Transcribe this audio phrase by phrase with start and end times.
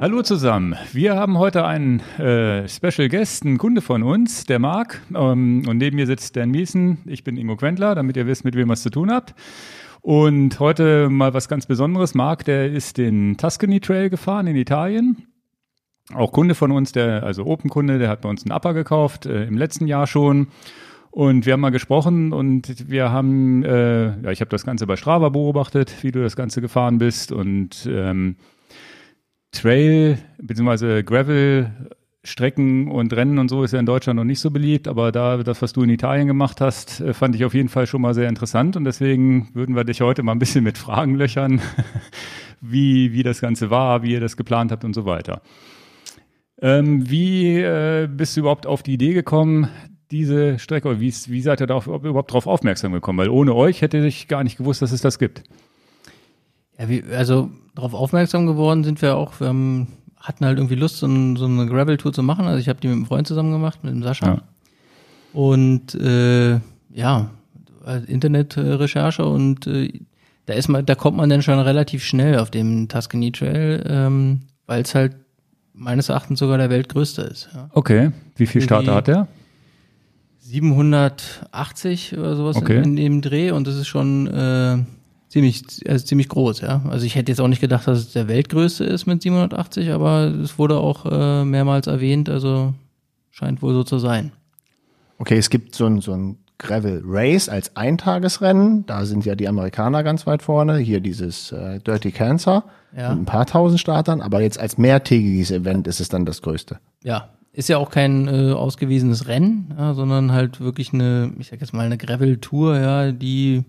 [0.00, 0.76] Hallo zusammen.
[0.94, 5.02] Wir haben heute einen äh, Special Guest, einen Kunde von uns, der Marc.
[5.14, 7.02] Ähm, und neben mir sitzt Dan Miesen.
[7.04, 9.34] Ich bin Ingo Quentler, damit ihr wisst, mit wem ihr es zu tun habt.
[10.00, 12.14] Und heute mal was ganz Besonderes.
[12.14, 15.26] Marc, der ist den Tuscany Trail gefahren in Italien.
[16.14, 19.44] Auch Kunde von uns, der, also Open-Kunde, der hat bei uns einen Upper gekauft, äh,
[19.44, 20.48] im letzten Jahr schon.
[21.10, 24.96] Und wir haben mal gesprochen und wir haben, äh, ja, ich habe das Ganze bei
[24.96, 28.36] Strava beobachtet, wie du das Ganze gefahren bist und ähm,
[29.52, 31.02] Trail bzw.
[31.02, 31.70] Gravel
[32.22, 35.38] Strecken und Rennen und so ist ja in Deutschland noch nicht so beliebt, aber da
[35.38, 38.12] das, was du in Italien gemacht hast, äh, fand ich auf jeden Fall schon mal
[38.12, 41.62] sehr interessant und deswegen würden wir dich heute mal ein bisschen mit Fragen löchern,
[42.60, 45.40] wie, wie das Ganze war, wie ihr das geplant habt und so weiter.
[46.60, 49.68] Ähm, wie äh, bist du überhaupt auf die Idee gekommen,
[50.10, 53.18] diese Strecke, oder wie, wie seid ihr da überhaupt darauf aufmerksam gekommen?
[53.18, 55.42] Weil ohne euch hätte ich gar nicht gewusst, dass es das gibt.
[56.80, 60.96] Ja, wie, also darauf aufmerksam geworden sind wir auch, wir haben, hatten halt irgendwie Lust,
[60.96, 62.46] so, ein, so eine Gravel-Tour zu machen.
[62.46, 64.26] Also ich habe die mit einem Freund zusammen gemacht, mit dem Sascha.
[64.26, 64.42] Ja.
[65.32, 66.58] Und äh,
[66.92, 67.30] ja,
[68.06, 69.92] Internetrecherche und äh,
[70.46, 74.40] da ist man, da kommt man dann schon relativ schnell auf dem Tuscany Trail, ähm,
[74.66, 75.14] weil es halt
[75.72, 77.50] meines Erachtens sogar der weltgrößte ist.
[77.54, 77.68] Ja.
[77.72, 79.28] Okay, wie viel Starter hat der?
[80.40, 82.78] 780 oder sowas okay.
[82.78, 84.78] in, in, dem Dreh und das ist schon äh,
[85.30, 86.82] ziemlich, also ziemlich groß, ja.
[86.90, 90.24] Also ich hätte jetzt auch nicht gedacht, dass es der weltgrößte ist mit 780, aber
[90.24, 92.74] es wurde auch äh, mehrmals erwähnt, also
[93.30, 94.32] scheint wohl so zu sein.
[95.18, 98.84] Okay, es gibt so ein, so ein Gravel Race als Eintagesrennen.
[98.86, 100.78] Da sind ja die Amerikaner ganz weit vorne.
[100.78, 103.10] Hier dieses äh, Dirty Cancer ja.
[103.10, 104.20] mit ein paar tausend Startern.
[104.20, 106.78] Aber jetzt als mehrtägiges Event ist es dann das größte.
[107.02, 111.60] Ja, ist ja auch kein äh, ausgewiesenes Rennen, ja, sondern halt wirklich eine, ich sag
[111.60, 113.64] jetzt mal eine Gravel-Tour, ja, die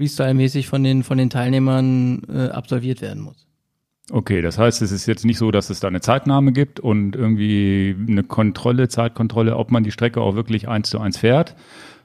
[0.00, 3.46] Freestyle-mäßig von den, von den Teilnehmern äh, absolviert werden muss.
[4.10, 7.14] Okay, das heißt, es ist jetzt nicht so, dass es da eine Zeitnahme gibt und
[7.14, 11.54] irgendwie eine Kontrolle, Zeitkontrolle, ob man die Strecke auch wirklich eins zu eins fährt,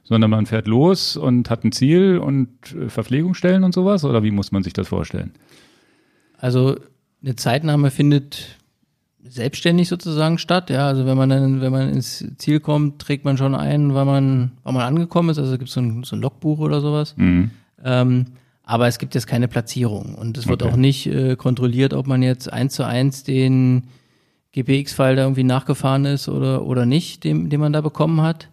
[0.04, 4.04] sondern man fährt los und hat ein Ziel und äh, Verpflegungsstellen und sowas?
[4.04, 5.32] Oder wie muss man sich das vorstellen?
[6.38, 6.76] Also
[7.24, 8.58] eine Zeitnahme findet
[9.24, 10.70] selbstständig sozusagen statt.
[10.70, 14.06] Ja, also wenn man dann, wenn man ins Ziel kommt, trägt man schon ein, weil
[14.06, 15.40] man, weil man angekommen ist.
[15.40, 17.16] Also gibt es so ein, so ein Logbuch oder sowas.
[17.18, 17.52] Mhm.
[17.84, 18.26] Ähm,
[18.64, 20.72] aber es gibt jetzt keine Platzierung und es wird okay.
[20.72, 23.84] auch nicht äh, kontrolliert, ob man jetzt eins zu eins den
[24.54, 28.50] GPX-File da irgendwie nachgefahren ist oder, oder nicht, den, den man da bekommen hat.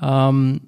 [0.00, 0.62] Ähm,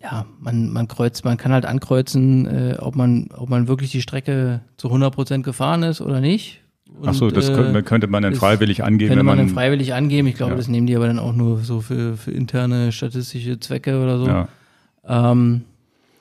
[0.00, 4.00] ja, man, man kreuzt, man kann halt ankreuzen, äh, ob man, ob man wirklich die
[4.00, 6.62] Strecke zu 100 Prozent gefahren ist oder nicht.
[6.98, 9.10] Und, Ach so, das könnte, könnte man dann freiwillig angeben.
[9.10, 10.28] Könnte man, man dann freiwillig angeben.
[10.28, 10.56] Ich glaube, ja.
[10.56, 14.26] das nehmen die aber dann auch nur so für, für interne statistische Zwecke oder so.
[14.26, 14.48] Ja.
[15.06, 15.64] Ähm,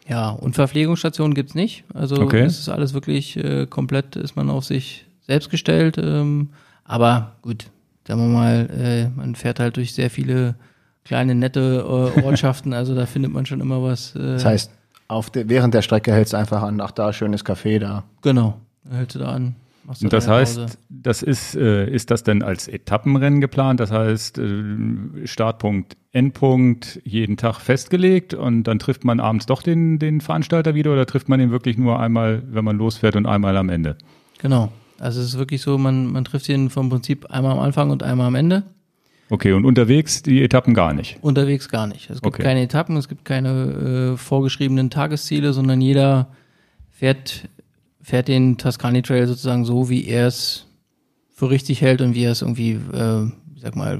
[0.07, 1.83] ja, und Verpflegungsstationen gibt's nicht.
[1.93, 2.41] Also okay.
[2.41, 5.97] es ist alles wirklich äh, komplett, ist man auf sich selbst gestellt.
[5.97, 6.49] Ähm,
[6.85, 7.65] aber gut,
[8.07, 10.55] sagen wir mal, äh, man fährt halt durch sehr viele
[11.03, 11.85] kleine, nette
[12.17, 14.15] äh, Ortschaften, also da findet man schon immer was.
[14.15, 14.71] Äh, das heißt,
[15.09, 18.03] auf de während der Strecke hältst du einfach an, ach da, schönes Café da.
[18.21, 18.57] Genau,
[18.89, 19.55] hältst du da an.
[19.87, 23.79] Und das heißt, das ist, äh, ist das denn als Etappenrennen geplant?
[23.79, 29.97] Das heißt, äh, Startpunkt, Endpunkt jeden Tag festgelegt und dann trifft man abends doch den,
[29.97, 33.55] den Veranstalter wieder oder trifft man ihn wirklich nur einmal, wenn man losfährt und einmal
[33.55, 33.97] am Ende?
[34.39, 34.73] Genau.
[34.99, 38.03] Also es ist wirklich so, man, man trifft ihn vom Prinzip einmal am Anfang und
[38.03, 38.63] einmal am Ende.
[39.29, 41.17] Okay, und unterwegs die Etappen gar nicht?
[41.21, 42.09] Unterwegs gar nicht.
[42.09, 42.43] Es gibt okay.
[42.43, 46.29] keine Etappen, es gibt keine äh, vorgeschriebenen Tagesziele, sondern jeder
[46.91, 47.47] fährt
[48.07, 50.65] fährt den Tuscany Trail sozusagen so, wie er es
[51.29, 53.99] für richtig hält und wie er es irgendwie, äh, sag mal,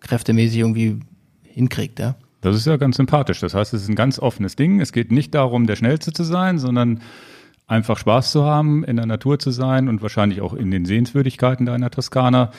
[0.00, 1.00] kräftemäßig irgendwie
[1.42, 2.16] hinkriegt, ja.
[2.40, 3.40] Das ist ja ganz sympathisch.
[3.40, 4.80] Das heißt, es ist ein ganz offenes Ding.
[4.80, 7.02] Es geht nicht darum, der Schnellste zu sein, sondern
[7.66, 11.66] einfach Spaß zu haben, in der Natur zu sein und wahrscheinlich auch in den Sehenswürdigkeiten
[11.66, 12.52] deiner Toskana.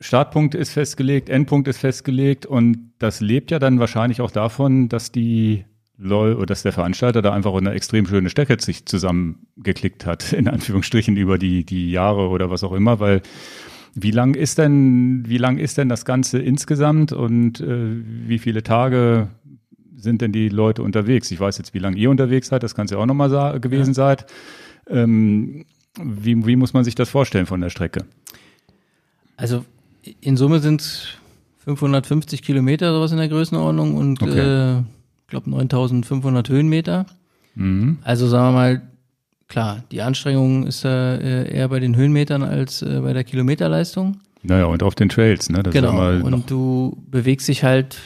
[0.00, 5.12] Startpunkt ist festgelegt, Endpunkt ist festgelegt und das lebt ja dann wahrscheinlich auch davon, dass
[5.12, 5.66] die
[5.98, 10.48] lol, oder dass der Veranstalter da einfach eine extrem schöne Strecke sich zusammengeklickt hat, in
[10.48, 13.22] Anführungsstrichen über die, die Jahre oder was auch immer, weil
[13.94, 18.62] wie lang ist denn, wie lang ist denn das Ganze insgesamt und äh, wie viele
[18.62, 19.28] Tage
[19.94, 21.30] sind denn die Leute unterwegs?
[21.30, 23.90] Ich weiß jetzt, wie lange ihr unterwegs seid, das kann es ja auch nochmal gewesen
[23.90, 23.94] ja.
[23.94, 24.26] seid.
[24.88, 25.66] Ähm,
[26.02, 28.06] wie, wie muss man sich das vorstellen von der Strecke?
[29.36, 29.64] Also
[30.20, 31.08] in Summe sind es
[31.64, 34.78] 550 Kilometer, sowas in der Größenordnung und okay.
[34.78, 34.82] äh,
[35.32, 37.06] glaube 9500 Höhenmeter.
[37.54, 37.98] Mhm.
[38.04, 38.82] Also sagen wir mal,
[39.48, 44.20] klar, die Anstrengung ist äh, eher bei den Höhenmetern als äh, bei der Kilometerleistung.
[44.42, 45.62] Naja, und auf den Trails, ne?
[45.62, 47.98] Das genau, und du bewegst dich halt,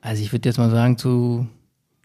[0.00, 1.46] also ich würde jetzt mal sagen, zu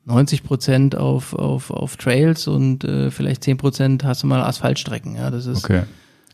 [0.06, 5.16] 90 Prozent auf, auf, auf Trails und äh, vielleicht 10 Prozent hast du mal Asphaltstrecken.
[5.16, 5.84] Ja, das ist, okay.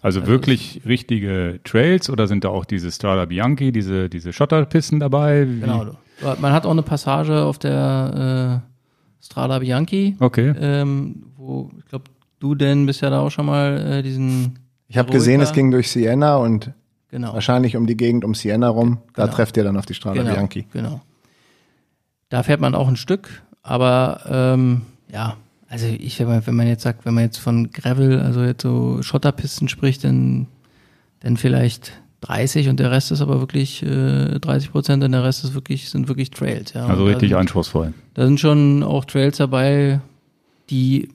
[0.02, 5.02] Also, also wirklich richtige Trails oder sind da auch diese Strada Bianchi, diese, diese Schotterpisten
[5.02, 5.48] dabei?
[5.50, 5.60] Wie?
[5.60, 5.98] Genau.
[6.22, 10.16] Man hat auch eine Passage auf der äh, Strada Bianchi.
[10.19, 10.54] Okay.
[10.60, 12.06] Ähm, wo, ich glaube,
[12.40, 14.60] du denn bist ja da auch schon mal äh, diesen.
[14.88, 16.72] Ich habe gesehen, es ging durch Siena und
[17.10, 17.34] genau.
[17.34, 19.00] wahrscheinlich um die Gegend um Siena rum.
[19.14, 19.36] Da genau.
[19.36, 20.34] trefft ihr dann auf die Strada genau.
[20.34, 20.66] Bianchi.
[20.72, 21.02] Genau.
[22.30, 24.81] Da fährt man auch ein Stück, aber ähm,
[25.12, 25.38] ja,
[25.69, 29.68] also ich, wenn man jetzt sagt, wenn man jetzt von Gravel, also jetzt so Schotterpisten
[29.68, 30.48] spricht, dann,
[31.19, 31.92] dann vielleicht
[32.22, 35.90] 30 und der Rest ist aber wirklich äh, 30 Prozent und der Rest ist wirklich,
[35.90, 36.74] sind wirklich Trails.
[36.74, 36.88] Ja.
[36.88, 37.94] Also richtig sind, anspruchsvoll.
[38.14, 40.02] Da sind schon auch Trails dabei,
[40.69, 41.10] die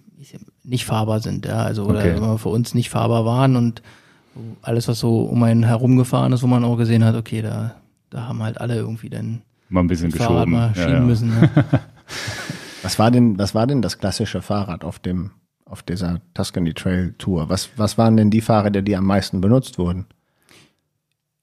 [0.62, 2.16] nicht fahrbar sind, ja, also okay.
[2.16, 3.82] oder für uns nicht fahrbar waren und
[4.62, 7.74] alles, was so um einen herumgefahren ist, wo man auch gesehen hat, okay, da,
[8.10, 10.52] da haben halt alle irgendwie dann mal ein bisschen geschoben.
[10.52, 11.00] Mal schieben ja, ja.
[11.00, 11.32] müssen.
[11.32, 11.64] Ja.
[12.82, 15.30] Was war denn, was war denn das klassische Fahrrad auf dem,
[15.64, 17.48] auf dieser Tuscany Trail Tour?
[17.48, 20.06] Was, was waren denn die Fahrräder, die am meisten benutzt wurden?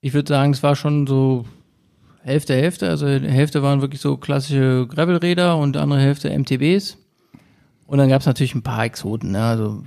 [0.02, 1.46] Ich würde sagen, es war schon so
[2.22, 2.90] Hälfte, Hälfte.
[2.90, 6.98] Also die Hälfte waren wirklich so klassische Gravelräder und die andere Hälfte MTBs.
[7.86, 9.34] Und dann gab es natürlich ein paar Exoten.
[9.34, 9.50] Ja.
[9.50, 9.84] Also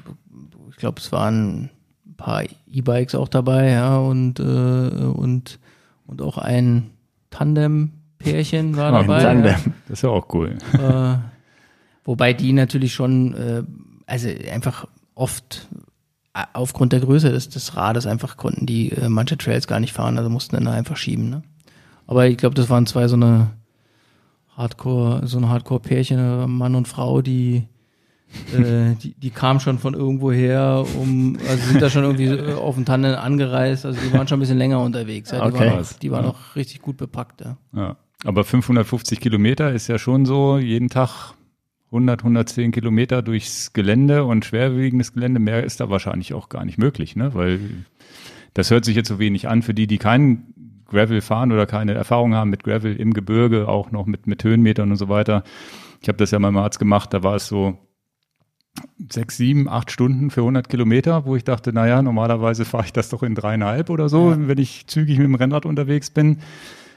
[0.71, 1.71] ich glaube, es waren
[2.07, 5.59] ein paar E-Bikes auch dabei, ja, und, äh, und,
[6.07, 6.91] und auch ein
[7.31, 9.23] Tandem-Pärchen war dabei.
[9.23, 9.53] Tandem.
[9.53, 9.59] Ja.
[9.89, 10.59] Das ist ja auch cool.
[10.73, 11.17] Äh,
[12.05, 13.63] Wobei die natürlich schon, äh,
[14.07, 15.69] also einfach oft
[16.55, 20.17] aufgrund der Größe des, des Rades einfach konnten die äh, manche Trails gar nicht fahren,
[20.19, 21.29] also mussten dann einfach schieben.
[21.29, 21.43] Ne?
[22.07, 23.51] Aber ich glaube, das waren zwei so eine
[24.57, 27.69] Hardcore, so ein Hardcore-Pärchen, äh, Mann und Frau, die
[28.55, 32.55] äh, die, die kamen schon von irgendwo her, um, also sind da schon irgendwie äh,
[32.55, 35.31] auf den Tannen angereist, also die waren schon ein bisschen länger unterwegs.
[35.31, 35.71] Ja, die okay.
[35.71, 36.31] waren, auch, die waren ja.
[36.31, 37.43] auch richtig gut bepackt.
[37.43, 37.57] Ja.
[37.75, 37.97] ja.
[38.25, 41.35] Aber 550 Kilometer ist ja schon so jeden Tag
[41.93, 46.79] 100, 110 Kilometer durchs Gelände und schwerwiegendes Gelände, mehr ist da wahrscheinlich auch gar nicht
[46.79, 47.35] möglich, ne?
[47.35, 47.61] Weil
[48.55, 50.55] das hört sich jetzt so wenig an für die, die keinen
[50.87, 54.91] Gravel fahren oder keine Erfahrung haben mit Gravel im Gebirge, auch noch mit, mit Höhenmetern
[54.91, 55.45] und so weiter.
[56.01, 57.79] Ich habe das ja mal im Arzt gemacht, da war es so
[59.11, 63.11] sechs, sieben, acht Stunden für 100 Kilometer, wo ich dachte, naja, normalerweise fahre ich das
[63.11, 64.49] doch in dreieinhalb oder so, ja.
[64.49, 66.39] wenn ich zügig mit dem Rennrad unterwegs bin.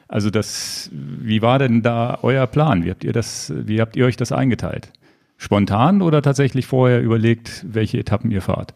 [0.08, 2.84] Also das, wie war denn da euer Plan?
[2.86, 4.92] Wie habt ihr das, wie habt ihr euch das eingeteilt?
[5.38, 8.74] Spontan oder tatsächlich vorher überlegt, welche Etappen ihr fahrt?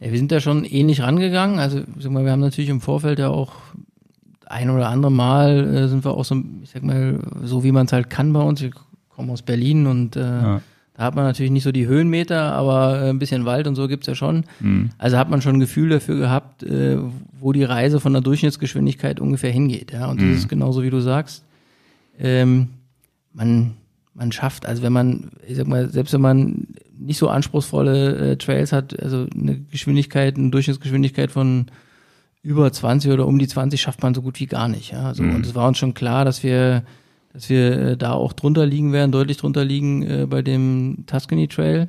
[0.00, 1.58] Ja, wir sind da schon ähnlich rangegangen.
[1.58, 3.52] Also sag mal, wir haben natürlich im Vorfeld ja auch
[4.44, 7.86] ein oder andere Mal äh, sind wir auch so, ich sag mal, so wie man
[7.86, 8.60] es halt kann bei uns.
[8.60, 8.70] Wir
[9.08, 10.60] kommen aus Berlin und äh, ja.
[10.96, 13.86] Da hat man natürlich nicht so die Höhenmeter, aber äh, ein bisschen Wald und so
[13.86, 14.44] gibt's ja schon.
[14.60, 14.90] Mhm.
[14.96, 16.96] Also hat man schon ein Gefühl dafür gehabt, äh,
[17.38, 19.92] wo die Reise von der Durchschnittsgeschwindigkeit ungefähr hingeht.
[19.92, 20.06] Ja?
[20.06, 20.30] Und mhm.
[20.30, 21.44] das ist genauso wie du sagst.
[22.18, 22.68] Ähm,
[23.34, 23.74] man,
[24.14, 26.68] man schafft, also wenn man, ich sag mal, selbst wenn man
[26.98, 31.66] nicht so anspruchsvolle äh, Trails hat, also eine Geschwindigkeit, eine Durchschnittsgeschwindigkeit von
[32.42, 34.92] über 20 oder um die 20 schafft man so gut wie gar nicht.
[34.92, 35.08] Ja?
[35.08, 35.34] Also, mhm.
[35.34, 36.84] Und es war uns schon klar, dass wir
[37.36, 41.48] dass wir äh, da auch drunter liegen werden, deutlich drunter liegen äh, bei dem Tuscany
[41.48, 41.88] Trail.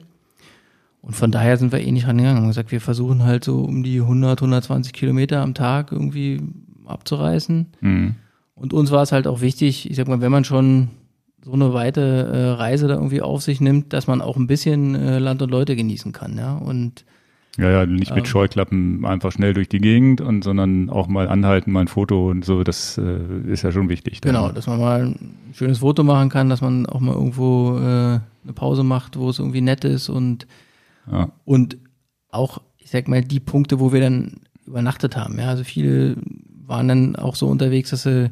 [1.02, 2.42] Und von daher sind wir eh nicht rangegangen.
[2.42, 6.42] Haben gesagt, wir versuchen halt so um die 100, 120 Kilometer am Tag irgendwie
[6.86, 7.68] abzureißen.
[7.80, 8.16] Mhm.
[8.56, 10.90] Und uns war es halt auch wichtig, ich sag mal, wenn man schon
[11.46, 14.96] so eine weite äh, Reise da irgendwie auf sich nimmt, dass man auch ein bisschen
[14.96, 16.58] äh, Land und Leute genießen kann, ja.
[16.58, 17.06] Und
[17.58, 21.28] ja, ja, nicht mit ähm, Scheuklappen einfach schnell durch die Gegend und sondern auch mal
[21.28, 24.22] anhalten, mal ein Foto und so, das äh, ist ja schon wichtig.
[24.22, 24.34] Dann.
[24.34, 28.20] Genau, dass man mal ein schönes Foto machen kann, dass man auch mal irgendwo äh,
[28.20, 30.46] eine Pause macht, wo es irgendwie nett ist und,
[31.12, 31.32] ja.
[31.46, 31.78] und
[32.30, 35.40] auch, ich sag mal, die Punkte, wo wir dann übernachtet haben.
[35.40, 36.16] Ja, also viele
[36.66, 38.30] waren dann auch so unterwegs, dass sie,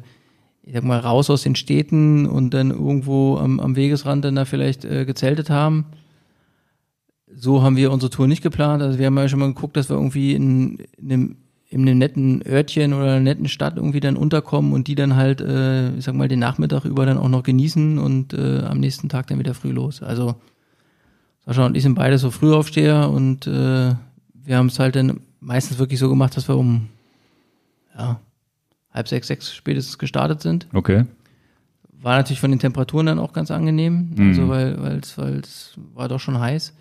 [0.62, 4.44] ich sag mal, raus aus den Städten und dann irgendwo am, am Wegesrand dann da
[4.44, 5.86] vielleicht äh, gezeltet haben
[7.34, 8.82] so haben wir unsere Tour nicht geplant.
[8.82, 11.36] Also wir haben ja schon mal geguckt, dass wir irgendwie in, in, einem,
[11.68, 15.40] in einem netten Örtchen oder einer netten Stadt irgendwie dann unterkommen und die dann halt,
[15.40, 19.08] äh, ich sag mal, den Nachmittag über dann auch noch genießen und äh, am nächsten
[19.08, 20.02] Tag dann wieder früh los.
[20.02, 20.36] Also
[21.44, 23.94] Sascha und ich sind beide so Frühaufsteher und äh,
[24.44, 26.88] wir haben es halt dann meistens wirklich so gemacht, dass wir um
[27.96, 28.20] ja,
[28.92, 30.66] halb sechs, sechs spätestens gestartet sind.
[30.72, 31.04] Okay.
[32.00, 34.28] War natürlich von den Temperaturen dann auch ganz angenehm, mhm.
[34.28, 36.72] also weil es weil es war doch schon heiß.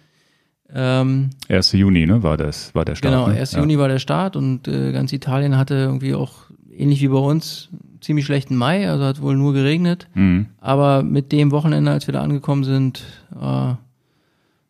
[0.73, 1.73] Ähm, 1.
[1.73, 3.13] Juni, ne, war das, war der Start.
[3.13, 3.39] Genau, ne?
[3.39, 3.53] 1.
[3.53, 3.59] Ja.
[3.59, 6.33] Juni war der Start und äh, ganz Italien hatte irgendwie auch,
[6.71, 7.69] ähnlich wie bei uns,
[8.01, 10.07] ziemlich schlechten Mai, also hat wohl nur geregnet.
[10.13, 10.47] Mhm.
[10.59, 13.03] Aber mit dem Wochenende, als wir da angekommen sind,
[13.39, 13.73] äh,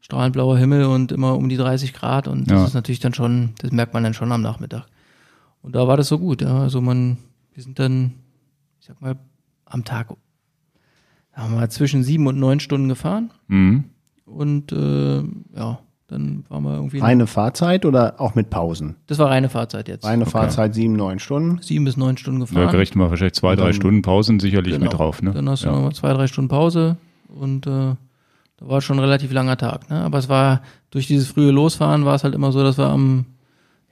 [0.01, 2.65] strahlend blauer Himmel und immer um die 30 Grad und das ja.
[2.65, 4.85] ist natürlich dann schon, das merkt man dann schon am Nachmittag.
[5.61, 6.59] Und da war das so gut, ja.
[6.59, 7.17] Also man,
[7.53, 8.13] wir sind dann,
[8.79, 9.15] ich sag mal,
[9.65, 10.09] am Tag
[11.33, 13.31] haben wir zwischen sieben und neun Stunden gefahren.
[13.47, 13.85] Mhm.
[14.25, 15.23] Und äh,
[15.55, 16.99] ja, dann waren wir irgendwie.
[16.99, 18.95] Reine Fahrzeit oder auch mit Pausen?
[19.07, 20.05] Das war reine Fahrzeit jetzt.
[20.05, 21.59] Reine Fahrzeit sieben, neun Stunden.
[21.61, 22.63] Sieben bis neun Stunden gefahren.
[22.71, 24.85] Da rechnen wir wahrscheinlich zwei, drei Stunden Pausen sicherlich Genau.
[24.85, 25.21] mit drauf.
[25.21, 25.31] Ne?
[25.31, 25.73] Dann hast du ja.
[25.73, 26.97] nochmal zwei, drei Stunden Pause
[27.27, 29.89] und äh, da war schon ein relativ langer Tag.
[29.89, 30.01] Ne?
[30.01, 33.25] Aber es war durch dieses frühe Losfahren war es halt immer so, dass wir am,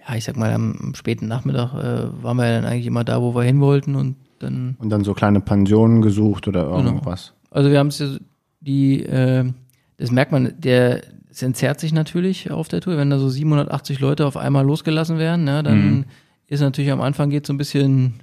[0.08, 3.22] ja, ich sag mal, am späten Nachmittag äh, waren wir ja dann eigentlich immer da,
[3.22, 6.84] wo wir hin wollten und dann, Und dann so kleine Pensionen gesucht oder Genau.
[6.84, 7.34] irgendwas.
[7.50, 8.20] also wir haben es ja so-
[8.62, 9.52] die, äh,
[9.98, 11.02] das merkt man, der,
[11.34, 15.18] es entzerrt sich natürlich auf der Tour, wenn da so 780 Leute auf einmal losgelassen
[15.18, 16.06] werden, ne, dann
[16.48, 18.22] ist natürlich am Anfang geht so ein bisschen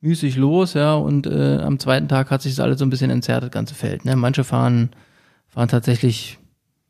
[0.00, 3.10] müßig los, ja, und äh, am zweiten Tag hat sich das alles so ein bisschen
[3.10, 4.04] entzerrt, das ganze Feld.
[4.04, 4.14] Ne?
[4.16, 4.90] Manche fahren,
[5.48, 6.38] fahren tatsächlich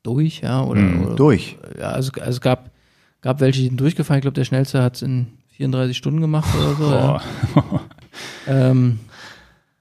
[0.03, 1.57] durch, ja, oder, oder Durch.
[1.79, 2.71] ja, also, also es gab,
[3.21, 4.19] gab welche, die sind durchgefahren.
[4.19, 6.91] Ich glaube, der schnellste hat es in 34 Stunden gemacht oder so.
[6.91, 7.23] ja.
[7.55, 7.81] Boah.
[8.47, 8.99] Ähm,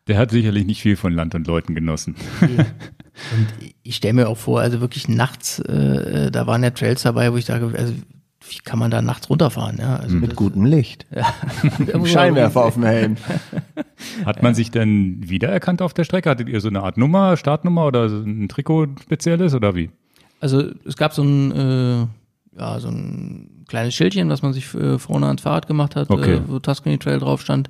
[0.08, 2.16] Der hat sicherlich nicht viel von Land und Leuten genossen.
[2.42, 3.48] und
[3.84, 7.38] ich stelle mir auch vor, also wirklich nachts, äh, da waren ja Trails dabei, wo
[7.38, 7.94] ich dachte, also
[8.50, 9.78] wie kann man da nachts runterfahren?
[9.80, 11.06] Ja, also Mit gutem Licht.
[11.12, 13.18] das, Scheinwerfer auf dem Helm.
[14.26, 16.30] Hat man sich denn wiedererkannt auf der Strecke?
[16.32, 19.92] Hattet ihr so eine Art Nummer, Startnummer oder so ein Trikot spezielles oder wie?
[20.40, 22.08] Also es gab so ein, äh,
[22.60, 26.38] ja, so ein kleines Schildchen, was man sich äh, vorne ans Fahrrad gemacht hat, Okay.
[26.38, 27.70] äh, wo Tuscany Trail drauf stand.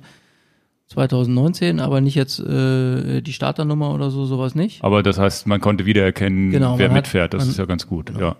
[0.92, 4.82] 2019, aber nicht jetzt äh, die Starternummer oder so, sowas nicht.
[4.84, 7.34] Aber das heißt, man konnte wiedererkennen, Genau, wer man hat- mitfährt.
[7.34, 8.12] Das man- ist ja ganz gut.
[8.18, 8.36] Ja.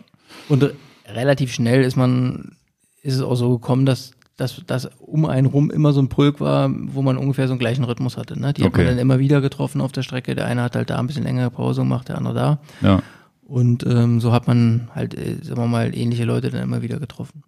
[0.49, 0.75] Und re-
[1.07, 2.57] relativ schnell ist man,
[3.03, 6.41] ist es auch so gekommen, dass, dass, dass um einen rum immer so ein Pulk
[6.41, 8.39] war, wo man ungefähr so einen gleichen Rhythmus hatte.
[8.41, 8.53] Ne?
[8.53, 8.79] Die hat Okay.
[8.85, 10.35] man dann immer wieder getroffen auf der Strecke.
[10.35, 12.59] Der eine hat halt da ein bisschen längere Pause gemacht, der andere da.
[12.81, 13.03] ja.
[13.45, 16.99] Und ähm, so hat man halt, äh, sagen wir mal, ähnliche Leute dann immer wieder
[16.99, 17.43] getroffen.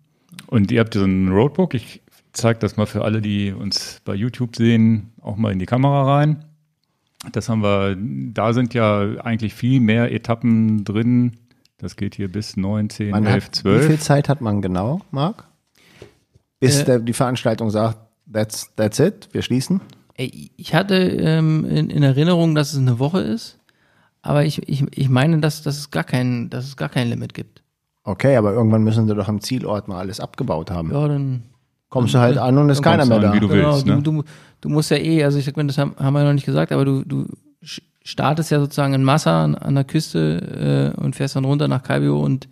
[0.48, 1.72] Und ihr habt so ein Roadbook.
[1.72, 2.02] Ich
[2.34, 6.16] zeige das mal für alle, die uns bei YouTube sehen, auch mal in die Kamera
[6.16, 6.44] rein.
[7.32, 11.32] Das haben wir, da sind ja eigentlich viel mehr Etappen drin.
[11.78, 14.00] Das geht hier bis 9, 10, Man 11, hat, wie viel 12.
[14.00, 15.48] Zeit hat man genau, Marc?
[16.60, 17.98] Bis Äh, der, die Veranstaltung sagt,
[18.30, 19.80] that's, that's it, wir schließen?
[20.16, 23.58] Ich hatte ähm, in, in Erinnerung, dass es eine Woche ist,
[24.22, 27.34] aber ich, ich, ich meine, dass, dass, es gar kein, dass es gar kein Limit
[27.34, 27.62] gibt.
[28.04, 30.92] Okay, aber irgendwann müssen sie doch am Zielort mal alles abgebaut haben.
[30.92, 31.42] Ja, dann
[31.94, 33.36] Kommst du halt an und ist keiner mehr du an, da.
[33.36, 34.02] wie du willst, du, ne?
[34.02, 34.24] du,
[34.60, 36.72] du musst ja eh, also ich sag mal, das haben, haben wir noch nicht gesagt,
[36.72, 37.28] aber du, du
[38.02, 41.84] startest ja sozusagen in Massa an, an der Küste äh, und fährst dann runter nach
[41.84, 42.48] Calbio und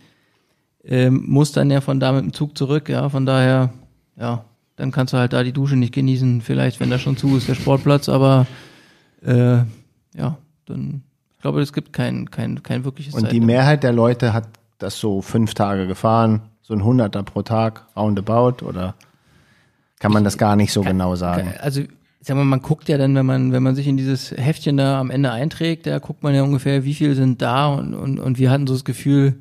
[0.85, 3.71] ähm, musst dann ja von da mit dem Zug zurück, ja, von daher,
[4.17, 4.45] ja,
[4.77, 7.49] dann kannst du halt da die Dusche nicht genießen, vielleicht, wenn da schon zu ist,
[7.49, 8.47] der Sportplatz, aber
[9.27, 9.57] äh,
[10.15, 11.03] ja, dann,
[11.35, 13.47] ich glaube, es gibt kein, kein, kein wirkliches Und die Zeitlimit.
[13.49, 18.65] Mehrheit der Leute hat das so fünf Tage gefahren, so ein Hunderter pro Tag, roundabout,
[18.65, 18.95] oder
[20.03, 21.55] kann man das gar nicht so genau sagen?
[21.61, 21.83] Also,
[22.21, 24.99] sag mal, man guckt ja dann, wenn man, wenn man sich in dieses Heftchen da
[24.99, 28.37] am Ende einträgt, da guckt man ja ungefähr, wie viele sind da und, und, und
[28.37, 29.41] wir hatten so das Gefühl,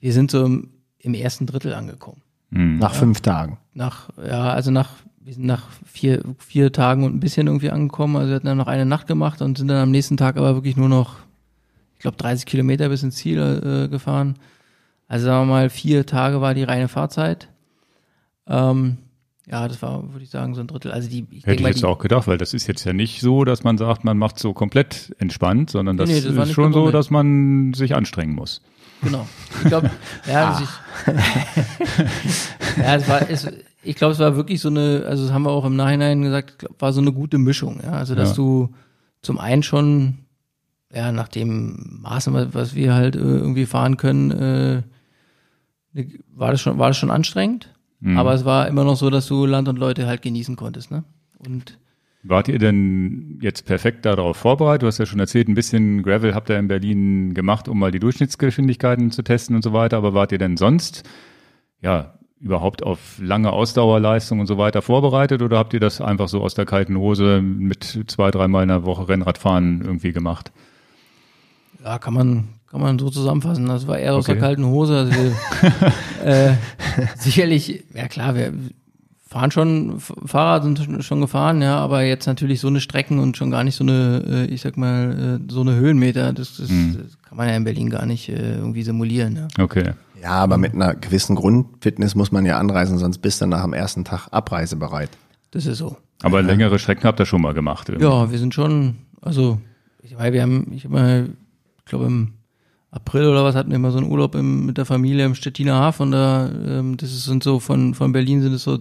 [0.00, 2.20] wir sind so im, im ersten Drittel angekommen.
[2.50, 3.58] Nach fünf Tagen.
[3.74, 8.16] Nach, ja, also nach, wir sind nach vier, vier Tagen und ein bisschen irgendwie angekommen,
[8.16, 10.56] also wir hatten dann noch eine Nacht gemacht und sind dann am nächsten Tag aber
[10.56, 11.14] wirklich nur noch,
[11.94, 14.34] ich glaube, 30 Kilometer bis ins Ziel äh, gefahren.
[15.06, 17.48] Also sagen wir mal, vier Tage war die reine Fahrzeit.
[18.48, 18.98] Ähm,
[19.46, 20.90] ja, das war, würde ich sagen, so ein Drittel.
[20.92, 23.20] Also die, ich Hätte ich jetzt die, auch gedacht, weil das ist jetzt ja nicht
[23.20, 26.72] so, dass man sagt, man macht so komplett entspannt, sondern das, Nee, das ist schon
[26.72, 28.62] so, dass man sich anstrengen muss.
[29.02, 29.26] Genau.
[29.62, 29.90] Ich glaube,
[30.26, 30.60] ja, Ah.
[30.60, 30.68] das
[32.24, 33.46] ich, ja, es war, es,
[33.82, 36.66] ich glaube, es war wirklich so eine, also das haben wir auch im Nachhinein gesagt,
[36.78, 37.80] war so eine gute Mischung.
[37.82, 37.92] Ja?
[37.92, 38.36] Also, dass Ja.
[38.36, 38.70] du
[39.20, 40.18] zum einen schon,
[40.92, 44.82] ja, nach dem Maßen, was- was wir halt äh, irgendwie fahren können, äh,
[45.92, 47.73] ne- war das schon, war das schon anstrengend.
[48.04, 48.18] Mhm.
[48.18, 51.04] Aber es war immer noch so, dass du Land und Leute halt genießen konntest, ne?
[51.38, 51.78] Und
[52.22, 54.82] Wart ihr denn jetzt perfekt darauf vorbereitet?
[54.82, 57.90] Du hast ja schon erzählt, ein bisschen Gravel habt ihr in Berlin gemacht, um mal
[57.90, 59.98] die Durchschnittsgeschwindigkeiten zu testen und so weiter.
[59.98, 61.02] Aber wart ihr denn sonst,
[61.82, 66.42] ja, überhaupt auf lange Ausdauerleistung und so weiter vorbereitet oder habt ihr das einfach so
[66.42, 70.50] aus der kalten Hose mit zwei, dreimal in der Woche Rennradfahren irgendwie gemacht?
[71.82, 73.66] Ja, kann man, kann man so zusammenfassen.
[73.66, 74.96] Das war eher aus der kalten Hose.
[74.98, 75.32] Also wir,
[76.24, 76.54] äh,
[77.16, 78.52] sicherlich, ja klar, wir
[79.28, 83.52] fahren schon, Fahrrad sind schon- gefahren, ja, aber jetzt natürlich so eine Strecken und schon
[83.52, 87.22] gar nicht so eine, äh, ich sag mal, äh, so eine Höhenmeter, das, das, das
[87.22, 89.36] kann man ja in Berlin gar nicht äh, irgendwie simulieren.
[89.36, 89.62] Ja.
[89.62, 89.92] Okay.
[90.20, 93.72] Ja, aber mit einer gewissen Grundfitness muss man ja anreisen, sonst bist du nach dem
[93.72, 95.10] ersten Tag abreisebereit.
[95.52, 95.96] Das ist so.
[96.24, 97.88] Aber längere Strecken habt ihr schon mal gemacht.
[97.88, 98.04] irgendwie.
[98.08, 99.60] Ja, wir sind schon, also,
[100.02, 101.28] ich meine, wir haben, ich habe mal,
[101.78, 102.32] ich glaube im
[102.94, 105.74] April oder was hatten wir mal so einen Urlaub im, mit der Familie im Stettiner
[105.74, 106.12] Hafen.
[106.12, 108.78] Da, ähm, das ist, sind so von, von Berlin sind es so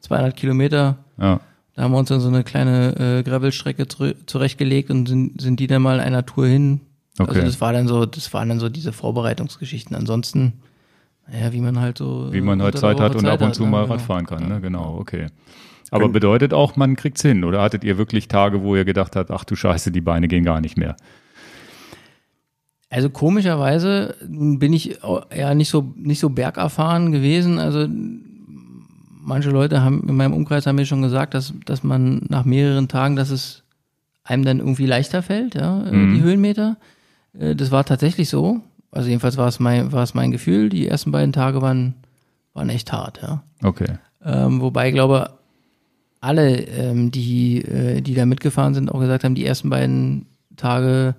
[0.00, 0.98] 200 Kilometer.
[1.18, 1.40] Ja.
[1.74, 5.58] Da haben wir uns dann so eine kleine äh, Gravelstrecke zure- zurechtgelegt und sind, sind
[5.60, 6.80] die dann mal einer Tour hin.
[7.18, 7.30] Okay.
[7.30, 9.96] Also das war dann so, das waren dann so diese Vorbereitungsgeschichten.
[9.96, 10.52] Ansonsten,
[11.32, 12.32] Ja, wie man halt so.
[12.32, 13.94] Wie man halt Zeit hat und ab und zu mal genau.
[13.94, 14.60] Radfahren kann, ne?
[14.60, 15.28] Genau, okay.
[15.90, 19.30] Aber bedeutet auch, man kriegt's hin, oder hattet ihr wirklich Tage, wo ihr gedacht habt,
[19.30, 20.96] ach du Scheiße, die Beine gehen gar nicht mehr?
[22.94, 25.00] Also komischerweise bin ich
[25.36, 27.58] ja nicht so nicht so bergerfahren gewesen.
[27.58, 27.88] Also
[29.20, 32.86] manche Leute haben in meinem Umkreis haben mir schon gesagt, dass dass man nach mehreren
[32.86, 33.64] Tagen, dass es
[34.22, 36.14] einem dann irgendwie leichter fällt, ja, mhm.
[36.14, 36.76] die Höhenmeter.
[37.36, 38.60] Äh, das war tatsächlich so.
[38.92, 40.68] Also jedenfalls war es mein war es mein Gefühl.
[40.68, 41.94] Die ersten beiden Tage waren
[42.52, 43.42] waren echt hart, ja.
[43.64, 43.98] Okay.
[44.24, 45.30] Ähm, wobei ich glaube
[46.20, 51.16] alle, ähm, die äh, die da mitgefahren sind, auch gesagt haben, die ersten beiden Tage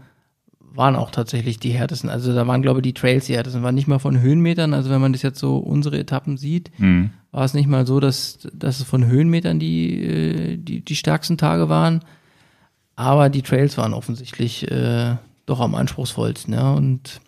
[0.76, 2.10] waren auch tatsächlich die härtesten.
[2.10, 3.64] Also da waren, glaube ich, die Trails die härtesten.
[3.64, 4.74] Waren nicht mal von Höhenmetern.
[4.74, 7.12] Also wenn man das jetzt so unsere Etappen sieht, mhm.
[7.32, 11.38] war es nicht mal so, dass, dass es von Höhenmetern die, äh, die, die stärksten
[11.38, 12.02] Tage waren.
[12.96, 15.16] Aber die Trails waren offensichtlich äh,
[15.46, 16.54] doch am anspruchsvollsten.
[16.54, 16.74] Ja.
[16.74, 17.22] Und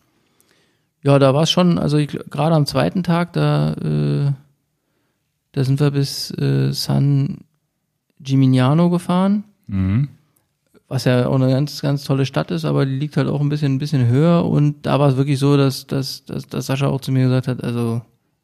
[1.03, 4.31] ja, da war es schon, also gerade am zweiten Tag, da, äh,
[5.53, 7.39] da sind wir bis äh, San
[8.19, 9.43] Gimignano gefahren.
[9.67, 10.09] Mhm
[10.87, 13.49] was ja auch eine ganz, ganz tolle Stadt ist, aber die liegt halt auch ein
[13.49, 14.45] bisschen, ein bisschen höher.
[14.45, 17.47] Und da war es wirklich so, dass, dass, dass, dass Sascha auch zu mir gesagt
[17.47, 18.01] hat, also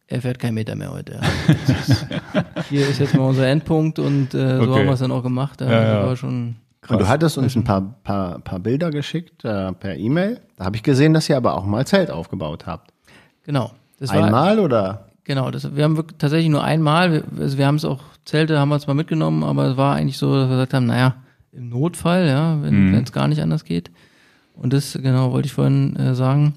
[0.08, 1.20] er fährt keinen Meter mehr heute.
[1.48, 2.06] Ist,
[2.70, 4.80] hier ist jetzt mal unser Endpunkt und äh, so okay.
[4.80, 5.62] haben wir es dann auch gemacht.
[5.62, 6.06] Ja, ja.
[6.06, 7.00] War schon Krass.
[7.00, 10.42] du hattest uns ein paar, paar, paar Bilder geschickt äh, per E-Mail.
[10.58, 12.92] Da habe ich gesehen, dass ihr aber auch mal Zelt aufgebaut habt.
[13.46, 13.72] Genau.
[14.00, 15.06] Das einmal war, oder?
[15.24, 18.68] Genau, das, wir haben tatsächlich nur einmal, wir, also wir haben es auch, Zelte haben
[18.68, 21.16] wir zwar mitgenommen, aber es war eigentlich so, dass wir gesagt haben, naja,
[21.56, 22.96] im Notfall, ja, wenn mhm.
[22.96, 23.92] es gar nicht anders geht.
[24.56, 26.54] Und das, genau, wollte ich vorhin äh, sagen.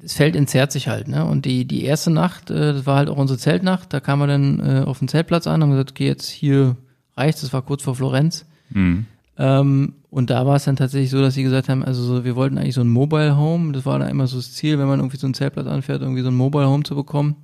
[0.00, 1.24] Das Feld entzerrt sich halt, ne?
[1.24, 4.26] Und die, die erste Nacht, äh, das war halt auch unsere Zeltnacht, da kamen wir
[4.26, 6.76] dann äh, auf den Zeltplatz an, haben gesagt, okay, jetzt hier
[7.16, 8.44] reicht's, das war kurz vor Florenz.
[8.70, 9.06] Mhm.
[9.36, 12.36] Ähm, und da war es dann tatsächlich so, dass sie gesagt haben, also so, wir
[12.36, 15.00] wollten eigentlich so ein Mobile Home, das war da immer so das Ziel, wenn man
[15.00, 17.36] irgendwie so einen Zeltplatz anfährt, irgendwie so ein Mobile Home zu bekommen.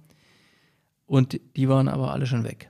[1.07, 2.70] Und die waren aber alle schon weg.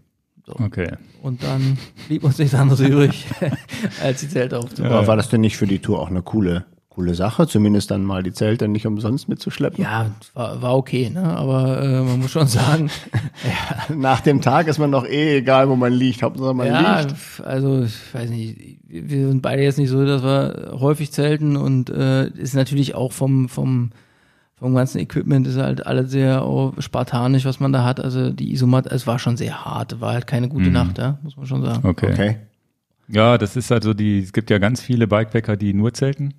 [0.51, 0.65] So.
[0.65, 0.89] Okay.
[1.23, 3.27] Und dann blieb uns nichts anderes übrig,
[4.03, 4.93] als die Zelte aufzubauen.
[4.93, 8.05] Ja, war das denn nicht für die Tour auch eine coole, coole Sache, zumindest dann
[8.05, 9.83] mal die Zelte nicht umsonst mitzuschleppen?
[9.85, 11.23] Ja, war, war okay, ne?
[11.23, 12.91] aber äh, man muss schon sagen.
[13.45, 13.95] ja.
[13.95, 17.15] Nach dem Tag ist man doch eh egal, wo man liegt, Hauptsache man ja, liegt.
[17.45, 21.91] also ich weiß nicht, wir sind beide jetzt nicht so, dass wir häufig zelten und
[21.91, 23.91] äh, ist natürlich auch vom, vom
[24.61, 27.99] vom ganzen Equipment ist halt alles sehr oh, spartanisch, was man da hat.
[27.99, 30.73] Also die Isomat, es war schon sehr hart, war halt keine gute mhm.
[30.73, 31.89] Nacht, ja, muss man schon sagen.
[31.89, 32.13] Okay.
[32.13, 32.37] okay.
[33.09, 36.35] Ja, das ist halt so die, es gibt ja ganz viele Bikepacker, die nur zelten.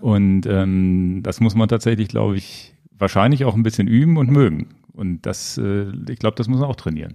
[0.00, 4.74] Und ähm, das muss man tatsächlich, glaube ich, wahrscheinlich auch ein bisschen üben und mögen.
[4.92, 7.14] Und das, äh, ich glaube, das muss man auch trainieren.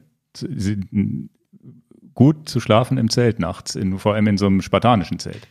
[2.16, 5.48] Gut zu schlafen im Zelt nachts, in, vor allem in so einem spartanischen Zelt.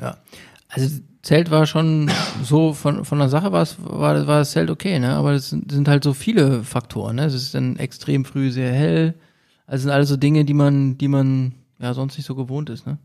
[0.00, 0.16] Ja,
[0.70, 2.10] also Zelt war schon
[2.42, 5.14] so von, von der Sache war, es, war, war das Zelt okay, ne?
[5.14, 7.24] Aber es sind, sind halt so viele Faktoren, ne?
[7.24, 9.14] Es ist dann extrem früh sehr hell.
[9.66, 12.86] Also sind alles so Dinge, die man, die man ja sonst nicht so gewohnt ist,
[12.86, 12.98] ne?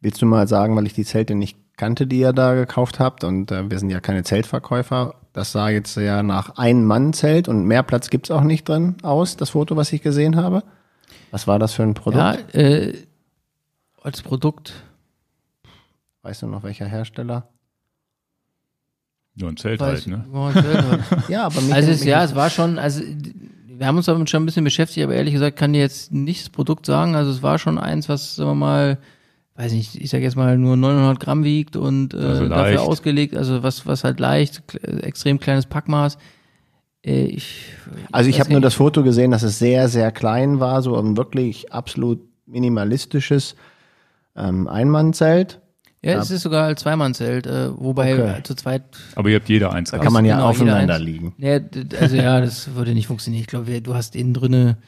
[0.00, 3.24] Willst du mal sagen, weil ich die Zelte nicht kannte, die ihr da gekauft habt
[3.24, 7.82] und äh, wir sind ja keine Zeltverkäufer, das sah jetzt ja nach Ein-Mann-Zelt und mehr
[7.82, 10.62] Platz gibt's auch nicht drin aus, das Foto, was ich gesehen habe.
[11.32, 12.54] Was war das für ein Produkt?
[12.54, 12.94] Ja, äh,
[14.02, 14.72] als Produkt
[16.22, 17.48] Weißt du noch, welcher Hersteller?
[19.34, 20.26] Nur ein Zelt Weiß, halt, ne?
[20.32, 21.02] Ein Zelt halt.
[21.28, 24.42] ja, aber mich Also es, ja, es war schon, also wir haben uns damit schon
[24.42, 27.14] ein bisschen beschäftigt, aber ehrlich gesagt kann ich jetzt nicht das Produkt sagen.
[27.14, 28.98] Also es war schon eins, was, sagen wir mal,
[29.54, 33.34] weiß nicht, ich sag jetzt mal nur 900 Gramm wiegt und äh, also dafür ausgelegt,
[33.36, 34.62] also was, was halt leicht,
[35.02, 36.18] extrem kleines Packmaß.
[37.02, 37.72] Äh, ich,
[38.12, 41.16] also ich habe nur das Foto gesehen, dass es sehr, sehr klein war, so ein
[41.16, 43.56] wirklich absolut minimalistisches
[44.36, 45.60] ähm, Einmannzelt.
[46.02, 48.42] Ja, es ist sogar ein Zweimannzelt, äh, wobei okay.
[48.42, 48.82] zu zweit.
[49.16, 49.90] Aber ihr habt jeder eins.
[49.90, 51.34] Da kann man ja genau, aufeinander liegen.
[51.36, 51.60] Ja,
[52.00, 53.42] also ja, das würde nicht funktionieren.
[53.42, 54.78] Ich glaube, du hast innen drinne,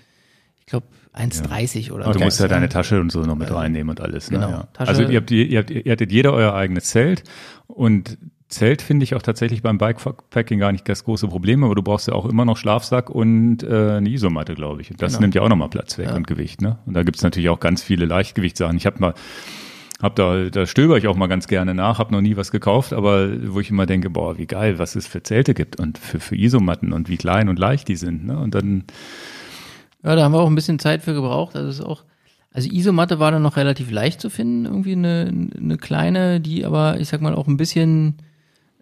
[0.61, 1.93] ich glaube, 1,30 ja.
[1.93, 2.13] oder so.
[2.13, 4.31] Du musst ja deine Tasche und so noch mit reinnehmen und alles.
[4.31, 4.39] Ne?
[4.39, 4.51] Genau.
[4.51, 4.69] Ja.
[4.79, 7.25] also ihr, habt, ihr, habt, ihr hattet jeder euer eigenes Zelt
[7.67, 8.17] und
[8.49, 12.09] Zelt finde ich auch tatsächlich beim Bikepacking gar nicht das große Problem, aber du brauchst
[12.09, 14.91] ja auch immer noch Schlafsack und äh, eine Isomatte, glaube ich.
[14.91, 15.23] Und das genau.
[15.23, 16.15] nimmt ja auch nochmal Platz weg ja.
[16.15, 16.61] und Gewicht.
[16.61, 16.79] Ne?
[16.85, 18.77] Und da gibt's natürlich auch ganz viele Leichtgewichtssachen.
[18.77, 19.15] Ich habe mal
[20.03, 22.93] hab da, da stöber ich auch mal ganz gerne nach, habe noch nie was gekauft,
[22.93, 26.19] aber wo ich immer denke, boah, wie geil, was es für Zelte gibt und für,
[26.19, 28.27] für Isomatten und wie klein und leicht die sind.
[28.27, 28.37] Ne?
[28.37, 28.85] Und dann.
[30.03, 31.55] Ja, da haben wir auch ein bisschen Zeit für gebraucht.
[31.55, 32.03] Also ist auch,
[32.53, 36.99] also Isomatte war dann noch relativ leicht zu finden, irgendwie eine, eine kleine, die aber,
[36.99, 38.17] ich sag mal, auch ein bisschen,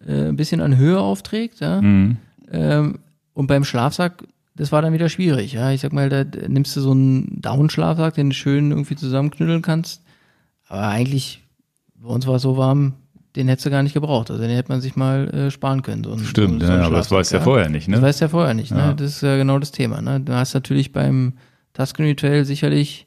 [0.06, 1.60] äh, ein bisschen an Höhe aufträgt.
[1.60, 1.82] Ja?
[1.82, 2.16] Mhm.
[2.50, 2.98] Ähm,
[3.34, 4.24] und beim Schlafsack,
[4.56, 5.52] das war dann wieder schwierig.
[5.52, 9.60] Ja, ich sag mal, da nimmst du so einen Down-Schlafsack, den du schön irgendwie zusammenknütteln
[9.60, 10.02] kannst.
[10.70, 11.42] Aber eigentlich,
[11.96, 12.94] bei uns war es so warm,
[13.36, 14.30] den hättest du gar nicht gebraucht.
[14.30, 16.04] Also den hätte man sich mal äh, sparen können.
[16.04, 17.96] So ein, Stimmt, so, ja, ein aber das weißt du ja vorher nicht, ne?
[17.96, 18.86] Das weißt du ja vorher nicht, Ja.
[18.88, 18.94] ne?
[18.94, 20.20] Das ist ja genau das Thema, ne?
[20.20, 21.34] Du hast natürlich beim
[21.74, 23.06] Tuscany Trail sicherlich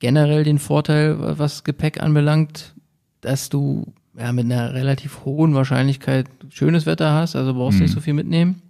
[0.00, 2.74] generell den Vorteil, wa- was Gepäck anbelangt,
[3.20, 7.84] dass du ja mit einer relativ hohen Wahrscheinlichkeit schönes Wetter hast, also brauchst Mhm.
[7.84, 8.62] nicht so viel mitnehmen.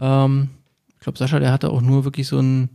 [0.00, 0.48] Ähm,
[0.94, 2.70] ich glaube, Sascha, der hatte auch nur wirklich so einen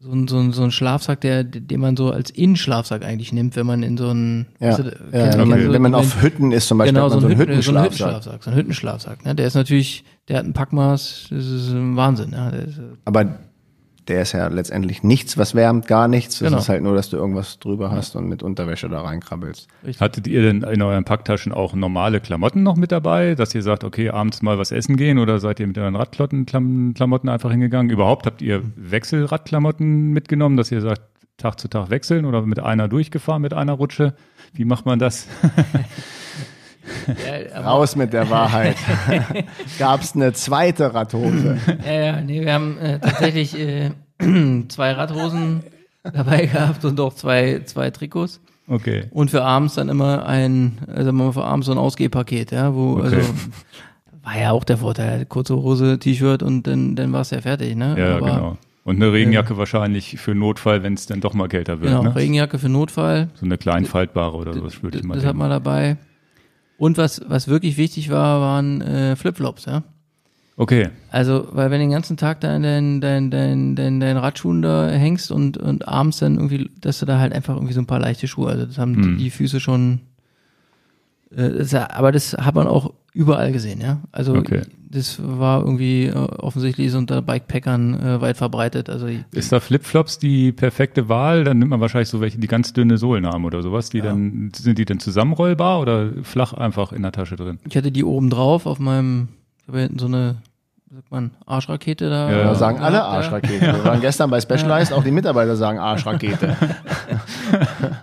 [0.00, 3.56] so einen, so einen, so einen Schlafsack, der, den man so als Innenschlafsack eigentlich nimmt,
[3.56, 4.82] wenn man in so einen Ja, weißt du,
[5.12, 7.26] ja wenn, man, du- wenn man auf Hütten ist zum Beispiel, genau, so ein, so
[7.26, 8.44] einen Hütten, so ein Hüttenschlafsack.
[8.44, 9.24] So ein Hüttenschlafsack.
[9.24, 9.34] Ne?
[9.34, 12.30] Der ist natürlich, der hat ein Packmaß, das ist ein Wahnsinn.
[12.30, 13.38] Der ist, äh, Aber
[14.08, 16.38] der ist ja letztendlich nichts, was wärmt, gar nichts.
[16.38, 16.58] Das Genau.
[16.58, 19.68] ist halt nur, dass du irgendwas drüber hast und mit Unterwäsche da reinkrabbelst.
[20.00, 23.84] Hattet ihr denn in euren Packtaschen auch normale Klamotten noch mit dabei, dass ihr sagt,
[23.84, 27.90] okay, abends mal was essen gehen oder seid ihr mit euren Radklamotten einfach hingegangen?
[27.90, 31.02] Überhaupt habt ihr Wechselradklamotten mitgenommen, dass ihr sagt,
[31.36, 34.14] Tag zu Tag wechseln oder mit einer durchgefahren, mit einer Rutsche?
[34.54, 35.28] Wie macht man das?
[37.08, 38.76] ja, Raus mit der Wahrheit.
[39.78, 41.58] Gab's eine zweite Radhose?
[41.86, 43.90] ja, ja, nee, wir haben äh, tatsächlich äh,
[44.68, 45.62] zwei Radhosen
[46.02, 48.40] dabei gehabt und auch zwei, zwei Trikots.
[48.68, 49.04] Okay.
[49.10, 52.98] Und für abends dann immer ein, also mal für abends so ein Ausgehpaket, ja, wo,
[52.98, 53.02] Okay.
[53.16, 53.16] also
[54.22, 57.76] war ja auch der Vorteil, kurze Hose, T-Shirt und dann, dann war es ja fertig,
[57.76, 57.94] ne?
[57.98, 58.58] Ja, Aber, genau.
[58.84, 61.90] Und eine Regenjacke wahrscheinlich für Notfall, wenn es dann doch mal kälter wird.
[61.90, 62.14] Genau, ne?
[62.14, 63.28] Regenjacke für Notfall.
[63.34, 65.38] So eine klein faltbare oder sowas würde ich mal Das hat denken.
[65.40, 65.96] man dabei.
[66.78, 69.82] Und was, was wirklich wichtig war, waren äh, Flipflops, ja.
[70.56, 74.16] Okay, Also, weil wenn du den ganzen Tag da in deinen dein, dein, dein, dein
[74.16, 77.80] Radschuhen da hängst und, und abends dann irgendwie, dass du da halt einfach irgendwie so
[77.80, 79.18] ein paar leichte Schuhe, also das haben Hm.
[79.18, 80.00] die, Füße schon,
[81.30, 84.00] äh, das, aber das hat man auch überall gesehen, ja.
[84.10, 84.62] Also Okay.
[84.90, 88.88] Das war irgendwie äh, offensichtlich so unter Bikepackern äh, weit verbreitet.
[88.88, 91.44] Also Ist da Flipflops die perfekte Wahl?
[91.44, 93.90] Dann nimmt man wahrscheinlich so welche, die ganz dünne Sohlen haben oder sowas.
[93.90, 97.58] Die dann, sind die dann zusammenrollbar oder flach einfach in der Tasche drin?
[97.68, 99.28] ich hatte die oben drauf auf meinem,
[99.62, 100.36] ich habe hinten so eine,
[100.90, 102.30] sagt man, Arschrakete da.
[102.30, 103.18] Ja, Da sagen alle gehabt, ja.
[103.18, 103.60] Arschrakete.
[103.60, 106.56] Wir waren gestern bei Specialized, auch die Mitarbeiter sagen Arschrakete.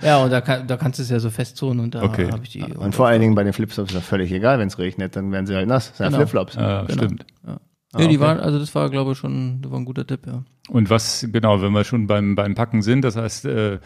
[0.02, 2.32] Ja, und da, kann, da kannst du es ja so festzonen und da Okay.
[2.32, 2.64] habe ich die.
[2.64, 5.32] Und vor allen Dingen bei den Flipflops ist das völlig egal, wenn es regnet, dann
[5.32, 5.90] werden sie halt nass.
[5.90, 6.18] Das sind ja Genau.
[6.20, 6.56] Flipflops.
[6.56, 6.94] Ja, Genau.
[7.04, 7.26] stimmt.
[7.44, 8.20] nee, die okay.
[8.20, 10.44] waren, also das war, glaube ich, schon, das war ein guter Tipp, ja.
[10.70, 13.80] Und was, genau, wenn wir schon beim, beim Packen sind, das heißt, äh,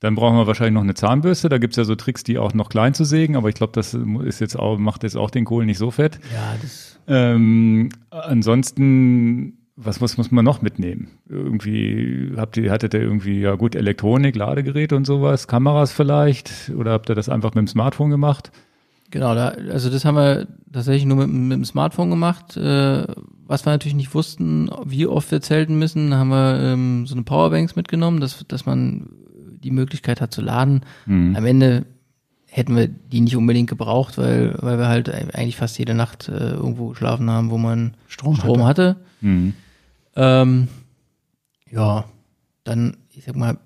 [0.00, 1.48] dann brauchen wir wahrscheinlich noch eine Zahnbürste.
[1.48, 3.94] Da gibt's ja so Tricks, die auch noch klein zu sägen, aber ich glaube, das
[3.94, 6.18] ist jetzt auch, macht jetzt auch den Kohl nicht so fett.
[6.32, 6.93] Ja, das.
[7.06, 11.08] Ähm, ansonsten, was, was muss man noch mitnehmen?
[11.28, 16.70] Irgendwie, habt ihr, hattet ihr irgendwie, ja gut, Elektronik, Ladegeräte und sowas, Kameras vielleicht?
[16.76, 18.52] Oder habt ihr das einfach mit dem Smartphone gemacht?
[19.10, 22.56] Genau, da, also das haben wir tatsächlich nur mit, mit dem Smartphone gemacht.
[22.56, 23.06] Äh,
[23.46, 27.22] was wir natürlich nicht wussten, wie oft wir zelten müssen, haben wir ähm, so eine
[27.22, 29.10] Powerbanks mitgenommen, dass, dass man
[29.62, 30.80] die Möglichkeit hat zu laden.
[31.06, 31.36] Mhm.
[31.36, 31.86] Am Ende
[32.56, 36.50] hätten wir die nicht unbedingt gebraucht, weil, weil wir halt eigentlich fast jede Nacht äh,
[36.50, 38.94] irgendwo geschlafen haben, wo man Strom Strom hatte.
[39.20, 39.54] Mhm.
[40.14, 40.68] Ähm,
[41.68, 42.04] ja,
[42.62, 43.58] dann, ich sag mal,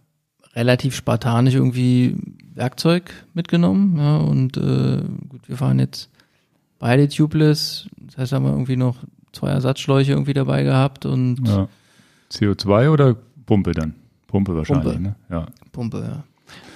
[0.54, 2.16] relativ spartanisch irgendwie
[2.54, 3.98] Werkzeug mitgenommen.
[3.98, 6.08] Ja, und äh, gut, wir fahren jetzt
[6.78, 7.88] beide tubeless.
[7.98, 8.96] Das heißt, haben wir irgendwie noch
[9.32, 11.68] zwei Ersatzschläuche irgendwie dabei gehabt und Ja.
[12.32, 13.94] CO2 oder Pumpe dann?
[14.28, 15.00] Pumpe wahrscheinlich, Pumpe.
[15.02, 15.14] ne?
[15.28, 15.46] Ja.
[15.72, 16.24] Pumpe, ja.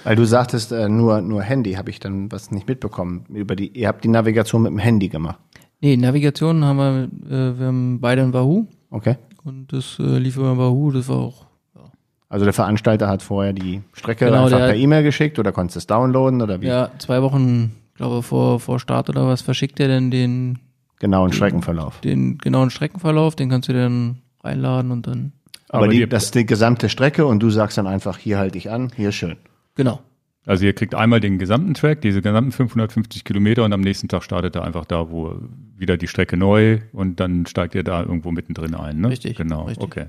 [0.03, 3.25] Weil du sagtest, äh, nur, nur Handy, habe ich dann was nicht mitbekommen.
[3.29, 5.39] Über die, ihr habt die Navigation mit dem Handy gemacht.
[5.81, 9.17] Nee, Navigation haben wir, äh, wir haben beide ein Wahoo Okay.
[9.43, 11.45] und das äh, lief über Wahoo, das war auch
[12.29, 15.79] Also der Veranstalter hat vorher die Strecke Genau, einfach per E-Mail geschickt oder konntest du
[15.79, 16.67] es downloaden oder wie?
[16.67, 20.59] ja zwei Wochen, glaube vor vor Start oder was verschickt er denn den
[20.99, 21.99] Genauen Streckenverlauf.
[22.01, 25.33] den genauen Streckenverlauf, den kannst du dann reinladen und dann
[25.69, 28.37] Aber, Aber die, die- das ist die gesamte Strecke und du sagst dann einfach, hier
[28.37, 29.35] halte ich an, hier ist schön.
[29.75, 29.99] Genau.
[30.45, 34.23] Also ihr kriegt einmal den gesamten Track, diese gesamten 550 Kilometer und am nächsten Tag
[34.23, 35.35] startet er einfach da, wo
[35.77, 39.09] wieder die Strecke neu und dann steigt ihr da irgendwo mittendrin ein, ne?
[39.09, 39.83] Richtig, Genau, richtig.
[39.83, 40.05] okay.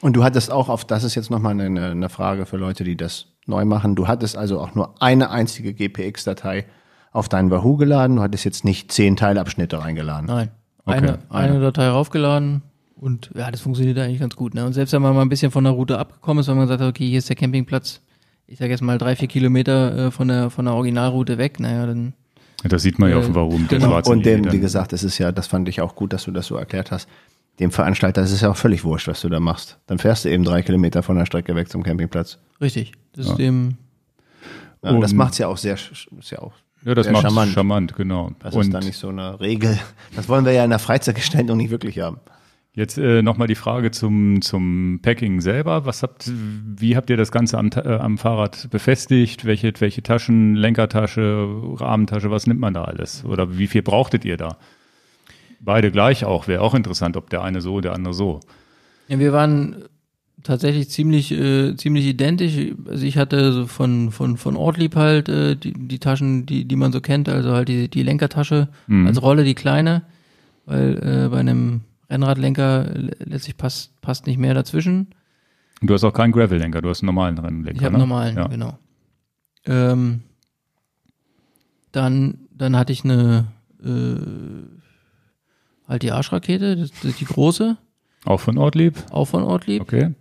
[0.00, 2.96] Und du hattest auch auf, das ist jetzt nochmal eine, eine Frage für Leute, die
[2.96, 3.94] das neu machen.
[3.94, 6.64] Du hattest also auch nur eine einzige GPX-Datei
[7.12, 8.16] auf deinen Wahoo geladen.
[8.16, 10.26] Du hattest jetzt nicht zehn Teilabschnitte reingeladen.
[10.26, 10.50] Nein.
[10.86, 12.62] Okay, Eine, eine Datei raufgeladen
[12.96, 14.54] und ja, das funktioniert eigentlich ganz gut.
[14.54, 14.64] Ne?
[14.64, 16.82] Und selbst wenn man mal ein bisschen von der Route abgekommen ist, wenn man sagt,
[16.82, 18.00] okay, hier ist der Campingplatz,
[18.46, 21.86] ich sag jetzt mal drei, vier Kilometer äh, von der von der Originalroute weg, naja,
[21.86, 22.12] dann
[22.64, 24.00] Das sieht man ja Warum mit der genau.
[24.04, 26.46] Und dem, wie gesagt, es ist ja, das fand ich auch gut, dass du das
[26.46, 27.08] so erklärt hast.
[27.60, 29.78] Dem Veranstalter ist es ja auch völlig wurscht, was du da machst.
[29.86, 32.38] Dann fährst du eben drei Kilometer von der Strecke weg zum Campingplatz.
[32.60, 32.92] richtig.
[33.14, 33.76] Das ist dem
[34.82, 36.52] Ja, das Und- macht's ja auch sehr, ist ja auch,
[36.84, 37.52] Ja, das sehr macht charmant.
[37.52, 38.32] charmant, genau.
[38.40, 39.78] das und ist dann nicht so eine Regel.
[40.16, 42.18] Das wollen wir ja in der Freizeitgestaltung nicht wirklich haben.
[42.76, 45.86] Jetzt äh, nochmal die Frage zum, zum Packing selber.
[45.86, 49.44] Was habt, wie habt ihr das Ganze am, äh, am Fahrrad befestigt?
[49.44, 53.24] Welche, welche Taschen, Lenkertasche, Rahmentasche, was nimmt man da alles?
[53.24, 54.56] Oder wie viel brauchtet ihr da?
[55.60, 58.40] Beide gleich auch, wäre auch interessant, ob der eine so, der andere so.
[59.06, 59.84] Ja, wir waren
[60.42, 62.54] tatsächlich ziemlich, äh, ziemlich identisch.
[62.88, 66.76] Also ich hatte so von, von, von Ortlieb halt äh, die, die Taschen, die, die
[66.76, 69.06] man so kennt, also halt die, die Lenkertasche Mhm.
[69.06, 70.02] als Rolle, die kleine,
[70.66, 71.82] weil äh, bei einem
[72.14, 75.08] Rennradlenker letztlich passt, passt nicht mehr dazwischen.
[75.80, 77.76] Und du hast auch keinen Gravel-Lenker, du hast einen normalen Rennlenker.
[77.76, 78.02] Ich habe ne?
[78.02, 78.46] einen normalen, ja.
[78.46, 78.78] genau.
[79.66, 80.22] Ähm,
[81.92, 83.48] dann, dann hatte ich eine
[83.82, 84.16] äh,
[85.88, 87.76] halt die Arschrakete, das, die große,
[88.24, 88.96] Auch von Ortlieb?
[89.10, 89.82] auch von Ortlieb.
[89.82, 90.14] Okay.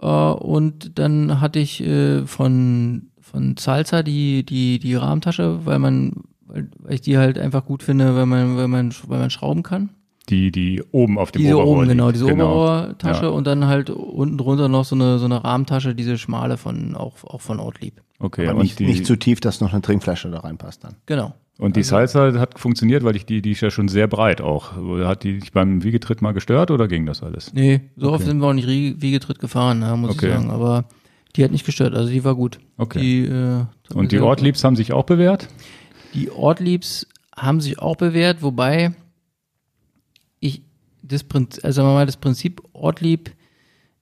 [0.00, 6.24] Äh, und dann hatte ich äh, von, von Salsa die, die, die Rahmentasche, weil man,
[6.46, 9.90] weil ich die halt einfach gut finde, weil man, weil man, weil man schrauben kann.
[10.28, 13.28] Die, die oben auf dem Diese Oberrohr oben, genau, diese Oberrohrtasche Ja.
[13.30, 17.24] und dann halt unten drunter noch so eine, so eine Rahmentasche, diese schmale von, auch,
[17.24, 18.02] auch von Ortlieb.
[18.18, 20.96] Okay, Aber und nicht, die, nicht zu tief, dass noch eine Trinkflasche da reinpasst dann.
[21.06, 21.34] Genau.
[21.58, 24.72] und die Salsa hat funktioniert, weil ich die, die ist ja schon sehr breit auch.
[25.06, 27.54] Hat die dich beim Wiegetritt mal gestört oder ging das alles?
[27.54, 30.26] Nee, so oft sind wir auch nicht Wiegetritt gefahren, ja, muss Okay.
[30.26, 30.50] ich sagen.
[30.50, 30.84] Aber
[31.36, 32.58] die hat nicht gestört, also die war gut.
[32.76, 32.98] Okay.
[33.00, 33.64] Die, äh,
[33.94, 35.48] Und die Ortliebs haben sich auch bewährt?
[36.14, 38.92] Die Ortliebs haben sich auch bewährt, wobei
[40.40, 40.62] ich
[41.02, 43.30] das Prinzip, also mal, das Prinzip Ortlieb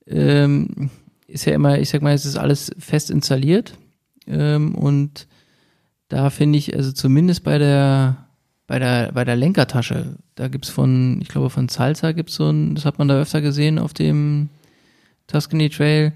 [0.07, 0.91] ähm,
[1.27, 3.77] ist ja immer, ich sag mal, es ist alles fest installiert.
[4.27, 5.27] Ähm, und
[6.09, 8.27] da finde ich, also zumindest bei der
[8.67, 12.75] bei der, bei der Lenkertasche, da gibt's von, ich glaube von Salsa gibt's so ein,
[12.75, 14.49] das hat man da öfter gesehen auf dem
[15.29, 16.13] Tuscany Trail,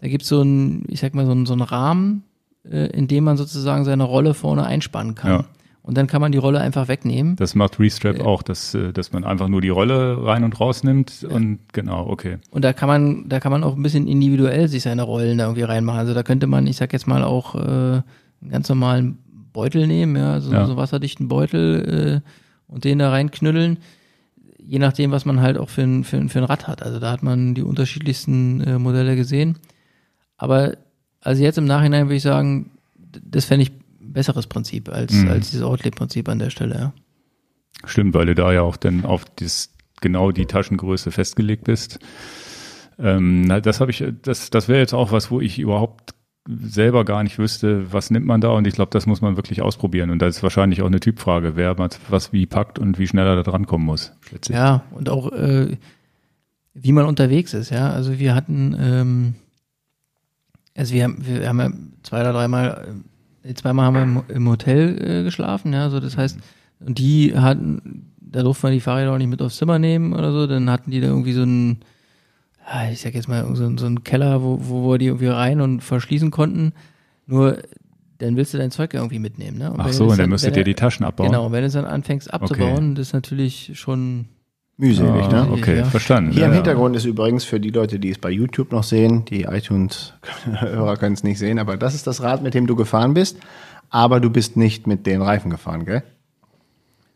[0.00, 2.22] da gibt's so ein, ich sag mal, so ein, so ein Rahmen,
[2.64, 5.30] äh, in dem man sozusagen seine Rolle vorne einspannen kann.
[5.30, 5.44] Ja.
[5.88, 7.34] Und dann kann man die Rolle einfach wegnehmen.
[7.36, 10.84] Das macht Restrap auch, dass, äh, dass man einfach nur die Rolle rein und raus
[10.84, 12.36] nimmt und genau, okay.
[12.50, 15.44] Und da kann man, da kann man auch ein bisschen individuell sich seine Rollen da
[15.44, 15.98] irgendwie reinmachen.
[16.00, 18.02] Also da könnte man, ich sag jetzt mal auch äh, einen
[18.50, 19.16] ganz normalen
[19.54, 20.66] Beutel nehmen, ja, so, Ja.
[20.66, 22.30] so wasserdichten Beutel äh,
[22.70, 23.78] und den da reinknüddeln.
[24.58, 26.82] Je nachdem, was man halt auch für ein, für, ein- für ein Rad hat.
[26.82, 29.56] Also da hat man die unterschiedlichsten äh, Modelle gesehen.
[30.36, 30.74] Aber
[31.22, 32.72] also jetzt im Nachhinein würde ich sagen,
[33.24, 33.72] das fände ich
[34.12, 35.28] besseres Prinzip als, Mhm.
[35.30, 36.92] als dieses Outlet-Prinzip an der Stelle, ja.
[37.84, 41.98] Stimmt, weil du da ja auch dann auf das, genau die Taschengröße festgelegt bist.
[42.98, 46.14] Ähm, das habe ich, das, das wäre jetzt auch was, wo ich überhaupt
[46.48, 49.60] selber gar nicht wüsste, was nimmt man da und ich glaube, das muss man wirklich
[49.60, 51.76] ausprobieren und das ist wahrscheinlich auch eine Typfrage, wer
[52.08, 54.12] was- wie packt und wie schnell er da dran kommen muss.
[54.28, 54.58] schätze ich.
[54.58, 55.76] Ja, und auch äh,
[56.74, 57.90] wie man unterwegs ist, ja.
[57.90, 59.34] Also wir hatten, ähm,
[60.76, 61.70] also wir haben, wir haben ja
[62.02, 63.08] zwei oder dreimal, äh,
[63.54, 65.84] zweimal haben wir im, im Hotel äh, geschlafen, ja.
[65.84, 66.38] Also das heißt,
[66.80, 70.32] und die hatten, da durften wir die Fahrräder auch nicht mit aufs Zimmer nehmen oder
[70.32, 71.80] so, dann hatten die da irgendwie so einen,
[72.66, 75.60] ja, ich sag jetzt mal, so, so einen Keller, wo, wo wir die irgendwie rein
[75.60, 76.72] und verschließen konnten.
[77.26, 77.58] Nur
[78.18, 79.72] dann willst du dein Zeug irgendwie mitnehmen, ne?
[79.72, 81.28] Und Ach so, und dann müsstet wenn ihr die Taschen abbauen.
[81.28, 84.26] Genau, und wenn du es dann anfängst abzubauen, das ist natürlich schon
[84.80, 85.48] Mühselig, Ah, ne?
[85.52, 85.84] okay, Ja.
[85.84, 86.30] verstanden.
[86.30, 86.56] Hier ja, im ja.
[86.58, 91.14] Hintergrund ist übrigens für die Leute, die es bei YouTube noch sehen, die iTunes-Hörer können
[91.14, 93.38] es nicht sehen, aber das ist das Rad, mit dem du gefahren bist.
[93.90, 96.02] Aber du bist nicht mit den Reifen gefahren, gell?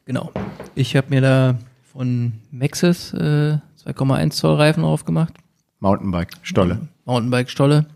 [0.06, 0.32] Genau.
[0.74, 1.54] Ich habe mir da
[1.92, 5.34] von Maxis äh, 2,1 Zoll Reifen aufgemacht.
[5.80, 6.80] Mountainbike, Stolle.
[7.04, 7.86] Mountainbike Stolle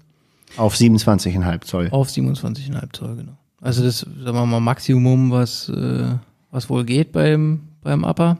[0.57, 1.89] Auf 27,5 Zoll.
[1.91, 3.33] auf 27,5 Zoll, genau.
[3.61, 6.07] Also das, sagen wir mal, Maximum, was, äh,
[6.53, 8.39] was wohl geht beim, beim Upper.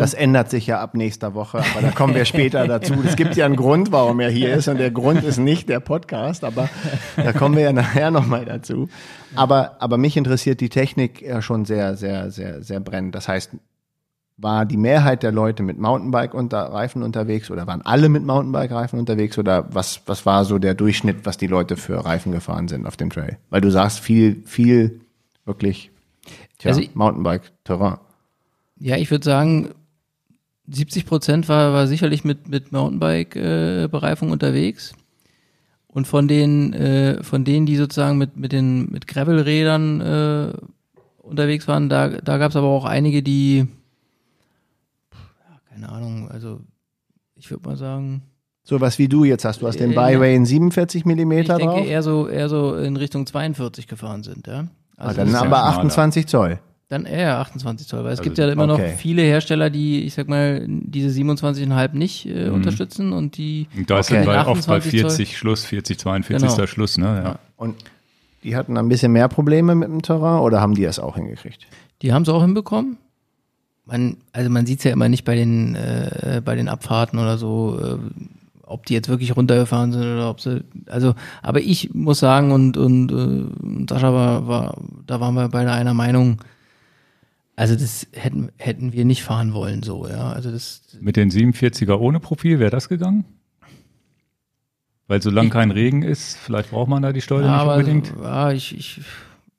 [0.00, 2.94] Das ändert sich ja ab nächster Woche, aber da kommen wir später dazu.
[3.04, 5.80] Es gibt ja einen Grund, warum er hier ist und der Grund ist nicht der
[5.80, 6.68] Podcast, aber
[7.16, 8.88] da kommen wir ja nachher nochmal dazu.
[9.34, 13.14] Aber, aber mich interessiert die Technik ja schon sehr, sehr, sehr, sehr brennend.
[13.14, 13.52] Das heißt,
[14.38, 19.74] war die Mehrheit der Leute mit Mountainbike-Reifen unterwegs oder waren alle mit Mountainbike-Reifen unterwegs oder
[19.74, 23.10] was, was war so der Durchschnitt, was die Leute für Reifen gefahren sind auf dem
[23.10, 23.38] Trail?
[23.48, 25.00] Weil du sagst viel, viel
[25.46, 25.90] wirklich
[26.58, 27.98] tja, Also Mountainbike-Terrain.
[28.78, 29.70] Ja, ich würde sagen,
[30.68, 34.92] 70 Prozent war, war sicherlich mit, mit Mountainbike-Bereifung unterwegs.
[35.88, 40.52] Und von den, äh, von denen, die sozusagen mit, mit den mit Gravel-Rädern äh,
[41.22, 43.66] unterwegs waren, da, da gab es aber auch einige, die,
[45.12, 46.60] ja, keine Ahnung, also
[47.34, 48.22] ich würde mal sagen,
[48.62, 49.62] So was wie du jetzt hast.
[49.62, 51.86] Du hast den Äh, Byway in 47 Millimeter ich denke drauf.
[51.86, 54.66] eher so eher so in Richtung 42 gefahren sind, ja.
[54.98, 55.66] Ah, Also dann ist ja aber schmaler.
[55.68, 56.58] 28 Zoll.
[56.88, 58.90] Dann eher 28 Zoll, weil es Also, gibt ja immer okay.
[58.92, 63.90] noch viele Hersteller, die, ich sag mal, diese 27,5 nicht äh, unterstützen und die Und
[63.90, 64.24] da ist Okay.
[64.24, 65.10] dann oft bei 28 Zoll.
[65.10, 66.62] 40 Schluss, 40, 42 Genau.
[66.62, 67.22] ist Schluss, ne?
[67.24, 67.38] Ja.
[67.56, 67.74] Und
[68.44, 71.66] die hatten ein bisschen mehr Probleme mit dem Terrain oder haben die es auch hingekriegt?
[72.02, 72.98] Die haben es auch hinbekommen.
[73.84, 77.80] man, also man sieht's ja immer nicht bei den, äh, bei den Abfahrten oder so,
[77.82, 77.98] äh,
[78.62, 82.76] ob die jetzt wirklich runtergefahren sind oder ob sie, also, aber ich muss sagen und,
[82.76, 86.38] und äh, Sascha war, war, da waren wir beide einer Meinung,
[87.56, 90.30] also das hätten, hätten wir nicht fahren wollen so, ja.
[90.30, 90.82] Also das.
[91.00, 93.24] Mit den 47er ohne Profil, wäre das gegangen?
[95.08, 98.12] Weil solange kein Regen ist, vielleicht braucht man da die Steuer ja, nicht aber, unbedingt.
[98.22, 99.00] Ja, ich, ich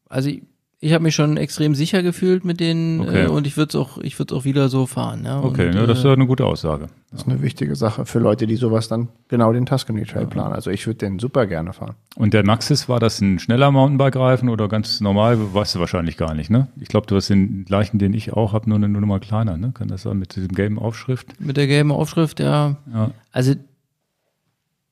[0.10, 0.44] also ich,
[0.80, 3.24] ich habe mich schon extrem sicher gefühlt mit denen Okay.
[3.24, 5.24] äh, und ich würde es auch, ich würde auch wieder so fahren.
[5.26, 5.42] Ja.
[5.42, 6.88] Okay, und, ja, das ist äh, ja eine gute Aussage.
[7.10, 10.54] Das ist eine wichtige Sache für Leute, die sowas dann genau den Tuscany Trail planen.
[10.54, 11.96] Also ich würde den super gerne fahren.
[12.16, 15.38] Und der Maxis, war das ein schneller Mountainbike-Reifen oder ganz normal?
[15.54, 16.68] Weißt du wahrscheinlich gar nicht, ne?
[16.80, 19.72] Ich glaube, du hast den gleichen, den ich auch habe, nur eine Nummer kleiner, ne?
[19.74, 21.40] Kann das sein mit diesem gelben Aufschrift?
[21.40, 22.76] mit der gelben Aufschrift, ja.
[22.94, 23.12] Ja.
[23.32, 23.56] Also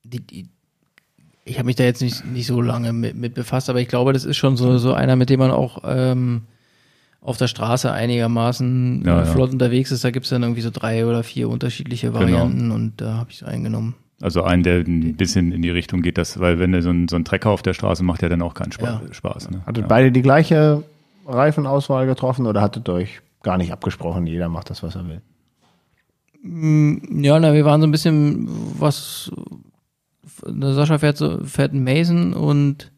[0.04, 0.50] die, die,
[1.46, 4.14] ich habe mich da jetzt nicht, nicht so lange mit, mit befasst, aber ich glaube,
[4.14, 6.42] das ist schon so, so einer, mit dem man auch ähm,
[7.22, 9.26] auf der Straße einigermaßen Ja, äh, ja.
[9.26, 10.04] flott unterwegs ist.
[10.04, 13.46] Da gibt's dann irgendwie so drei oder vier unterschiedliche Varianten und da habe ich so
[13.46, 13.96] eingenommen.
[14.22, 17.08] Also einen, der ein bisschen in die Richtung geht, das, weil wenn du so ein,
[17.08, 19.02] so ein Trecker auf der Straße macht, ja dann auch keinen Spaß.
[19.08, 19.14] Ja.
[19.14, 19.62] Spaß ne?
[19.66, 19.88] Hattet ja.
[19.88, 20.84] beide die gleiche
[21.28, 24.26] Reifenauswahl getroffen oder hattet ihr euch gar nicht abgesprochen?
[24.26, 25.22] Jeder macht das, was er will.
[26.44, 28.48] Ja, na, wir waren so ein bisschen
[28.80, 29.32] was.
[30.46, 32.92] Der Sascha fährt so fährt einen Mason und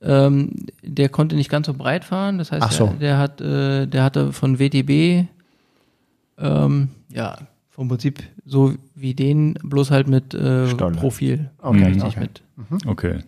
[0.00, 2.38] ähm, der konnte nicht ganz so breit fahren.
[2.38, 2.86] Das heißt, so.
[2.86, 5.26] der, der hat, äh, der hatte von WTB
[6.38, 7.36] ähm, ja
[7.74, 10.66] vom Prinzip so wie den, bloß halt mit äh.
[10.74, 11.50] Profil.
[11.60, 12.20] Okay, Richtig okay.
[12.20, 12.42] mit.
[12.86, 13.18] Okay.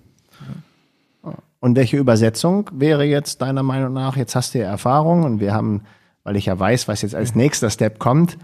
[1.59, 4.17] Und welche Übersetzung wäre jetzt deiner Meinung nach?
[4.17, 5.83] Jetzt hast du ja Erfahrung und wir haben,
[6.23, 8.39] weil ich ja weiß, was jetzt als nächster Step kommt,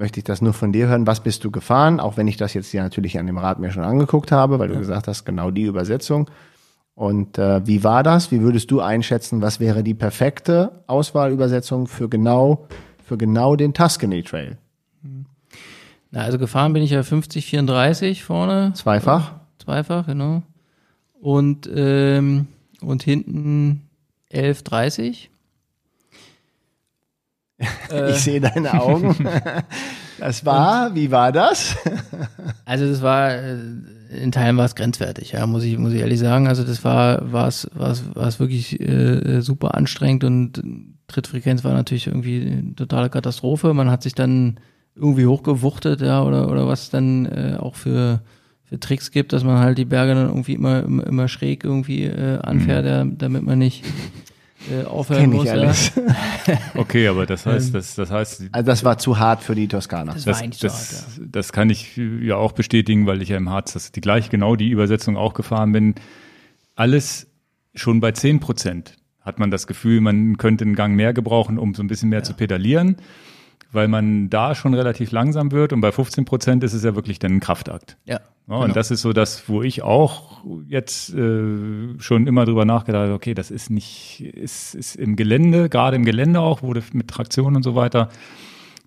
[0.00, 1.06] möchte ich das nur von dir hören.
[1.06, 2.00] Was bist du gefahren?
[2.00, 4.68] Auch wenn ich das jetzt ja natürlich an dem Rad mir schon angeguckt habe, weil
[4.68, 6.28] du gesagt hast, genau die Übersetzung.
[6.94, 8.32] Und äh, wie war das?
[8.32, 12.66] Wie würdest du einschätzen, was wäre die perfekte Auswahlübersetzung für genau,
[13.04, 14.56] für genau den Tuscany Trail?
[16.10, 18.72] Na, also gefahren bin ich ja 50, 34 vorne.
[18.74, 19.34] Zweifach?
[19.58, 20.42] Zweifach, genau.
[21.20, 22.48] Und, ähm,
[22.80, 23.82] und hinten
[24.30, 24.64] 11,
[27.88, 28.16] 30.
[28.16, 29.16] Ich sehe deine Augen.
[30.20, 31.76] Das war, wie war das?
[32.66, 33.56] Also das war äh,
[34.10, 36.46] in Teilen war es grenzwertig, ja, muss ich muss ich ehrlich sagen.
[36.46, 40.62] Also das war war es war es war es wirklich äh, super anstrengend und
[41.08, 43.72] Trittfrequenz war natürlich irgendwie eine totale Katastrophe.
[43.72, 44.60] Man hat sich dann
[44.94, 48.20] irgendwie hochgewuchtet, ja, oder oder was dann äh, auch für
[48.64, 52.04] für Tricks gibt, dass man halt die Berge dann irgendwie immer immer, immer schräg irgendwie
[52.04, 53.84] äh, anfährt, ja, damit man nicht
[54.68, 55.46] äh, aufhören Kenn ich muss.
[55.46, 55.52] Ja.
[55.52, 55.92] alles.
[56.74, 60.12] Okay, aber das heißt, das, das heißt, Also das war zu hart für die Toskana.
[60.12, 61.24] Das war das, das, hart, ja.
[61.30, 64.56] das kann ich ja auch bestätigen, weil ich ja im Harz das die gleich genau
[64.56, 65.94] die Übersetzung auch gefahren bin.
[66.74, 67.28] Alles
[67.74, 71.74] schon bei 10 Prozent hat man das Gefühl, man könnte einen Gang mehr gebrauchen, um
[71.74, 72.96] so ein bisschen mehr zu pedalieren,
[73.72, 77.18] weil man da schon relativ langsam wird und bei 15 Prozent ist es ja wirklich
[77.18, 77.96] dann ein Kraftakt.
[78.04, 78.20] Ja.
[78.50, 78.64] Ja, genau.
[78.64, 83.12] Und das ist so das, wo ich auch jetzt äh, schon immer drüber nachgedacht habe,
[83.12, 87.54] okay, das ist nicht, ist, ist im Gelände, gerade im Gelände auch, wurde mit Traktion
[87.54, 88.08] und so weiter,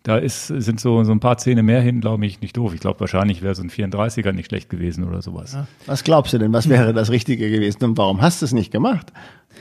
[0.04, 2.74] da ist, sind so, so ein paar Zähne mehr hinten, glaube ich, nicht doof.
[2.74, 5.58] Ich glaube, wahrscheinlich wäre so ein 34er nicht schlecht gewesen oder sowas.
[5.86, 8.72] Was glaubst du denn, was wäre das Richtige gewesen und warum hast du es nicht
[8.72, 9.13] gemacht?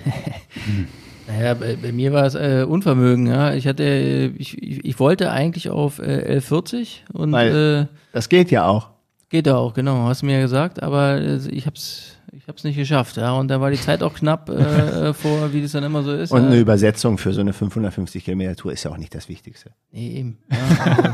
[1.28, 3.54] Naja, bei, bei mir war es äh, Unvermögen, ja.
[3.54, 8.50] Ich hatte, ich, ich, ich wollte eigentlich auf äh, L40 und Weil- äh, Das geht
[8.50, 8.90] ja auch.
[9.30, 12.64] geht ja auch, genau, hast du mir ja gesagt, aber äh, ich hab's, ich hab's
[12.64, 13.32] nicht geschafft, ja.
[13.32, 16.32] Und da war die Zeit auch knapp äh, vor, wie das dann immer so ist.
[16.32, 16.46] Und ja.
[16.48, 19.70] eine Übersetzung für so eine 550 Kilometer Tour ist ja auch nicht das Wichtigste.
[19.92, 20.38] Nee, eben.
[20.50, 20.58] Ja,
[20.96, 21.08] also,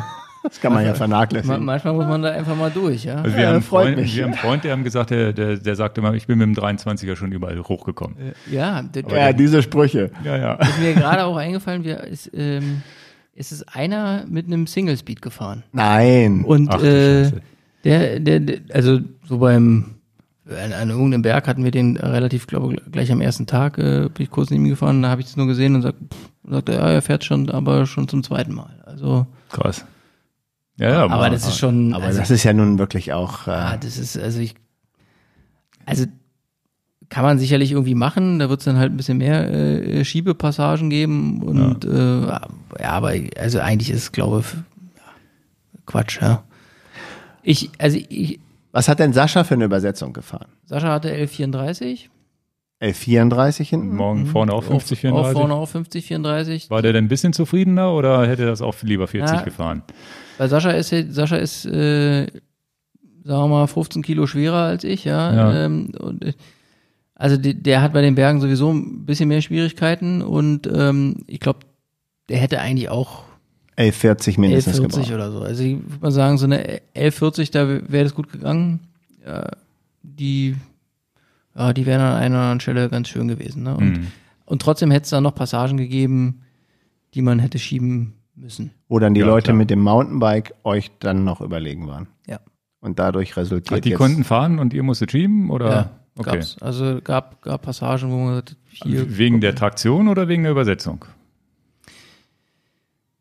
[0.49, 1.65] Das kann man ja ma vernachlässigen.
[1.65, 3.17] manchmal muss man da einfach mal durch, ja.
[3.17, 4.17] Also wir, Ja, haben Freund, mich.
[4.17, 6.47] wir haben einen Freund, der haben gesagt, der, der, der sagte mal, ich bin mit
[6.47, 8.17] dem 23er schon überall hochgekommen.
[8.51, 10.11] Ja, das, Ja, diese Sprüche.
[10.25, 10.55] Ja, ja.
[10.55, 12.83] ist mir gerade auch eingefallen, wir, ist, ähm,
[13.35, 15.65] es ist einer mit einem Single Speed gefahren.
[15.73, 16.45] Nein.
[16.45, 17.31] Und Ach äh,
[17.85, 19.99] der, der, der, also so beim
[20.51, 24.09] an, an irgendeinem Berg hatten wir den relativ, glaube ich, gleich am ersten Tag äh,
[24.09, 26.31] bin ich kurz neben ihm gefahren, da habe ich das nur gesehen und sag, pff,
[26.45, 28.83] und sagte, ja, er fährt schon, aber schon zum zweiten Mal.
[28.87, 29.85] Also, Krass.
[30.79, 33.49] Ja, ja, aber das ist schon, Aber also, das ist ja nun wirklich auch.
[33.49, 34.55] ah, Äh, das ist, also ich,
[35.87, 36.05] also
[37.09, 40.91] kann man sicherlich irgendwie machen, da wird es dann halt ein bisschen mehr äh, Schiebepassagen
[40.91, 45.03] geben und äh, ja, aber also eigentlich ist es, glaube ich, ja,
[45.87, 46.45] Quatsch, ja.
[47.43, 48.39] Ich, also ich,
[48.73, 50.49] was hat denn Sascha für eine Übersetzung gefahren?
[50.67, 52.09] Sascha hatte L34.
[52.81, 53.97] L34 hinten?
[53.97, 55.33] morgen vorne auch 50, Auch 34.
[55.39, 56.71] vorne auch 50, 34.
[56.71, 59.43] War der denn ein bisschen zufriedener oder hätte er das auch lieber 40 Ja.
[59.43, 59.83] gefahren?
[60.39, 62.27] Weil Sascha ist, ja- Sascha ist, äh,
[63.25, 65.35] sagen wir mal, 15 Kilo schwerer als ich, ja.
[65.35, 65.65] Ja.
[65.65, 66.33] Ähm, und, äh,
[67.17, 71.41] also die, der hat bei den Bergen sowieso ein bisschen mehr Schwierigkeiten und ähm, ich
[71.41, 71.61] glaube,
[72.29, 73.25] der hätte eigentlich auch
[73.77, 75.29] 1140 mindestens 1140 gebraucht.
[75.31, 75.45] oder so.
[75.45, 76.59] Also ich würde mal sagen, so eine
[76.95, 78.81] 1140, da wäre das gut gegangen.
[79.27, 79.51] Ja,
[80.03, 80.55] die,
[81.57, 83.63] ja, die wären an einer oder anderen Stelle ganz schön gewesen.
[83.65, 83.77] Ne?
[83.77, 84.07] Und, Mhm.
[84.47, 86.43] und trotzdem hätte es da noch Passagen gegeben,
[87.15, 88.71] die man hätte schieben müssen.
[88.89, 89.57] Wo dann die Ja, Leute klar.
[89.57, 92.07] mit dem Mountainbike euch dann noch überlegen waren.
[92.27, 92.39] Ja.
[92.81, 95.71] Und dadurch resultiert Ach, die jetzt konnten fahren und ihr musstet schieben oder?
[95.71, 96.31] Ja, okay.
[96.37, 96.57] gab's.
[96.61, 98.57] Also gab, gab Passagen, wo man gesagt hat,
[98.89, 99.19] hier.
[99.19, 101.05] Wegen der Traktion oder wegen der Übersetzung?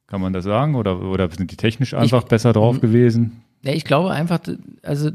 [0.06, 0.76] Kann man das sagen?
[0.76, 3.42] Oder, oder sind die technisch einfach besser drauf gewesen?
[3.64, 4.40] Ja, ich glaube einfach,
[4.84, 5.12] also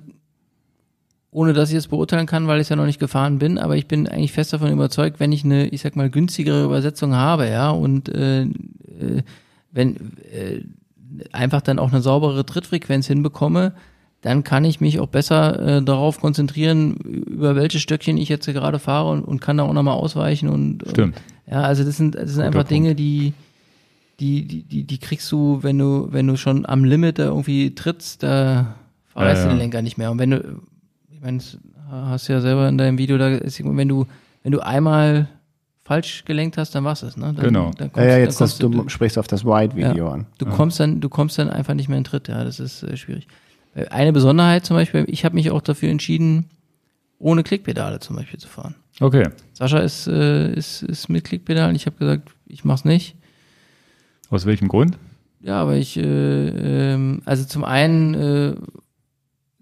[1.32, 3.88] ohne dass ich es beurteilen kann, weil ich ja noch nicht gefahren bin, aber ich
[3.88, 7.70] bin eigentlich fest davon überzeugt, wenn ich eine, ich sag mal, günstigere Übersetzung habe, ja,
[7.70, 9.22] und äh, äh,
[9.72, 9.96] wenn
[10.30, 10.60] äh,
[11.32, 13.72] einfach dann auch eine saubere Trittfrequenz hinbekomme,
[14.20, 18.78] dann kann ich mich auch besser äh, darauf konzentrieren, über welche Stöckchen ich jetzt gerade
[18.78, 21.16] fahre und, und kann da auch nochmal ausweichen und Stimmt.
[21.16, 22.70] und, ja, also das sind, das sind Guter einfach Punkt.
[22.70, 23.32] Dinge, die,
[24.20, 27.74] die, die, die, die kriegst du, wenn du, wenn du schon am Limit da irgendwie
[27.74, 28.76] trittst, da
[29.08, 30.10] verweist Ja, du den Lenker nicht mehr.
[30.12, 30.60] Und wenn du,
[31.22, 31.58] meine, das
[31.90, 34.06] hast du ja selber in deinem Video, da wenn du,
[34.42, 35.28] wenn du einmal
[35.84, 37.32] falsch gelenkt hast, dann war's es, ne?
[37.34, 37.70] Dann, Genau.
[37.76, 40.26] Dann kommst, Ja, ja, dann jetzt das, kommst du, sprichst auf das White-Video an.
[40.38, 42.96] Du kommst dann, du kommst dann einfach nicht mehr in Tritt, ja, das ist äh,
[42.96, 43.26] schwierig.
[43.74, 46.50] Äh, Eine Besonderheit zum Beispiel, ich habe mich auch dafür entschieden,
[47.18, 48.74] ohne Klickpedale zum Beispiel zu fahren.
[49.00, 49.28] Okay.
[49.52, 53.16] Sascha ist, äh, ist, ist mit Klickpedalen, ich habe gesagt, ich mach's nicht.
[54.30, 54.98] Aus welchem Grund?
[55.40, 58.54] Ja, aber ich, äh, ähm, also zum einen äh,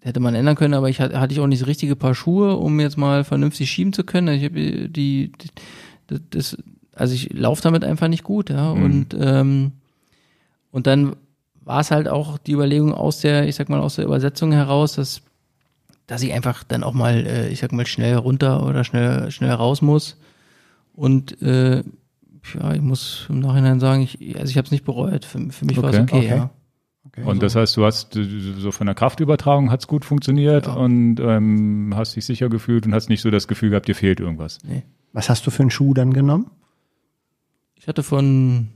[0.01, 2.57] hätte man ändern können, aber ich hatte, hatte ich auch nicht das richtige Paar Schuhe,
[2.57, 4.35] um jetzt mal vernünftig schieben zu können.
[4.35, 5.33] Ich habe die, die
[6.31, 6.57] das,
[6.95, 8.75] also ich laufe damit einfach nicht gut, ja.
[8.75, 8.83] Mhm.
[8.83, 9.73] Und ähm,
[10.73, 11.17] und dann
[11.63, 14.95] war es halt auch die Überlegung aus der, ich sag mal aus der Übersetzung heraus,
[14.95, 15.23] dass
[16.07, 19.53] dass ich einfach dann auch mal, äh, ich sag mal schnell runter oder schnell schnell
[19.53, 20.17] raus muss
[20.95, 21.83] und äh,
[22.55, 25.25] ja, ich muss im Nachhinein sagen, ich, also ich habe es nicht bereut.
[25.25, 26.17] Für, für mich war es Okay.
[26.17, 26.49] okay,
[27.13, 27.23] Okay.
[27.23, 27.27] ja.
[27.27, 28.17] Und das heißt, du hast
[28.59, 30.75] so von der Kraftübertragung hat's gut funktioniert Ja.
[30.75, 34.21] und ähm, hast dich sicher gefühlt und hast nicht so das Gefühl gehabt, dir fehlt
[34.21, 34.59] irgendwas.
[35.13, 36.51] Was hast du für einen Schuh dann genommen?
[37.75, 38.69] Ich hatte von,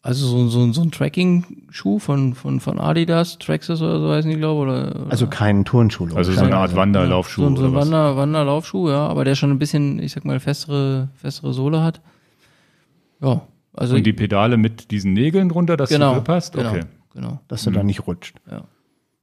[0.00, 4.36] also so, so, so ein Tracking-Schuh von, von, von Adidas, Traxxas oder so heißen die,
[4.36, 6.08] glaube oder, Also keinen Turnschuh.
[6.14, 7.74] Also so eine Art Wanderlaufschuh so, so oder ein?
[7.74, 12.00] Wander, Wanderlaufschuh, ja, aber der schon ein bisschen, ich sag mal, festere, festere Sohle hat.
[13.20, 13.42] Ja,
[13.74, 16.54] also Und die Pedale mit diesen Nägeln drunter, dass genau, du hast?
[16.54, 16.82] genau, Okay.
[17.14, 17.40] Genau.
[17.48, 18.40] dass du da nicht rutscht.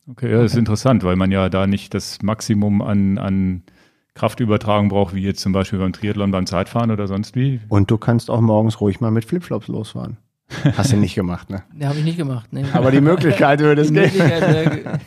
[0.10, 3.64] Okay, ja, das ist interessant, weil man ja da nicht das Maximum an, an
[4.16, 7.62] Kraftübertragung braucht, wie jetzt zum Beispiel beim Triathlon, beim Zeitfahren oder sonst wie.
[7.70, 10.18] Und du kannst auch morgens ruhig mal mit Flipflops losfahren.
[10.76, 11.64] Hast du nicht gemacht, ne?
[11.74, 12.52] Ne, habe ich nicht gemacht.
[12.52, 12.66] Ne.
[12.74, 14.18] Aber die Möglichkeit würde es die geben.
[14.18, 15.00] Möglichkeit,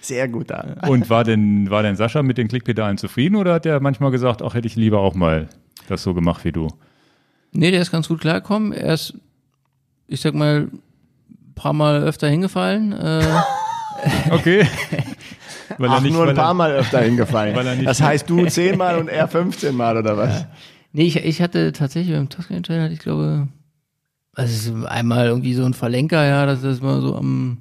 [0.00, 0.76] Sehr gut da.
[0.86, 4.42] Und war denn, war denn Sascha mit den Klickpedalen zufrieden oder hat er manchmal gesagt,
[4.42, 5.48] ach, hätte ich lieber auch mal
[5.88, 6.68] das so gemacht wie du?
[7.50, 8.72] Nee, der ist ganz gut klargekommen.
[8.72, 9.14] Er ist,
[10.06, 10.68] ich sag mal,
[11.58, 12.92] paar Mal öfter hingefallen.
[12.92, 13.22] Äh,
[14.30, 14.64] Okay.
[15.76, 17.56] weil Ach, nur ein weil paar er, Mal öfter hingefallen.
[17.56, 20.46] Weil er nicht- das heißt, du zehnmal und er 15 Mal oder was?
[20.92, 23.48] nee, ich, ich hatte tatsächlich beim Tuscany Trail, hatte ich glaube,
[24.34, 27.58] also einmal irgendwie so ein Verlenker, ja, dass das mal so am,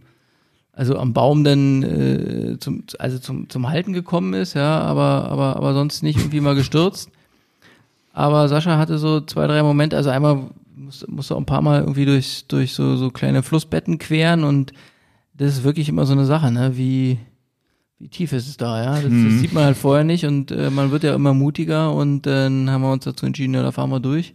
[0.74, 5.56] also am Baum dann äh, zum, also zum, zum Halten gekommen ist, ja, aber, aber,
[5.56, 7.10] aber sonst nicht irgendwie mal gestürzt.
[8.14, 10.44] Aber Sascha hatte so zwei, drei Momente, also einmal
[10.78, 14.72] musste, musste auch ein paar Mal irgendwie durch, durch so, so kleine Flussbetten queren und
[15.34, 16.78] das ist wirklich immer so eine Sache, ne?
[16.78, 17.20] Wie,
[18.00, 18.94] wie tief ist es da, ja?
[19.02, 19.26] Das, Mhm.
[19.26, 22.70] das sieht man halt vorher nicht und äh, man wird ja immer mutiger und dann
[22.70, 24.34] haben wir uns dazu entschieden, ja, da fahren wir durch.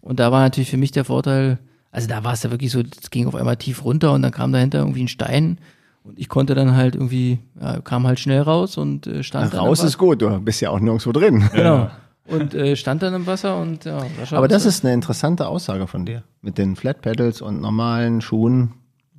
[0.00, 1.58] Und da war natürlich für mich der Vorteil,
[1.90, 4.32] also da war es ja wirklich so, es ging auf einmal tief runter und dann
[4.32, 5.58] kam dahinter irgendwie ein Stein
[6.02, 9.82] und ich konnte dann halt irgendwie, ja, kam halt schnell raus und äh, stand Raus
[9.82, 11.48] ist gut, du bist ja auch nirgendwo drin.
[11.54, 11.90] Genau.
[12.26, 15.86] Und äh, stand dann im Wasser und ja, Sascha Aber das ist eine interessante Aussage
[15.86, 16.24] von dir.
[16.40, 18.72] Mit den Flat Pedals und normalen Schuhen.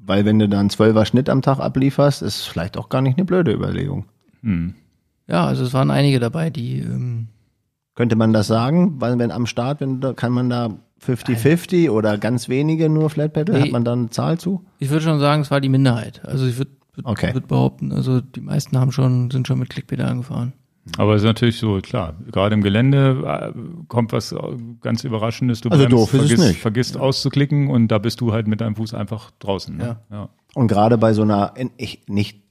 [0.08, 3.26] Weil wenn du dann 12er Schnitt am Tag ablieferst, ist vielleicht auch gar nicht eine
[3.26, 4.06] blöde Überlegung.
[5.28, 7.28] Ja, also es waren einige dabei, die ähm,
[7.96, 9.02] Könnte man das sagen?
[9.02, 13.34] Weil wenn am Start, wenn du, kann man da 50-50 oder ganz wenige nur Flat
[13.34, 13.56] Pedal?
[13.56, 13.64] Nee.
[13.66, 14.64] Hat man dann eine Zahl zu?
[14.80, 16.22] ich würde schon sagen, es war die Minderheit.
[16.26, 17.34] Also ich würde würd, Okay.
[17.34, 20.54] würd behaupten, also die meisten haben schon, sind schon mit Klickpedalen gefahren.
[20.98, 23.24] Aber es ist natürlich so, klar, gerade im Gelände
[23.56, 24.38] äh, kommt was äh,
[24.82, 25.62] ganz Überraschendes.
[25.62, 26.62] Du Also doof ist es vergisst, nicht.
[26.62, 29.76] vergisst auszuklicken und da bist du halt mit deinem Fuß einfach draußen.
[29.76, 29.98] Ne?
[30.12, 30.30] Ja.
[30.54, 32.44] Und gerade bei so einer, ich, nicht,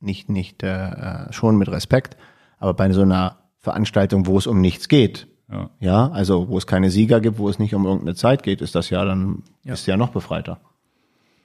[0.00, 2.16] nicht, nicht, äh, schon mit Respekt,
[2.58, 5.70] aber bei so einer Veranstaltung, wo es um nichts geht, Ja.
[5.78, 8.74] ja, also wo es keine Sieger gibt, wo es nicht um irgendeine Zeit geht, ist
[8.74, 10.58] das ja dann, ist ja noch befreiter.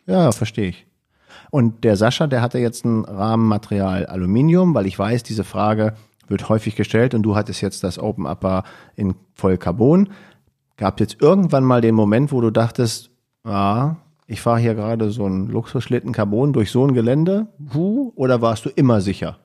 [0.07, 0.85] Ja, verstehe ich.
[1.51, 5.93] Und der Sascha, der hatte jetzt ein Rahmenmaterial Aluminium, weil ich weiß, diese Frage
[6.33, 8.63] wird häufig gestellt und du hattest jetzt das Open Upper
[8.95, 10.09] in voll Carbon.
[10.75, 13.11] Gab jetzt irgendwann mal den Moment, wo du dachtest,
[13.45, 13.95] ah,
[14.27, 18.65] ich fahre hier gerade so einen Luxusschlitten Carbon durch so ein Gelände, puh, oder warst
[18.65, 19.37] du immer sicher?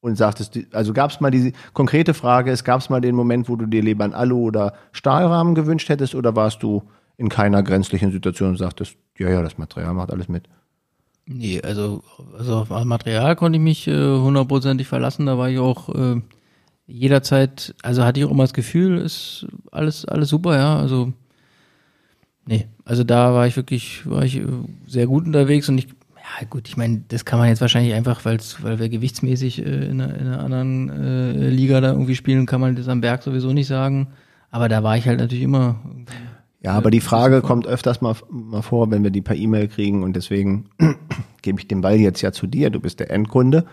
[0.00, 3.48] Und sagtest, also gab es mal diese konkrete Frage, es gab es mal den Moment,
[3.48, 6.82] wo du dir lieber einen Alu- oder Stahlrahmen gewünscht hättest, oder warst du
[7.16, 10.48] in keiner grenzlichen Situation und sagtest, ja, ja, das Material macht alles mit?
[11.32, 12.02] Nee, also,
[12.36, 15.26] also auf Material konnte ich mich äh, hundertprozentig äh, verlassen.
[15.26, 16.20] Da war ich auch äh,
[16.88, 20.76] jederzeit, also hatte ich auch immer das Gefühl, ist alles, alles super, ja.
[20.80, 21.12] Also,
[22.46, 24.46] nee, also da war ich wirklich, war ich äh,
[24.88, 28.24] sehr gut unterwegs und ich, ja gut, ich meine, das kann man jetzt wahrscheinlich einfach,
[28.24, 32.46] weil's, weil wir gewichtsmäßig äh, in, einer, in einer anderen äh, Liga da irgendwie spielen,
[32.46, 34.08] kann man das am Berg sowieso nicht sagen.
[34.50, 35.78] Aber da war ich halt natürlich immer.
[36.62, 40.02] Ja, aber die Frage kommt öfters mal, mal vor, wenn wir die per E-Mail kriegen
[40.02, 40.66] und deswegen
[41.42, 42.68] gebe ich den Ball jetzt ja zu dir.
[42.68, 43.64] Du bist der Endkunde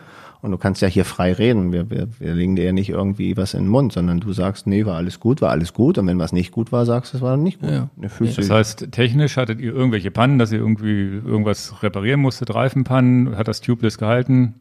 [0.42, 1.74] und du kannst ja hier frei reden.
[1.74, 4.68] Wir, wir, wir legen dir ja nicht irgendwie was in den Mund, sondern du sagst,
[4.68, 5.98] nee, war alles gut, war alles gut.
[5.98, 7.72] Und wenn was nicht gut war, sagst du, es war nicht gut.
[7.72, 7.90] Ja.
[7.98, 13.50] Das heißt, technisch hattet ihr irgendwelche Pannen, dass ihr irgendwie irgendwas reparieren musstet, Reifenpannen, hat
[13.50, 14.56] das Tubeless gehalten?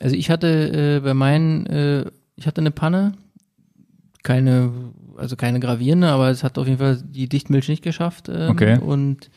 [0.00, 2.04] Also ich hatte äh, bei meinen, äh,
[2.36, 3.12] ich hatte eine Panne,
[4.22, 4.70] keine
[5.16, 8.28] also keine gravierende, aber es hat auf jeden Fall die Dichtmilch nicht geschafft.
[8.28, 8.78] Ähm, okay.
[8.78, 9.30] Und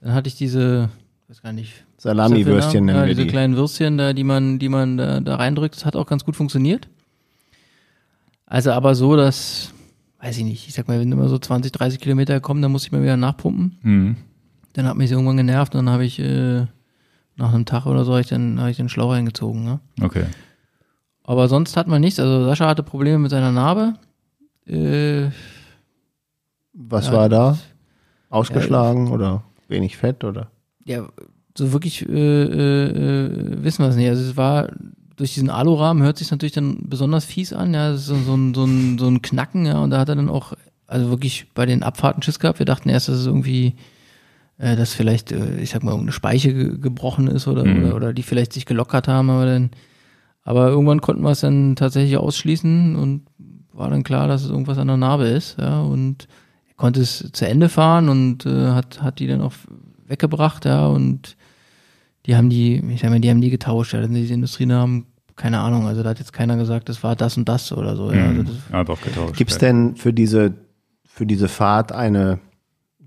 [0.00, 0.90] dann hatte ich diese,
[1.28, 1.84] weiß gar nicht.
[1.98, 3.28] Salami-Würstchen nennen ja, diese die.
[3.28, 5.76] kleinen Würstchen da, die man, die man da, da reindrückt.
[5.76, 6.88] Das hat auch ganz gut funktioniert.
[8.46, 9.72] Also aber so, dass,
[10.20, 12.84] weiß ich nicht, ich sag mal, wenn immer so 20, 30 Kilometer kommen, dann muss
[12.84, 13.78] ich mal wieder nachpumpen.
[13.82, 14.16] Mhm.
[14.74, 16.66] Dann hat mich irgendwann genervt und dann habe ich äh,
[17.36, 19.64] nach einem Tag oder so hab ich dann, hab ich den Schlauch reingezogen.
[19.64, 19.80] Ne?
[20.02, 20.24] Okay.
[21.24, 22.20] Aber sonst hat man nichts.
[22.20, 23.94] Also Sascha hatte Probleme mit seiner Narbe.
[24.66, 25.30] Äh,
[26.72, 27.58] Was ja, war da?
[28.30, 30.50] Ausgeschlagen ja, oder wenig Fett oder?
[30.84, 31.06] Ja,
[31.56, 34.08] so wirklich äh, äh, wissen wir es nicht.
[34.08, 34.72] Also es war
[35.16, 37.72] durch diesen Alurahmen hört sich natürlich dann besonders fies an.
[37.72, 39.66] Ja, so, so, ein, so, ein, so ein Knacken.
[39.66, 40.54] Ja, und da hat er dann auch
[40.86, 42.58] also wirklich bei den Abfahrten Schiss gehabt.
[42.58, 43.76] Wir dachten erst, dass es irgendwie
[44.58, 47.84] äh, dass vielleicht, äh, ich sag mal, irgendeine Speiche ge gebrochen ist oder, mhm.
[47.84, 49.70] oder, oder die vielleicht sich gelockert haben, aber dann,
[50.42, 53.22] aber irgendwann konnten wir es dann tatsächlich ausschließen und
[53.74, 56.28] war dann klar, dass es irgendwas an der Narbe ist, ja, und
[56.68, 59.52] er konnte es zu Ende fahren und äh, hat, hat die dann auch
[60.06, 61.36] weggebracht, ja, und
[62.26, 65.06] die haben die, ich sag mal, die haben die getauscht, ja, diese Industrienamen,
[65.36, 68.12] keine Ahnung, also da hat jetzt keiner gesagt, das war das und das oder so,
[68.12, 68.26] ja.
[68.26, 68.46] Also mhm.
[68.46, 69.36] das, Einfach getauscht.
[69.36, 70.54] Gibt's denn für diese,
[71.04, 72.38] für diese Fahrt eine,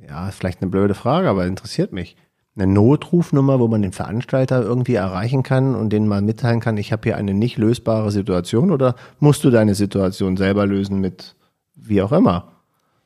[0.08, 2.16] ja, vielleicht eine blöde Frage, aber interessiert mich
[2.58, 6.92] eine Notrufnummer, wo man den Veranstalter irgendwie erreichen kann und denen mal mitteilen kann, ich
[6.92, 11.36] habe hier eine nicht lösbare Situation oder musst du deine Situation selber lösen mit
[11.76, 12.52] wie auch immer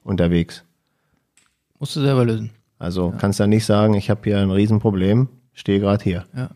[0.03, 0.63] unterwegs?
[1.79, 2.51] Musst du selber lösen.
[2.79, 3.17] Also ja.
[3.17, 6.25] kannst du nicht sagen, ich habe hier ein Riesenproblem, stehe gerade hier.
[6.35, 6.49] Ja.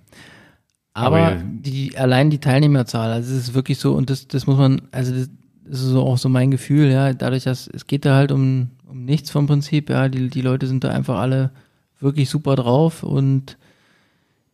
[0.93, 4.57] Aber, Aber die, allein die Teilnehmerzahl, also es ist wirklich so, und das, das muss
[4.57, 5.29] man, also das,
[5.65, 8.69] das ist so auch so mein Gefühl, ja, dadurch, dass es geht da halt um,
[8.87, 11.51] um nichts vom Prinzip, ja, die, die Leute sind da einfach alle
[11.99, 13.57] wirklich super drauf und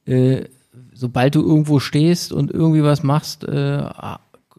[0.05, 0.45] äh,
[0.93, 3.83] sobald du irgendwo stehst und irgendwie was machst, äh,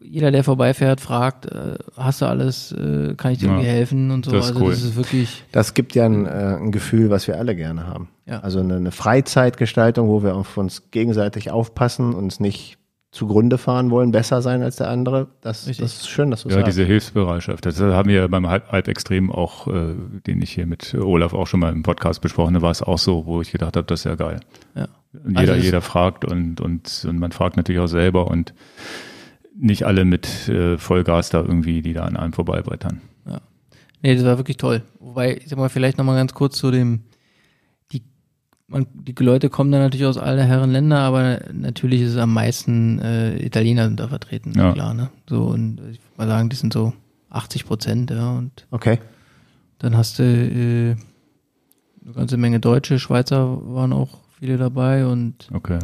[0.05, 4.11] jeder, der vorbeifährt, fragt, äh, hast du alles, äh, kann ich dir ja, irgendwie helfen
[4.11, 4.31] und so.
[4.31, 4.71] Das ist also cool.
[4.71, 5.43] das ist wirklich.
[5.51, 8.09] Das gibt ja ein, äh, ein Gefühl, was wir alle gerne haben.
[8.25, 8.39] Ja.
[8.39, 12.77] Also eine, eine Freizeitgestaltung, wo wir auf uns gegenseitig aufpassen, uns nicht
[13.13, 15.27] zugrunde fahren wollen, besser sein als der andere.
[15.41, 16.69] Das, das ist schön, dass du Ja, sagst.
[16.69, 17.63] diese Hilfsbereitschaft.
[17.65, 19.93] Das haben wir beim Halbextrem auch, äh,
[20.25, 22.97] den ich hier mit Olaf auch schon mal im Podcast besprochen habe, war es auch
[22.97, 24.39] so, wo ich gedacht habe, das ist ja geil.
[24.73, 24.87] Ja.
[25.27, 28.55] Jeder, also jeder fragt und, und, und man fragt natürlich auch selber und
[29.55, 32.99] nicht alle mit äh, Vollgas da irgendwie, die da an einem vorbeibrettern.
[33.29, 33.41] Ja.
[34.01, 34.81] Nee, das war wirklich toll.
[34.99, 37.01] Wobei, ich sag mal, vielleicht nochmal ganz kurz zu dem,
[38.73, 42.33] man, die Leute kommen da natürlich aus aller Herren Länder, aber natürlich ist es am
[42.33, 44.73] meisten äh, Italiener sind da vertreten, ja.
[44.73, 45.09] klar, ne?
[45.29, 46.93] So und ich würde mal sagen, die sind so
[47.29, 48.37] 80 Prozent, ja.
[48.37, 48.99] Und okay.
[49.79, 50.95] Dann hast du äh,
[52.03, 55.79] eine ganze Menge Deutsche, Schweizer waren auch viele dabei und okay.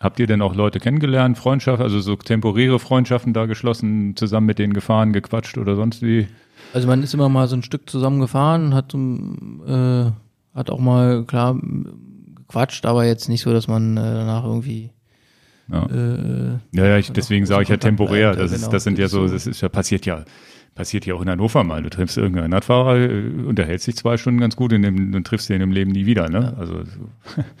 [0.00, 4.58] Habt ihr denn auch Leute kennengelernt, Freundschaft, also so temporäre Freundschaften da geschlossen, zusammen mit
[4.58, 6.26] denen gefahren, gequatscht oder sonst wie?
[6.72, 10.10] Also man ist immer mal so ein Stück zusammen gefahren, hat um, äh,
[10.54, 11.58] hat auch mal, klar,
[12.50, 14.90] gequatscht, aber jetzt nicht so, dass man äh, danach irgendwie
[15.72, 18.34] ja, äh, ja, ja ich, deswegen sage ich ja temporär.
[18.34, 20.24] Das, ist, genau, das sind ja so, das ist ja passiert ja,
[20.74, 21.82] passiert ja auch in Hannover mal.
[21.82, 25.54] Du triffst irgendeinen Radfahrer, äh, unterhältst dich zwei Stunden ganz gut und dann triffst du
[25.54, 26.28] ihn im Leben nie wieder.
[26.28, 26.52] Ne?
[26.54, 26.58] Ja.
[26.58, 26.82] Also,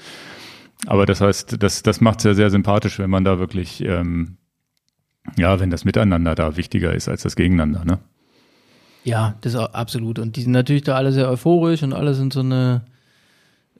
[0.86, 4.38] aber das heißt, das, das macht es ja sehr sympathisch, wenn man da wirklich, ähm,
[5.36, 7.84] ja, wenn das Miteinander da wichtiger ist als das Gegeneinander.
[7.84, 7.98] Ne?
[9.04, 10.18] Ja, das ist absolut.
[10.18, 12.82] Und die sind natürlich da alle sehr euphorisch und alle sind so eine,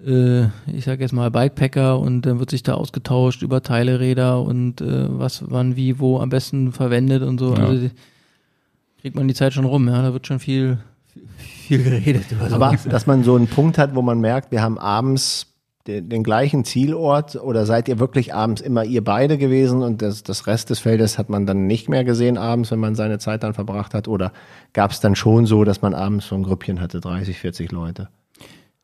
[0.05, 4.81] äh, ich sag jetzt mal Bikepacker und dann wird sich da ausgetauscht über Teileräder und
[4.81, 7.55] äh, was wann wie wo am besten verwendet und so.
[7.55, 7.67] Ja.
[7.67, 7.91] Also
[9.01, 10.03] kriegt man die Zeit schon rum, ja.
[10.03, 10.79] Da wird schon viel,
[11.39, 12.27] viel geredet.
[12.51, 15.50] Aber dass man so einen Punkt hat, wo man merkt, wir haben abends
[15.87, 20.23] den, den, gleichen Zielort oder seid ihr wirklich abends immer ihr beide gewesen und das,
[20.23, 23.43] das Rest des Feldes hat man dann nicht mehr gesehen abends, wenn man seine Zeit
[23.43, 24.07] dann verbracht hat?
[24.07, 24.33] Oder
[24.73, 28.09] gab es dann schon so, dass man abends so ein Grüppchen hatte, 30, 40 Leute?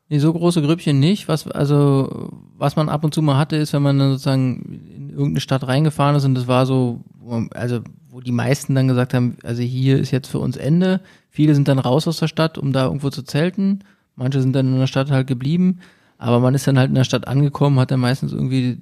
[0.09, 1.27] Nee, so große Grüppchen nicht.
[1.27, 5.09] Was, also, was man ab und zu mal hatte, ist, wenn man dann sozusagen in
[5.09, 7.01] irgendeine Stadt reingefahren ist und das war so,
[7.51, 11.01] also, wo die meisten dann gesagt haben, also hier ist jetzt für uns Ende.
[11.29, 13.83] Viele sind dann raus aus der Stadt, um da irgendwo zu zelten.
[14.15, 15.81] Manche sind dann in der Stadt halt geblieben.
[16.17, 18.77] Aber man ist dann halt in der Stadt angekommen, hat dann meistens irgendwie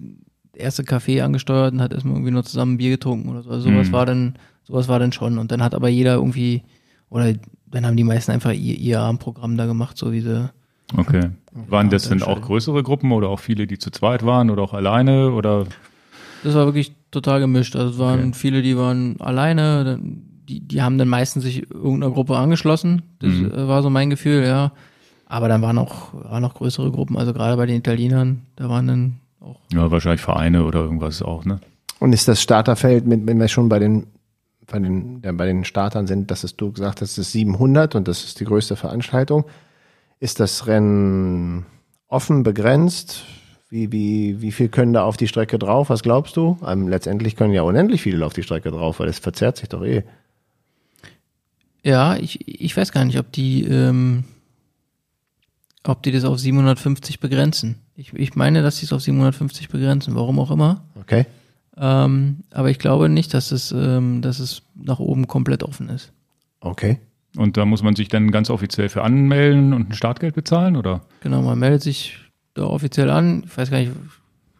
[0.55, 3.49] erste Café angesteuert und hat erstmal irgendwie nur zusammen Bier getrunken oder so.
[3.49, 3.91] Also sowas mhm.
[3.91, 5.37] war dann, sowas war dann schon.
[5.37, 6.63] Und dann hat aber jeder irgendwie,
[7.09, 7.33] oder
[7.67, 10.49] dann haben die meisten einfach ihr, ihr Abendprogramm da gemacht, so wie sie.
[10.95, 11.29] Okay.
[11.67, 14.73] Waren das denn auch größere Gruppen oder auch viele, die zu zweit waren oder auch
[14.73, 15.65] alleine oder?
[16.43, 17.75] Das war wirklich total gemischt.
[17.75, 18.33] Also es waren okay.
[18.33, 23.01] viele, die waren alleine, die, die haben dann meistens sich irgendeiner Gruppe angeschlossen.
[23.19, 23.51] Das mhm.
[23.67, 24.71] war so mein Gefühl, ja.
[25.25, 28.87] Aber dann waren auch, waren noch größere Gruppen, also gerade bei den Italienern, da waren
[28.87, 29.59] dann auch.
[29.73, 31.59] Ja, wahrscheinlich Vereine oder irgendwas auch, ne?
[31.99, 34.07] Und ist das Starterfeld, mit, wenn wir schon bei den,
[34.67, 37.95] bei den, ja, bei den Startern sind, dass es, du gesagt hast, es ist 700
[37.95, 39.45] und das ist die größte Veranstaltung.
[40.19, 41.65] Ist das Rennen
[42.07, 43.25] offen, begrenzt?
[43.69, 45.89] Wie, wie, wie viel können da auf die Strecke drauf?
[45.89, 46.57] Was glaubst du?
[46.65, 49.83] Ähm, letztendlich können ja unendlich viele auf die Strecke drauf, weil es verzerrt sich doch
[49.83, 50.03] eh.
[51.83, 54.23] Ja, ich, ich weiß gar nicht, ob die, ähm,
[55.87, 57.75] ob die das auf 750 begrenzen.
[57.95, 60.83] Ich, ich meine, dass sie es auf 750 begrenzen, warum auch immer.
[60.95, 61.25] Okay.
[61.77, 66.11] Ähm, aber ich glaube nicht, dass es, ähm, dass es nach oben komplett offen ist.
[66.59, 66.99] Okay.
[67.37, 71.01] Und da muss man sich dann ganz offiziell für anmelden und ein Startgeld bezahlen, oder?
[71.19, 72.17] Genau, man meldet sich
[72.53, 73.43] da offiziell an.
[73.45, 73.91] Ich weiß gar nicht,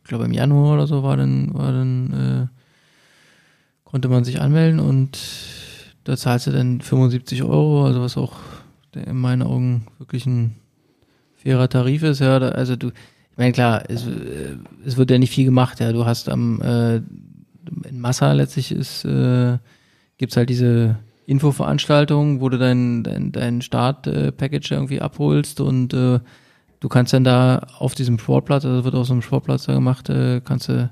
[0.03, 4.79] ich glaube im Januar oder so war dann, war dann, äh, konnte man sich anmelden
[4.81, 5.17] und
[6.03, 8.33] da zahlst du dann 75 Euro, also was auch
[8.93, 10.55] in meinen Augen wirklich ein
[11.45, 15.19] fairer Tarif ist, ja, da, also du, ich meine, klar, es, äh, es wird ja
[15.19, 16.97] nicht viel gemacht, ja, du hast am, äh,
[17.87, 19.57] in Massa letztlich ist, äh,
[20.17, 26.19] gibt's halt diese Infoveranstaltung, wo du dein, dein, dein Start-Package irgendwie abholst und äh,
[26.79, 30.09] du kannst dann da auf diesem Sportplatz, also wird auf so einem Sportplatz da gemacht,
[30.09, 30.91] äh, kannst du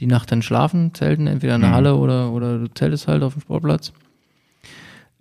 [0.00, 1.74] die Nacht dann schlafen, zelten, entweder in der mhm.
[1.74, 3.92] Halle oder, oder du zeltest halt auf dem Sportplatz.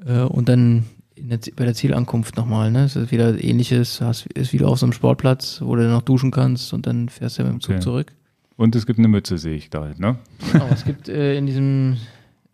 [0.06, 0.86] Äh, und dann
[1.18, 2.86] der, bei der Zielankunft nochmal, ne?
[2.86, 6.32] Es ist wieder ähnliches, hast, ist wieder auf so einem Sportplatz, wo du noch duschen
[6.32, 7.82] kannst und dann fährst du ja mit dem Zug okay.
[7.82, 8.14] zurück.
[8.56, 10.18] Und es gibt eine Mütze, sehe ich da, ne?
[10.52, 11.98] Genau, es gibt äh, in diesem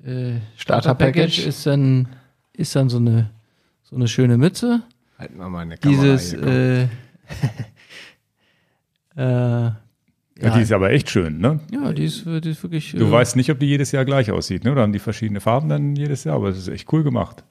[0.04, 2.08] äh, Starter-Package ist dann,
[2.54, 3.30] ist dann so eine,
[3.84, 4.84] so eine schöne Mütze.
[5.18, 6.84] Halten wir mal eine Kamera Dieses, äh,
[9.16, 9.72] äh,
[10.42, 11.60] ja, die ist aber echt schön, ne?
[11.70, 12.94] Ja, die ist, die ist wirklich.
[12.94, 14.72] Du äh, weißt nicht, ob die jedes Jahr gleich aussieht, ne?
[14.72, 17.44] Oder haben die verschiedene Farben dann jedes Jahr, aber es ist echt cool gemacht.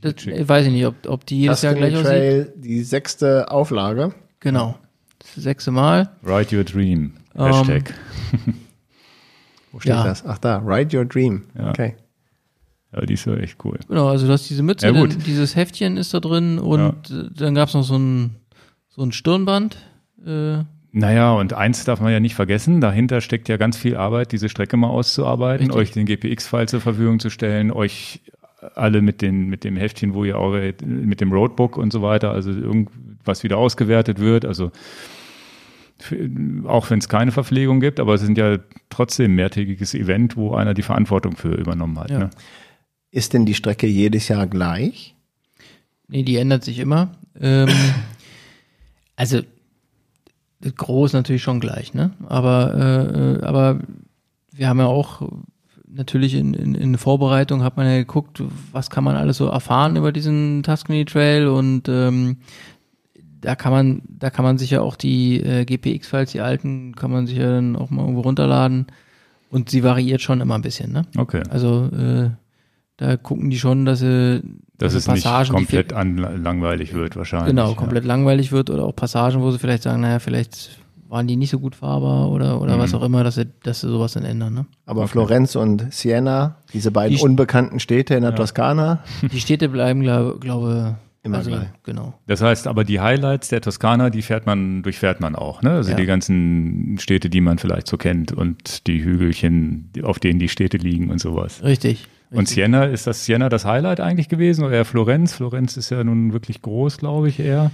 [0.00, 2.64] Das, ich weiß ich nicht, ob, ob die jedes Jahr gleich Trail, aussieht.
[2.64, 4.14] Die sechste Auflage.
[4.40, 4.78] Genau.
[5.18, 6.10] Das sechste Mal.
[6.22, 7.14] Write your dream.
[7.34, 7.94] Um, ähm, Hashtag.
[9.72, 10.04] Wo steht ja.
[10.04, 10.24] das?
[10.26, 11.44] Ach da, Write your dream.
[11.56, 11.70] Ja.
[11.70, 11.94] Okay.
[12.92, 13.78] Ja, die ist ja echt cool.
[13.88, 17.22] Genau, also du hast diese Mütze, ja, dann, dieses Heftchen ist da drin und ja.
[17.36, 18.36] dann gab es noch so ein,
[18.88, 19.76] so ein Stirnband.
[20.26, 24.32] Äh, naja, und eins darf man ja nicht vergessen, dahinter steckt ja ganz viel Arbeit,
[24.32, 25.80] diese Strecke mal auszuarbeiten, Richtig.
[25.80, 28.22] euch den GPX-File zur Verfügung zu stellen, euch
[28.74, 32.32] alle mit, den, mit dem Heftchen, wo ihr eure, mit dem Roadbook und so weiter,
[32.32, 34.44] also irgendwas wieder ausgewertet wird.
[34.44, 34.70] Also
[36.66, 38.58] auch wenn es keine Verpflegung gibt, aber es sind ja
[38.88, 42.10] trotzdem mehrtägiges Event, wo einer die Verantwortung für übernommen hat.
[42.10, 42.18] Ja.
[42.18, 42.30] Ne?
[43.10, 45.14] Ist denn die Strecke jedes Jahr gleich?
[46.08, 47.12] Nee, die ändert sich immer.
[47.40, 47.68] Ähm,
[49.16, 49.40] also
[50.62, 52.12] groß natürlich schon gleich, ne?
[52.26, 53.80] Aber, äh, äh aber
[54.52, 55.28] wir haben ja auch
[55.92, 59.96] natürlich in, in, in Vorbereitung hat man ja geguckt, was kann man alles so erfahren
[59.96, 62.38] über diesen Tuscany Trail und ähm,
[63.40, 67.10] da kann man, da kann man sich ja auch die äh, GPX-Files, die alten, kann
[67.10, 68.86] man sich ja dann auch mal irgendwo runterladen
[69.50, 71.06] und sie variiert schon immer ein bisschen, ne?
[71.16, 71.42] Okay.
[71.48, 72.30] Also äh,
[72.98, 74.42] da gucken die schon, dass sie
[74.76, 77.48] dass es Passagen, nicht komplett langweilig wird wahrscheinlich.
[77.48, 78.08] Genau, komplett ja.
[78.08, 80.78] langweilig wird oder auch Passagen, wo sie vielleicht sagen, naja, vielleicht
[81.10, 82.80] waren die nicht so gut fahrbar oder, oder mhm.
[82.80, 84.54] was auch immer, dass sie, dass sie sowas dann ändern.
[84.54, 84.66] Ne?
[84.86, 85.10] Aber okay.
[85.10, 88.36] Florenz und Siena, diese beiden die unbekannten Städte in der ja.
[88.36, 89.00] Toskana.
[89.32, 91.68] Die Städte bleiben, glaube glaube Immer also, gleich.
[91.82, 92.14] Genau.
[92.26, 95.72] Das heißt aber, die Highlights der Toskana, die fährt man, durchfährt man auch, ne?
[95.72, 95.96] Also ja.
[95.96, 100.78] die ganzen Städte, die man vielleicht so kennt und die Hügelchen, auf denen die Städte
[100.78, 101.62] liegen und sowas.
[101.62, 102.08] Richtig.
[102.30, 105.34] Und Siena, ist das Siena das Highlight eigentlich gewesen oder eher Florenz?
[105.34, 107.70] Florenz ist ja nun wirklich groß, glaube ich, eher.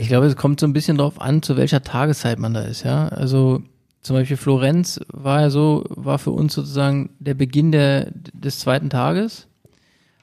[0.00, 2.84] Ich glaube, es kommt so ein bisschen darauf an, zu welcher Tageszeit man da ist,
[2.84, 3.08] ja.
[3.08, 3.62] Also
[4.00, 8.88] zum Beispiel Florenz war ja so, war für uns sozusagen der Beginn der, des zweiten
[8.88, 9.46] Tages.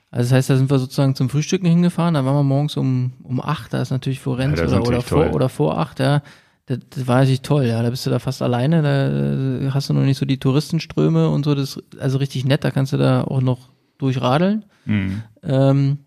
[0.09, 3.13] Also das heißt, da sind wir sozusagen zum Frühstücken hingefahren, da waren wir morgens um,
[3.21, 5.31] um acht, da ist natürlich Florenz Ja, oder, oder, vor, toll.
[5.35, 6.23] oder vor acht, ja.
[6.65, 7.83] Das, das war natürlich toll, ja.
[7.83, 11.45] Da bist du da fast alleine, da hast du noch nicht so die Touristenströme und
[11.45, 13.69] so, das also richtig nett, da kannst du da auch noch
[13.99, 14.65] durchradeln.
[14.85, 15.21] Mhm.
[15.43, 15.97] Ähm,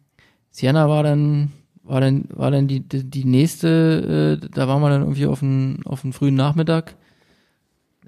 [0.50, 1.52] Siena war dann,
[1.90, 5.42] war dann, war dann die, die, die nächste, äh, da waren wir dann irgendwie auf
[5.42, 6.94] einen, auf einen frühen Nachmittag.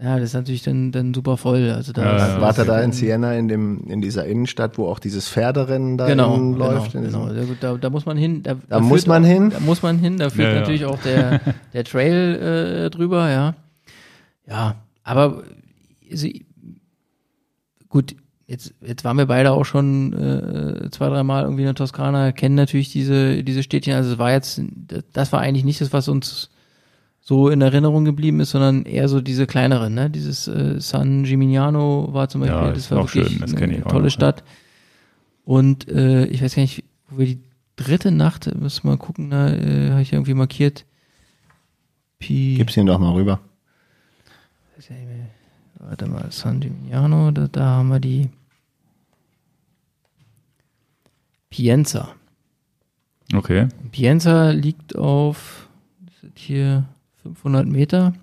[0.00, 1.70] Ja, das ist natürlich dann, dann super voll.
[1.70, 2.40] Also da Ja.
[2.40, 6.06] Wart ihr da in Siena in dem in dieser Innenstadt, wo auch dieses Pferderennen da
[6.06, 6.92] genau, genau, läuft?
[6.92, 7.26] genau.
[7.26, 8.42] gut, da, da muss man hin.
[8.42, 9.50] Da, Da muss man auch, hin?
[9.50, 10.16] Da muss man hin.
[10.16, 10.60] Da führt Ja, ja.
[10.60, 11.40] natürlich auch der,
[11.74, 13.54] der Trail äh, drüber, ja.
[14.48, 15.42] Ja, aber
[16.10, 16.28] also,
[17.88, 18.16] gut,
[18.52, 22.54] jetzt, jetzt waren wir beide auch schon äh, zwei, dreimal irgendwie in der Toskana, kennen
[22.54, 23.94] natürlich diese, diese Städtchen.
[23.94, 24.60] Also es war jetzt,
[25.12, 26.50] das war eigentlich nicht das, was uns
[27.20, 30.10] so in Erinnerung geblieben ist, sondern eher so diese kleineren, ne?
[30.10, 33.78] Dieses äh, San Gimignano war zum Beispiel, Ja, das war auch wirklich schön, das eine
[33.78, 34.10] ich auch tolle ja.
[34.10, 34.44] Stadt.
[35.44, 37.40] Und äh, ich weiß gar nicht, wo wir die
[37.76, 40.84] dritte Nacht, müssen wir mal gucken, da äh, habe ich irgendwie markiert.
[42.18, 43.40] Pi, Gib's ihn doch mal rüber.
[45.78, 48.28] warte mal, San Gimignano, da, da haben wir die
[51.52, 52.08] Pienza.
[53.34, 53.68] Okay.
[53.90, 55.68] Pienza liegt auf
[56.00, 56.84] das sind hier
[57.22, 58.14] 500 Meter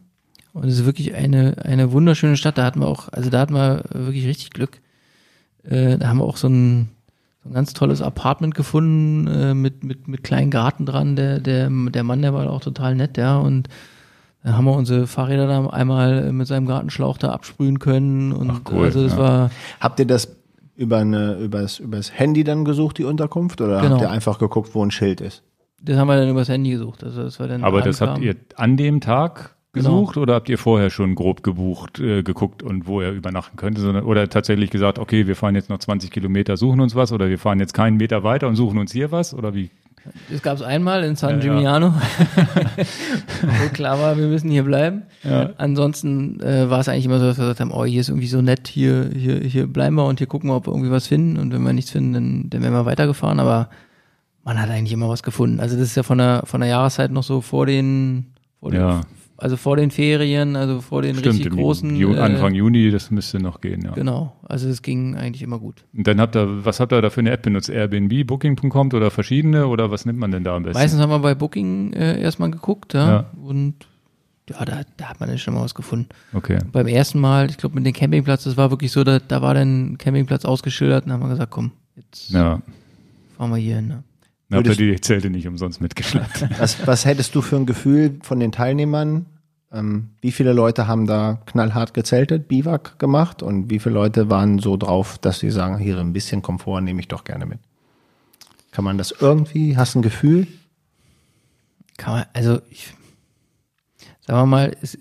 [0.54, 2.58] und es ist wirklich eine, eine wunderschöne Stadt.
[2.58, 4.82] Da hatten wir auch, also da hatten wir wirklich richtig Glück.
[5.64, 6.90] Äh, da haben wir auch so ein,
[7.44, 11.16] so ein ganz tolles Apartment gefunden äh, mit, mit, mit kleinen Garten dran.
[11.16, 13.38] Der, der, der Mann, der war auch total nett, ja.
[13.38, 13.70] Und
[14.44, 18.32] dann haben wir unsere Fahrräder da einmal mit seinem Gartenschlauch da absprühen können.
[18.32, 19.20] Und Ach, cool, also das ja.
[19.20, 20.39] war Habt ihr das
[20.80, 23.60] über eine übers, übers Handy dann gesucht, die Unterkunft?
[23.62, 23.92] Oder Genau.
[23.96, 25.44] habt ihr einfach geguckt, wo ein Schild ist?
[25.82, 27.04] das haben wir dann übers Handy gesucht.
[27.06, 30.02] Also das war dann Aber das habt ihr an dem Tag Genau.
[30.02, 33.80] gesucht oder habt ihr vorher schon grob gebucht, äh, geguckt und wo er übernachten könnte?
[33.82, 37.30] Sondern, oder tatsächlich gesagt, okay, wir fahren jetzt noch 20 Kilometer, suchen uns was oder
[37.30, 39.34] wir fahren jetzt keinen Meter weiter und suchen uns hier was?
[39.34, 39.70] Oder wie?
[40.30, 41.42] Das gab es einmal in San Ja, ja.
[41.42, 41.94] Gimignano,
[43.42, 45.04] wo klar war, wir müssen hier bleiben.
[45.24, 45.52] Ja.
[45.58, 48.28] Ansonsten äh, war es eigentlich immer so, dass wir gesagt haben, oh, hier ist irgendwie
[48.28, 51.08] so nett, hier, hier, hier bleiben wir und hier gucken wir, ob wir irgendwie was
[51.08, 51.38] finden.
[51.38, 53.40] Und wenn wir nichts finden, dann, dann wären wir weitergefahren.
[53.40, 53.70] Aber
[54.44, 55.60] man hat eigentlich immer was gefunden.
[55.60, 58.82] Also das ist ja von der, von der Jahreszeit noch so vor den, vor den
[58.82, 59.02] Ja.
[59.40, 61.96] Also vor den Ferien, also vor den richtig im großen.
[61.96, 63.92] Ju äh, Anfang Juni, das müsste noch gehen, ja.
[63.94, 65.84] Genau, also es ging eigentlich immer gut.
[65.96, 67.70] Und dann habt ihr, was habt ihr da für eine App benutzt?
[67.70, 70.78] Airbnb, Booking.com oder verschiedene oder was nimmt man denn da am besten?
[70.80, 73.26] Meistens haben wir bei Booking äh, erstmal geguckt, ja, Ja.
[73.44, 73.74] und
[74.50, 76.10] ja, da, da hat man dann schon mal was gefunden.
[76.34, 76.58] Okay.
[76.72, 79.54] beim ersten Mal, ich glaube mit dem Campingplatz, das war wirklich so, da, da war
[79.54, 82.60] dann ein Campingplatz ausgeschildert und dann haben wir gesagt, komm, jetzt Ja.
[83.38, 83.88] fahren wir hier hin.
[83.90, 84.04] Ne?
[84.50, 86.48] Ihr Würdest- die Zelte nicht umsonst mitgeschleppt.
[86.60, 89.28] Was, was hättest du für ein Gefühl von den Teilnehmern?
[89.72, 94.58] Ähm, wie viele Leute haben da knallhart gezeltet, Biwak gemacht und wie viele Leute waren
[94.58, 97.60] so drauf, dass sie sagen, hier ein bisschen Komfort nehme ich doch gerne mit?
[98.72, 99.78] Kann man das irgendwie?
[99.78, 100.48] Hast du ein Gefühl?
[101.98, 102.94] Kann man, also ich,
[104.26, 104.98] sagen wir mal, ist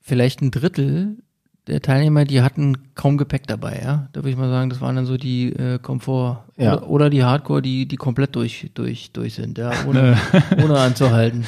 [0.00, 1.18] vielleicht ein Drittel
[1.66, 4.08] der Teilnehmer, die hatten kaum Gepäck dabei, ja.
[4.12, 6.74] Da würde ich mal sagen, das waren dann so die äh, Komfort Ja.
[6.76, 10.16] oder, oder die Hardcore, die, die komplett durch, durch, durch sind, ja, ohne,
[10.62, 11.44] ohne anzuhalten.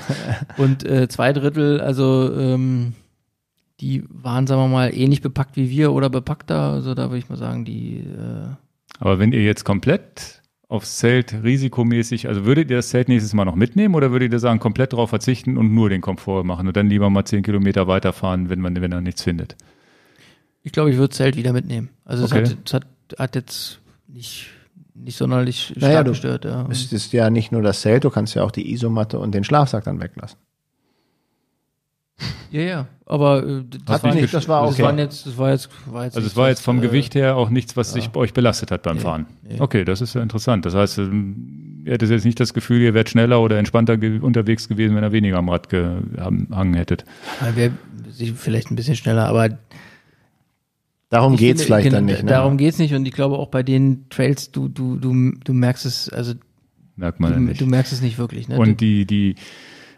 [0.56, 2.94] Und äh, zwei Drittel, also ähm,
[3.80, 6.72] die waren, sagen wir mal, ähnlich bepackt wie wir oder bepackter.
[6.72, 8.46] Also da würde ich mal sagen, die äh,
[8.98, 10.39] Aber wenn ihr jetzt komplett
[10.70, 14.38] aufs Zelt risikomäßig, also würdet ihr das Zelt nächstes Mal noch mitnehmen oder würdet ihr
[14.38, 17.86] sagen, komplett darauf verzichten und nur den Komfort machen und dann lieber mal zehn Kilometer
[17.88, 19.56] weiterfahren, wenn man, wenn er nichts findet?
[20.62, 21.90] Ich glaube, ich würde Zelt wieder mitnehmen.
[22.04, 22.42] Also Okay.
[22.42, 22.86] es, hat, es hat,
[23.18, 24.46] hat jetzt nicht,
[24.94, 26.44] nicht sonderlich stark Naja, du- gestört.
[26.44, 26.66] Ja.
[26.70, 29.42] Es ist ja nicht nur das Zelt, du kannst ja auch die Isomatte und den
[29.44, 30.38] Schlafsack dann weglassen.
[32.50, 32.86] Ja, ja.
[33.06, 34.82] Aber äh, das, war nicht- das war das okay.
[34.84, 37.14] waren jetzt, das war jetzt, war jetzt Also es war jetzt was, vom äh, Gewicht
[37.14, 39.26] her auch nichts, was sich bei euch belastet hat beim Nee, Fahren.
[39.48, 39.56] nee.
[39.60, 40.64] Okay, das ist ja interessant.
[40.66, 44.18] Das heißt, ähm, ihr hättet jetzt nicht das Gefühl, ihr wärt schneller oder entspannter ge
[44.20, 47.04] unterwegs gewesen, wenn ihr weniger am Rad gehangen hättet.
[47.40, 47.70] Ja, wär
[48.10, 49.58] sich vielleicht ein bisschen schneller, aber
[51.08, 52.22] Darum ich geht's finde, vielleicht dann nicht.
[52.22, 52.28] Ne?
[52.28, 55.84] Darum geht's nicht und ich glaube auch bei den Trails, du, du, du, du merkst
[55.84, 56.34] es, also
[56.94, 57.60] Merkt man ja du, nicht.
[57.60, 58.46] du merkst es nicht wirklich.
[58.48, 58.56] Ne?
[58.56, 59.34] Und die, die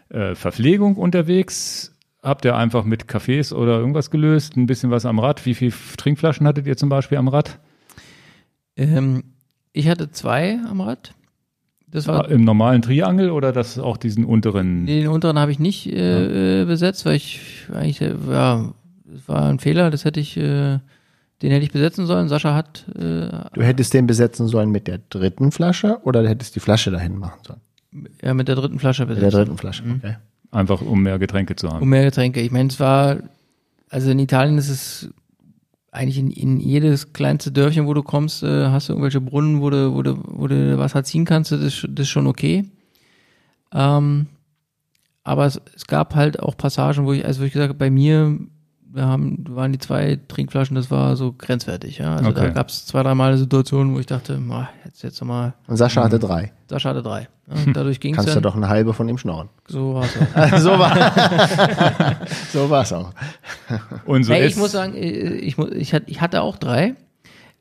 [0.09, 1.92] äh, Verpflegung unterwegs
[2.23, 4.55] habt ihr einfach mit Cafés oder irgendwas gelöst?
[4.57, 5.45] Ein bisschen was am Rad?
[5.45, 7.59] Wie viele Trinkflaschen hattet ihr zum Beispiel am Rad?
[8.75, 9.23] ähm,
[9.73, 11.13] ich hatte zwei am Rad.
[11.87, 14.83] Das war Im normalen Triangel oder das auch diesen unteren?
[14.85, 17.39] Nee, den unteren habe ich nicht äh, äh, besetzt, weil ich
[17.71, 18.73] eigentlich, äh, ja,
[19.05, 20.79] das war ein Fehler, das hätte ich, äh,
[21.43, 22.29] den hätte ich besetzen sollen.
[22.29, 26.55] Sascha hat, äh, Du hättest den besetzen sollen mit der dritten Flasche oder du hättest
[26.55, 27.59] die Flasche dahin machen sollen?
[28.23, 29.35] ja, mit der dritten Flasche Mit besetzt.
[29.35, 30.15] der dritten Flasche, okay.
[30.53, 31.81] Einfach um mehr Getränke zu haben.
[31.81, 32.39] Um mehr Getränke.
[32.39, 33.17] Ich meine, es war,
[33.89, 35.09] also in Italien ist es
[35.91, 39.71] eigentlich in, in jedes kleinste Dörfchen, wo du kommst, äh, hast du irgendwelche Brunnen, wo
[39.71, 42.65] du, wo du, wo du Wasser ziehen kannst, das ist, das ist schon okay.
[43.73, 44.27] Ähm,
[45.23, 47.89] aber es, es gab halt auch Passagen, wo ich, also wo ich gesagt habe, bei
[47.89, 48.37] mir,
[48.93, 52.15] wir haben, waren die zwei Trinkflaschen, das war so grenzwertig, ja.
[52.15, 52.41] Also Okay.
[52.41, 55.77] da gab es zwei, dreimal Situationen, wo ich dachte, boah, jetzt jetzt noch mal, Und
[55.77, 56.51] Sascha hatte drei.
[56.69, 57.27] Sascha hatte drei.
[57.47, 59.49] Ja, dadurch ging es Kannst du doch eine halbe von ihm schnorren.
[59.67, 60.57] So war's auch.
[60.59, 62.17] so war
[62.51, 63.11] so war's auch.
[64.05, 66.95] Und so Hey, ich muss sagen, äh, ich, ich, hat- ich hatte auch drei,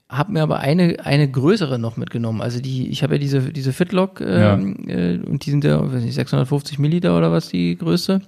[0.09, 2.43] habe mir aber eine, eine größere noch mitgenommen.
[2.43, 6.03] Also die, ich habe ja diese, diese Fitlock ähm, äh, und die sind ja, weiß
[6.03, 8.21] nicht, 650 Milliliter oder was die größte.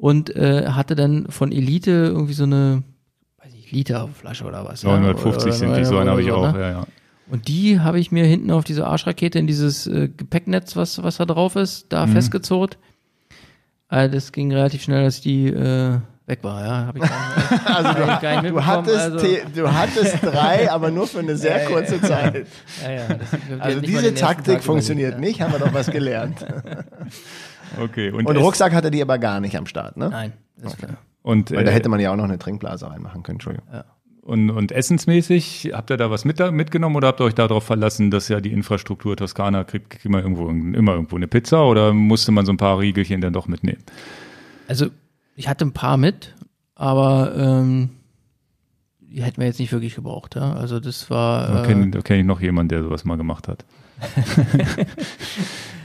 [0.00, 2.82] Und äh, hatte dann von Elite irgendwie so eine,
[3.44, 4.82] weiß nicht, Literflasche oder was.
[4.82, 6.58] ja, 950 oder- sind die, so eine habe ich auch, ne?
[6.60, 6.86] ja, ja.
[7.30, 11.18] Und die habe ich mir hinten auf diese Arschrakete in dieses äh, Gepäcknetz, was, was
[11.18, 12.12] da drauf ist, da Mhm.
[12.12, 12.78] festgezurrt.
[13.90, 16.86] Äh, das ging relativ schnell, dass die äh, weg war, ja.
[16.86, 21.18] Hab ich gar also, gar nicht Du hattest, also, du hattest drei, aber nur für
[21.20, 22.46] eine sehr kurze Zeit.
[22.82, 26.44] ja, ja, das, Also diese Taktik funktioniert nicht, haben wir doch was gelernt.
[27.78, 28.10] Okay.
[28.10, 30.06] Und, Und Rucksack hatte die aber gar nicht am Start, ne?
[30.06, 30.10] Ja.
[30.10, 30.32] Nein,
[30.78, 30.98] klar.
[31.22, 33.68] Und, Weil da äh, hätte man ja auch noch eine Trinkblase reinmachen können, Entschuldigung.
[34.22, 38.10] und, und essensmäßig, habt ihr da was mit, mitgenommen oder habt ihr euch darauf verlassen,
[38.10, 42.32] dass ja die Infrastruktur Toskana kriegt, kriegt man irgendwo, immer irgendwo eine Pizza oder musste
[42.32, 43.82] man so ein paar Riegelchen dann doch mitnehmen?
[44.66, 44.86] Also,
[45.36, 46.34] ich hatte ein paar mit,
[46.74, 47.90] aber ähm,
[49.14, 50.52] hätten wir jetzt nicht wirklich gebraucht, ja.
[50.54, 51.48] Also das war.
[51.48, 53.64] Da Äh, kenne da kenn ich noch jemanden, der sowas mal gemacht hat.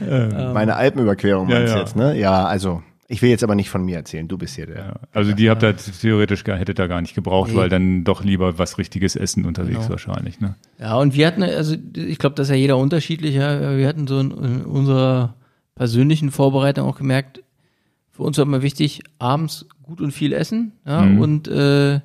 [0.00, 1.78] Meine Alpenüberquerung Ja, ja.
[1.78, 2.18] jetzt, ne?
[2.18, 4.76] Ja, also ich will jetzt aber nicht von mir erzählen, du bist hier der.
[4.76, 7.56] Ja, also die habt ihr theoretisch gar, hättet ihr gar nicht gebraucht, Nee.
[7.56, 9.90] weil dann doch lieber was richtiges Essen unterwegs Genau.
[9.90, 10.40] wahrscheinlich.
[10.40, 10.56] Ne?
[10.78, 13.34] Ja, und wir hatten, also ich glaube, das ist ja jeder unterschiedlich.
[13.36, 13.76] Ja.
[13.76, 15.34] Wir hatten so in, in unserer
[15.76, 17.42] persönlichen Vorbereitung auch gemerkt,
[18.10, 21.18] für uns war immer wichtig, abends gut und viel essen ja, Mhm.
[21.20, 22.00] und, äh,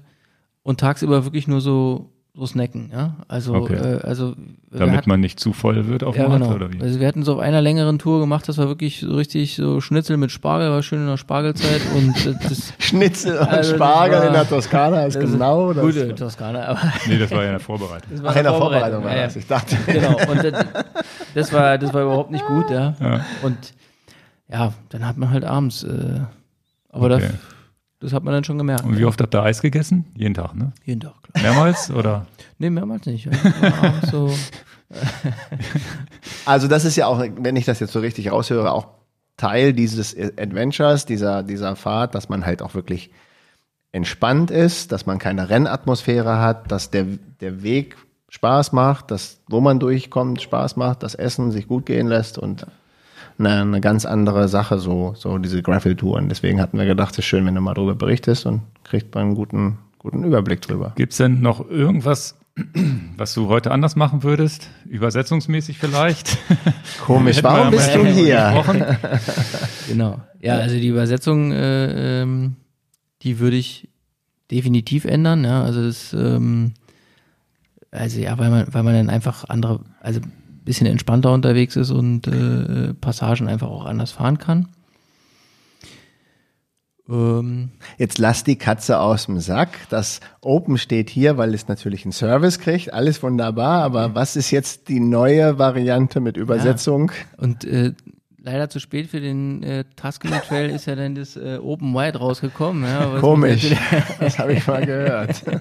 [0.63, 2.89] und tagsüber wirklich nur so, so snacken.
[2.93, 3.15] Ja?
[3.27, 3.73] Also, Okay.
[3.75, 4.35] äh, also
[4.71, 6.53] Damit hatten- man nicht zu voll wird auf ja, dem genau.
[6.53, 6.81] oder wie?
[6.81, 9.81] Also wir hatten so auf einer längeren Tour gemacht, das war wirklich so richtig so
[9.81, 13.69] Schnitzel mit Spargel, war schön in der Spargelzeit und äh, das Schnitzel und Also das
[13.71, 15.83] Spargel war- in der Toskana ist genau das.
[15.83, 18.11] gute Toskana, aber Nee, das war ja eine Vorbereitung.
[18.11, 19.23] das war Ach, in der eine Vorbereitung war ja, ja.
[19.25, 19.35] das.
[19.35, 20.15] Ich dachte, genau.
[20.31, 20.65] Und das,
[21.35, 22.95] das war, das war überhaupt nicht gut, ja.
[23.01, 23.25] Ja.
[23.43, 23.57] Und
[24.49, 26.19] ja, dann hat man halt abends, äh,
[26.93, 27.19] aber Okay.
[27.21, 27.33] das,
[28.01, 28.83] das hat man dann schon gemerkt.
[28.83, 30.05] Und wie oft habt ihr Eis gegessen?
[30.15, 30.73] Jeden Tag, ne?
[30.83, 31.43] Jeden Tag, klar.
[31.43, 32.25] Mehrmals oder?
[32.57, 33.27] Nee, mehrmals nicht.
[34.11, 34.31] So,
[36.45, 38.87] Also das ist ja auch, wenn ich das jetzt so richtig raushöre, auch
[39.37, 43.11] Teil dieses Adventures, dieser, dieser Fahrt, dass man halt auch wirklich
[43.91, 47.05] entspannt ist, dass man keine Rennatmosphäre hat, dass der,
[47.41, 47.97] der Weg
[48.29, 52.65] Spaß macht, dass wo man durchkommt Spaß macht, das Essen sich gut gehen lässt und
[53.37, 56.29] eine, eine ganz andere Sache, so, so diese Gravel-Touren.
[56.29, 59.25] Deswegen hatten wir gedacht, es ist schön, wenn du mal drüber berichtest und kriegt man
[59.25, 60.93] einen guten, guten Überblick drüber.
[60.95, 62.37] Gibt's denn noch irgendwas,
[63.17, 64.69] was du heute anders machen würdest?
[64.85, 66.37] Übersetzungsmäßig vielleicht?
[67.05, 68.63] Komisch, warum bist du hier?
[69.87, 70.21] genau.
[70.39, 72.55] Ja, also die Übersetzung, äh, ähm,
[73.21, 73.87] die würde ich
[74.49, 75.63] definitiv ändern, ja.
[75.63, 76.73] Also das, ähm,
[77.91, 80.19] also ja, weil man, weil man dann einfach andere, also
[80.63, 84.67] bisschen entspannter unterwegs ist und äh, Passagen einfach auch anders fahren kann.
[87.09, 89.69] Ähm, Jetzt lass die Katze aus dem Sack.
[89.89, 92.93] Das Open steht hier, weil es natürlich einen Service kriegt.
[92.93, 93.83] Alles wunderbar.
[93.83, 97.11] Aber was ist jetzt die neue Variante mit Übersetzung?
[97.37, 97.93] Und äh,
[98.37, 102.17] leider zu spät für den äh, Tuscany Trail ist ja dann das äh, Open Wide
[102.17, 102.83] rausgekommen.
[102.83, 103.75] Ja, Komisch.
[104.19, 105.43] Das habe ich mal gehört.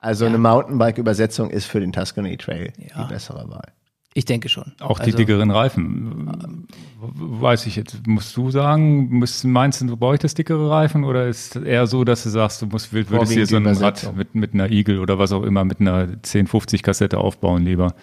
[0.00, 3.04] Also eine Mountainbike-Übersetzung ist für den Tuscany Trail Ja.
[3.04, 3.72] die bessere Wahl.
[4.12, 4.72] Ich denke schon.
[4.80, 6.66] Auch die Also, dickeren Reifen.
[6.98, 11.62] Weiß ich jetzt, musst du sagen, meinst du, du bräuchtest dickere Reifen oder ist es
[11.62, 14.34] eher so, dass du sagst, du musst, würdest Vorwiegend dir so ein die Rad mit,
[14.34, 17.94] mit einer Eagle oder was auch immer, mit einer 1050 Kassette aufbauen lieber?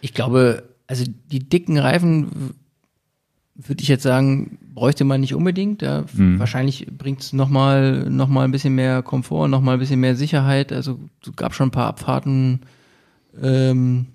[0.00, 2.54] Ich glaube, also die dicken Reifen
[3.54, 5.82] würde ich jetzt sagen, bräuchte man nicht unbedingt.
[5.82, 6.04] Ja.
[6.12, 6.38] Mhm.
[6.38, 10.72] Wahrscheinlich bringt es nochmal noch mal ein bisschen mehr Komfort, nochmal ein bisschen mehr Sicherheit.
[10.72, 12.60] Also es gab schon ein paar Abfahrten,
[13.40, 14.06] ähm,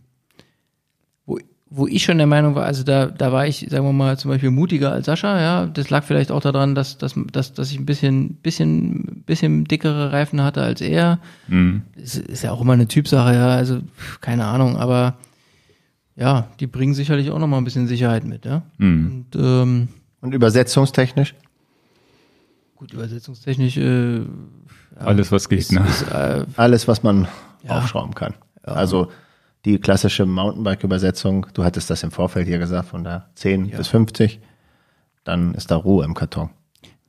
[1.25, 1.39] wo,
[1.69, 4.31] wo ich schon der Meinung war, also da, da war ich, sagen wir mal, zum
[4.31, 5.65] Beispiel mutiger als Sascha, ja.
[5.65, 10.11] Das lag vielleicht auch daran, dass, dass, dass, dass ich ein bisschen, bisschen, bisschen dickere
[10.11, 11.19] Reifen hatte als er.
[11.47, 11.83] Mhm.
[11.95, 13.49] Ist, ist ja auch immer eine Typsache, ja.
[13.49, 13.79] Also,
[14.21, 15.17] keine Ahnung, aber
[16.15, 18.63] ja, die bringen sicherlich auch nochmal ein bisschen Sicherheit mit, ja.
[18.79, 19.25] Mhm.
[19.33, 19.87] Und ähm,
[20.21, 21.35] Und übersetzungstechnisch?
[22.75, 24.25] gut, übersetzungstechnisch äh, ja,
[24.99, 25.83] Alles, was geht, ist, ne?
[25.87, 27.27] ist, äh, Alles, was man
[27.63, 27.79] Ja.
[27.79, 28.33] aufschrauben kann.
[28.63, 29.09] Also
[29.65, 34.39] die klassische Mountainbike-Übersetzung, du hattest das im Vorfeld hier gesagt, von der 10 bis 50,
[35.23, 36.49] dann ist da Ruhe im Karton.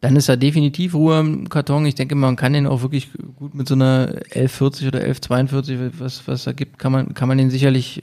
[0.01, 1.85] Dann ist da definitiv Ruhe im Karton.
[1.85, 6.27] Ich denke, man kann den auch wirklich gut mit so einer 1140 oder 1142, was,
[6.27, 8.03] was da gibt, kann man, kann man den sicherlich,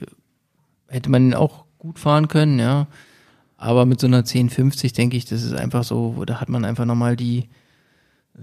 [0.88, 2.86] hätte man den auch gut fahren können, ja.
[3.66, 6.84] Aber mit so einer 1050 denke ich, das ist einfach so, da hat man einfach
[6.84, 7.48] nochmal die,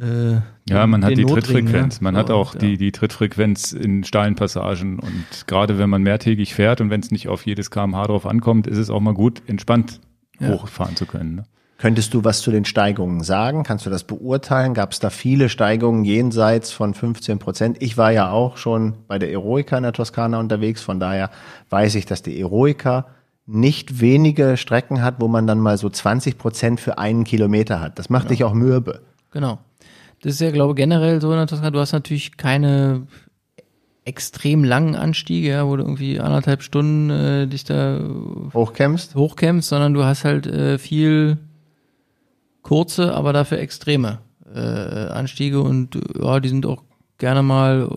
[0.01, 0.33] äh,
[0.67, 2.01] ja, man hat die Notring, Trittfrequenz.
[2.01, 2.59] Man so, hat auch ja.
[2.59, 4.99] die, die Trittfrequenz in steilen Passagen.
[4.99, 8.67] Und gerade wenn man mehrtägig fährt und wenn es nicht auf jedes kmh drauf ankommt,
[8.67, 10.01] ist es auch mal gut, entspannt
[10.39, 10.49] ja.
[10.49, 11.35] hochfahren zu können.
[11.35, 11.43] Ne?
[11.77, 13.63] Könntest du was zu den Steigungen sagen?
[13.63, 14.73] Kannst du das beurteilen?
[14.73, 17.77] Gab es da viele Steigungen jenseits von 15 Prozent?
[17.81, 21.29] Ich war ja auch schon bei der Eroica in der Toskana unterwegs, von daher
[21.69, 23.07] weiß ich, dass die Eroica
[23.45, 27.99] nicht wenige Strecken hat, wo man dann mal so 20 Prozent für einen Kilometer hat.
[27.99, 28.29] Das macht ja.
[28.29, 29.01] dich auch mürbe.
[29.31, 29.59] Genau.
[30.21, 31.71] Das ist ja, glaube ich, generell so in der Toskana.
[31.71, 33.07] Du hast natürlich keine
[34.05, 37.99] extrem langen Anstiege, ja, wo du irgendwie anderthalb Stunden äh, dich da
[38.53, 41.37] hochkämpfst, hochkämpfst, sondern du hast halt äh, viel
[42.61, 44.19] kurze, aber dafür extreme
[44.53, 46.83] äh, Anstiege und ja, die sind auch
[47.17, 47.89] gerne mal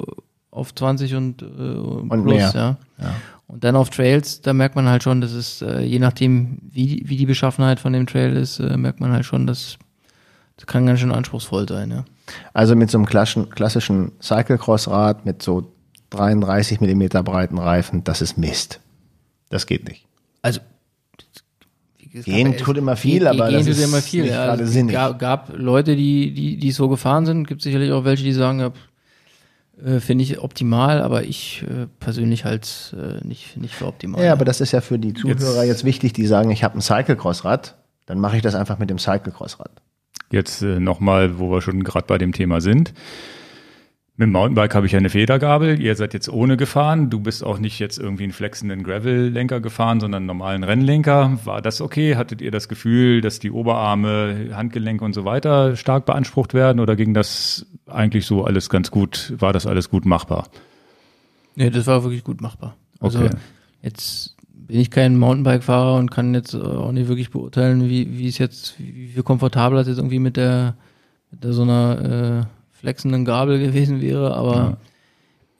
[0.50, 2.50] auf 20 und, äh, und, und plus, mehr.
[2.54, 2.76] Ja.
[3.00, 3.14] ja.
[3.48, 7.02] Und dann auf Trails, da merkt man halt schon, dass es, äh, je nachdem, wie,
[7.06, 9.78] wie die Beschaffenheit von dem Trail ist, äh, merkt man halt schon, dass
[10.56, 12.04] das kann ganz schön anspruchsvoll sein, ja.
[12.54, 15.72] Also mit so einem klassischen, klassischen Cyclecross-Rad mit so
[16.10, 18.80] 33 Millimeter breiten Reifen, das ist Mist.
[19.48, 20.06] Das geht nicht.
[20.42, 20.60] Also
[22.24, 24.22] Gehen tut immer viel, gehen, aber gehen das ist immer viel.
[24.22, 24.94] Nicht ja, gerade sinnig.
[24.94, 27.46] Gab, gab Leute, die, die, die so gefahren sind.
[27.46, 28.72] Gibt sicherlich auch welche, die sagen, ja,
[29.84, 34.24] äh, finde ich optimal, aber ich äh, persönlich halt äh, nicht, nicht für optimal.
[34.24, 36.78] Ja, aber das ist ja für die Zuhörer jetzt, jetzt wichtig, die sagen, ich habe
[36.78, 39.70] ein Cyclecross-Rad, dann mache ich das einfach mit dem Cyclecross-Rad.
[40.30, 42.94] Jetzt äh, nochmal, wo wir schon gerade bei dem Thema sind.
[44.18, 45.78] Mit dem Mountainbike habe ich eine Federgabel.
[45.78, 47.10] Ihr seid jetzt ohne gefahren.
[47.10, 51.38] Du bist auch nicht jetzt irgendwie einen flexenden Gravel-Lenker gefahren, sondern einen normalen Rennlenker.
[51.44, 52.16] War das okay?
[52.16, 56.80] Hattet ihr das Gefühl, dass die Oberarme, Handgelenke und so weiter stark beansprucht werden?
[56.80, 59.34] Oder ging das eigentlich so alles ganz gut?
[59.38, 60.48] War das alles gut machbar?
[61.54, 62.74] Nee, das war wirklich gut machbar.
[63.00, 63.30] Also okay.
[63.82, 68.38] jetzt bin ich kein Mountainbike-Fahrer und kann jetzt auch nicht wirklich beurteilen, wie, wie es
[68.38, 70.74] jetzt, wie viel komfortabler es jetzt irgendwie mit der,
[71.30, 72.56] mit der so einer äh,
[72.86, 74.78] flexenden Gabel gewesen wäre, aber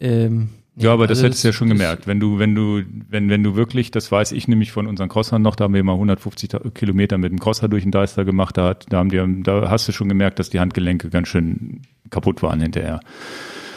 [0.00, 0.08] ja.
[0.08, 2.06] ähm, ja, aber das also hättest du ja schon gemerkt.
[2.06, 5.42] Wenn du, wenn du, wenn, wenn du wirklich, das weiß ich nämlich von unseren Crossern
[5.42, 8.68] noch, da haben wir mal 150 Kilometer mit dem Crosser durch den Deister gemacht, da,
[8.68, 12.42] hat, da haben die, da hast du schon gemerkt, dass die Handgelenke ganz schön kaputt
[12.42, 13.00] waren hinterher.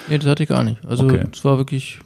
[0.10, 0.86] Nee, das hatte ich gar nicht.
[0.86, 1.28] Also, es okay.
[1.44, 2.00] war wirklich.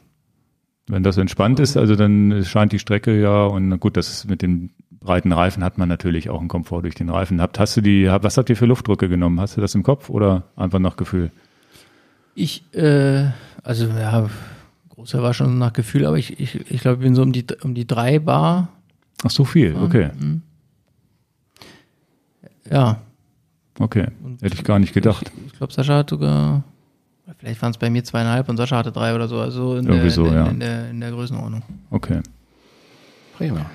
[0.88, 4.70] Wenn das entspannt ist, also dann scheint die Strecke ja, und gut, das mit den
[5.04, 7.42] breiten Reifen hat man natürlich auch einen Komfort durch den Reifen.
[7.42, 9.40] Habt, hast du die, was habt ihr für Luftdrücke genommen?
[9.40, 11.32] Hast du das im Kopf oder einfach nach Gefühl?
[12.36, 13.30] Ich, äh,
[13.64, 14.30] also ja,
[14.90, 17.46] großer war schon nach Gefühl, aber ich, ich, ich glaube, ich bin so um die,
[17.62, 18.70] um die drei Bar.
[19.24, 20.10] Ach, so viel, okay.
[20.18, 20.42] Mhm.
[22.70, 22.98] Ja.
[23.80, 25.32] Okay, und hätte ich gar nicht gedacht.
[25.36, 26.64] Ich, ich glaube, Sascha hat sogar,
[27.38, 30.10] vielleicht waren es bei mir zweieinhalb und Sascha hatte drei oder so, also in, der,
[30.10, 30.46] so, in, ja.
[30.48, 31.64] in, der, in der Größenordnung.
[31.90, 32.22] Okay.
[33.38, 33.66] Prima.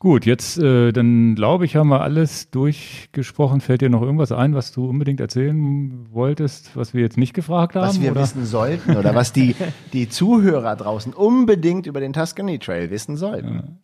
[0.00, 3.60] Gut, jetzt äh, dann glaube ich, haben wir alles durchgesprochen.
[3.60, 7.74] Fällt dir noch irgendwas ein, was du unbedingt erzählen wolltest, was wir jetzt nicht gefragt
[7.74, 7.88] haben?
[7.88, 8.22] Was wir oder?
[8.22, 9.56] wissen sollten oder was die,
[9.92, 13.80] die Zuhörer draußen unbedingt über den Tuscany Trail wissen sollten.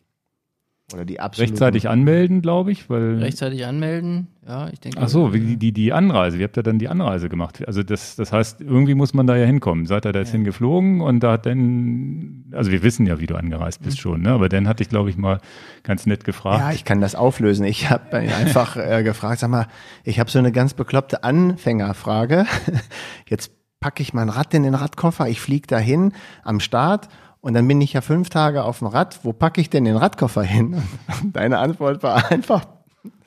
[0.93, 1.53] Oder die absoluten.
[1.53, 3.17] Rechtzeitig anmelden, glaube ich, weil.
[3.17, 4.99] Rechtzeitig anmelden, ja, ich denke.
[5.01, 6.37] Ach so, wie die, die Anreise.
[6.37, 7.67] Wie habt ihr dann die Anreise gemacht?
[7.67, 9.87] Also das, das heißt, irgendwie muss man da ja hinkommen.
[9.87, 10.33] Seid ihr da jetzt ja.
[10.33, 14.01] hingeflogen und da hat dann, also wir wissen ja, wie du angereist bist mhm.
[14.01, 14.29] schon, ne?
[14.29, 15.39] Aber dann hatte ich, glaube ich, mal
[15.81, 16.59] ganz nett gefragt.
[16.59, 17.65] Ja, ich kann das auflösen.
[17.65, 19.65] Ich habe einfach äh, gefragt, sag mal,
[20.03, 22.45] ich habe so eine ganz bekloppte Anfängerfrage.
[23.27, 26.13] Jetzt packe ich mein Rad in den Radkoffer, ich fliege dahin
[26.43, 27.07] am Start
[27.45, 29.19] und dann bin ich ja fünf Tage auf dem Rad.
[29.21, 30.81] Wo packe ich denn den Radkoffer hin?
[31.31, 32.65] Deine Antwort war einfach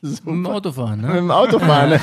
[0.03, 0.33] super.
[0.33, 1.07] Mit dem Autofahren, ne?
[1.07, 1.91] Mit dem Autofahren.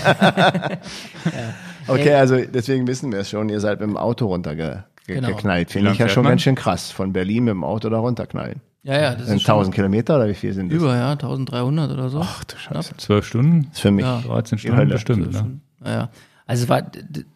[1.25, 1.53] Ne?
[1.87, 3.49] Okay, also deswegen wissen wir es schon.
[3.49, 4.85] Ihr seid mit dem Auto runtergeknallt.
[5.07, 5.65] Genau.
[5.67, 6.31] Finde ich ja schon man?
[6.31, 6.89] ganz schön krass.
[6.89, 8.61] Von Berlin mit dem Auto da runterknallen.
[8.83, 10.77] Ja, ja, das sind 1000 Kilometer oder wie viel sind das?
[10.77, 12.21] Über, ja, 1300 oder so.
[12.21, 12.95] Ach du Scheiße.
[12.95, 13.63] Zwölf Stunden?
[13.63, 14.21] Das ist für mich ja.
[14.25, 15.59] 13 Stunden bestimmt, ne?
[15.83, 16.09] Ja,
[16.47, 16.81] also es war,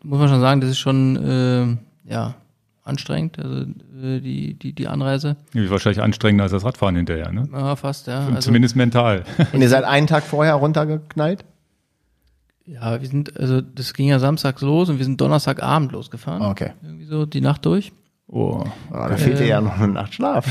[0.04, 2.36] muss man schon sagen, das ist schon, äh, ja,
[2.90, 3.62] anstrengend, also
[4.04, 5.38] äh, die, die, die Anreise.
[5.54, 7.48] Ja, wahrscheinlich anstrengender als das Radfahren hinterher, ne?
[7.52, 8.26] Ja, fast, ja.
[8.26, 9.24] Also, Zumindest mental.
[9.54, 11.46] Und ihr seid einen Tag vorher runtergeknallt?
[12.66, 16.44] Ja, wir sind, also das ging ja samstags los und wir sind Donnerstagabend losgefahren.
[16.44, 16.74] Okay.
[16.84, 17.92] Irgendwie so die Nacht durch.
[18.28, 20.48] Oh, da fehlt dir ja noch eine Nacht Schlaf.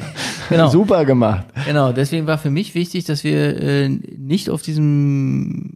[0.48, 0.68] genau.
[0.68, 1.46] Super gemacht.
[1.64, 5.74] Genau, deswegen war für mich wichtig, dass wir äh, nicht auf diesem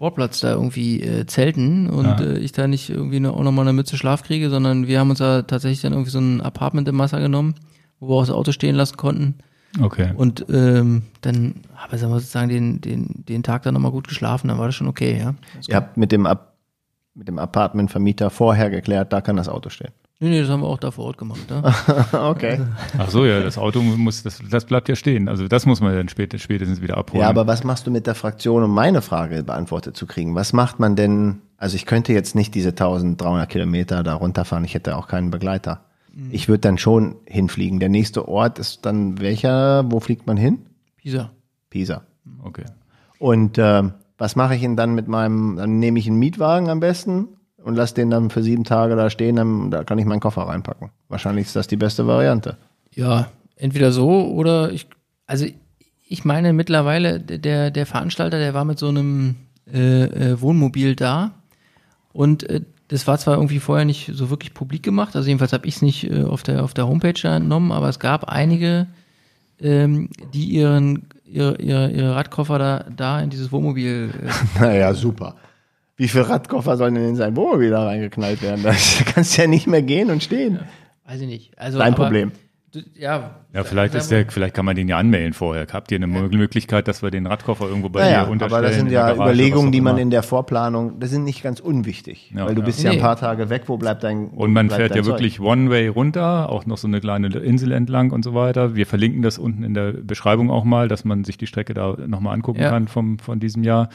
[0.00, 2.18] Sportplatz da irgendwie äh, zelten und ja.
[2.20, 5.10] äh, ich da nicht irgendwie eine, auch nochmal eine Mütze Schlaf kriege, sondern wir haben
[5.10, 7.54] uns da tatsächlich dann irgendwie so ein Apartment im Wasser genommen,
[7.98, 9.34] wo wir auch das Auto stehen lassen konnten.
[9.78, 10.14] Okay.
[10.16, 14.58] Und ähm, dann habe ich sozusagen den, den, den Tag dann nochmal gut geschlafen, dann
[14.58, 15.34] war das schon okay, ja.
[15.68, 16.56] Ihr habt mit dem, Ab
[17.12, 19.92] mit dem Apartmentvermieter vorher geklärt, da kann das Auto stehen.
[20.22, 21.40] Nee, nee, das haben wir auch da vor Ort gemacht.
[21.48, 22.28] Ja.
[22.30, 22.60] okay.
[22.98, 25.30] Ach so, ja, das Auto muss, das, das bleibt ja stehen.
[25.30, 27.22] Also das muss man dann spät, spätestens wieder abholen.
[27.22, 30.34] Ja, aber was machst du mit der Fraktion, um meine Frage beantwortet zu kriegen?
[30.34, 31.40] Was macht man denn?
[31.56, 34.64] Also ich könnte jetzt nicht diese 1300 Kilometer da runterfahren.
[34.64, 35.86] Ich hätte auch keinen Begleiter.
[36.30, 37.80] Ich würde dann schon hinfliegen.
[37.80, 39.90] Der nächste Ort ist dann welcher?
[39.90, 40.58] Wo fliegt man hin?
[40.96, 41.30] Pisa.
[41.70, 42.02] Pisa.
[42.42, 42.64] Okay.
[43.18, 43.84] Und äh,
[44.18, 45.56] was mache ich denn dann mit meinem?
[45.56, 47.28] Dann nehme ich einen Mietwagen am besten
[47.62, 49.36] und lasse den dann für sieben Tage da stehen.
[49.36, 50.90] Dann, da kann ich meinen Koffer reinpacken.
[51.08, 52.56] Wahrscheinlich ist das die beste Variante.
[52.94, 54.86] Ja, entweder so oder ich,
[55.26, 55.46] also
[56.08, 59.36] ich meine mittlerweile, der, der Veranstalter, der war mit so einem
[59.72, 61.32] äh, äh, Wohnmobil da
[62.12, 65.66] und äh, das war zwar irgendwie vorher nicht so wirklich publik gemacht, also jedenfalls habe
[65.68, 68.88] ich es nicht äh, auf, der, auf der Homepage entnommen, aber es gab einige,
[69.60, 74.30] ähm, die ihren, ihre, ihre, ihre Radkoffer da, da in dieses Wohnmobil äh,
[74.60, 75.36] Naja, super.
[76.00, 78.62] Wie viele Radkoffer sollen denn in sein Wohnmobil da reingeknallt werden?
[78.62, 78.72] Da
[79.14, 80.60] kannst du ja nicht mehr gehen und stehen.
[81.06, 81.58] weiß ich nicht.
[81.58, 82.32] Also, Dein aber, Problem.
[82.74, 85.66] d- Ja, Ja, vielleicht ist der, vielleicht kann man den ja anmelden vorher.
[85.70, 88.58] Habt ihr eine Möglichkeit, dass wir den Radkoffer irgendwo bei Naja, dir unterstellen?
[88.64, 91.42] aber das sind in ja Garage, Überlegungen, die man in der Vorplanung, das sind nicht
[91.42, 92.32] ganz unwichtig.
[92.34, 92.66] Ja, weil du ja.
[92.66, 95.12] bist ja ein paar Tage weg, wo bleibt dein Und man fährt ja Zeug?
[95.12, 98.74] wirklich One-Way runter, auch noch so eine kleine Insel entlang und so weiter.
[98.74, 101.94] Wir verlinken das unten in der Beschreibung auch mal, dass man sich die Strecke da
[102.06, 102.70] nochmal angucken Ja.
[102.70, 103.90] kann vom, von diesem Jahr.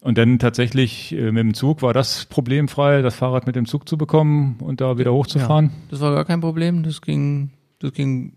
[0.00, 3.88] Und dann tatsächlich äh, mit dem Zug war das problemfrei, das Fahrrad mit dem Zug
[3.88, 5.70] zu bekommen und da wieder hochzufahren.
[5.90, 6.84] Das war gar kein Problem.
[6.84, 8.34] Das ging, das ging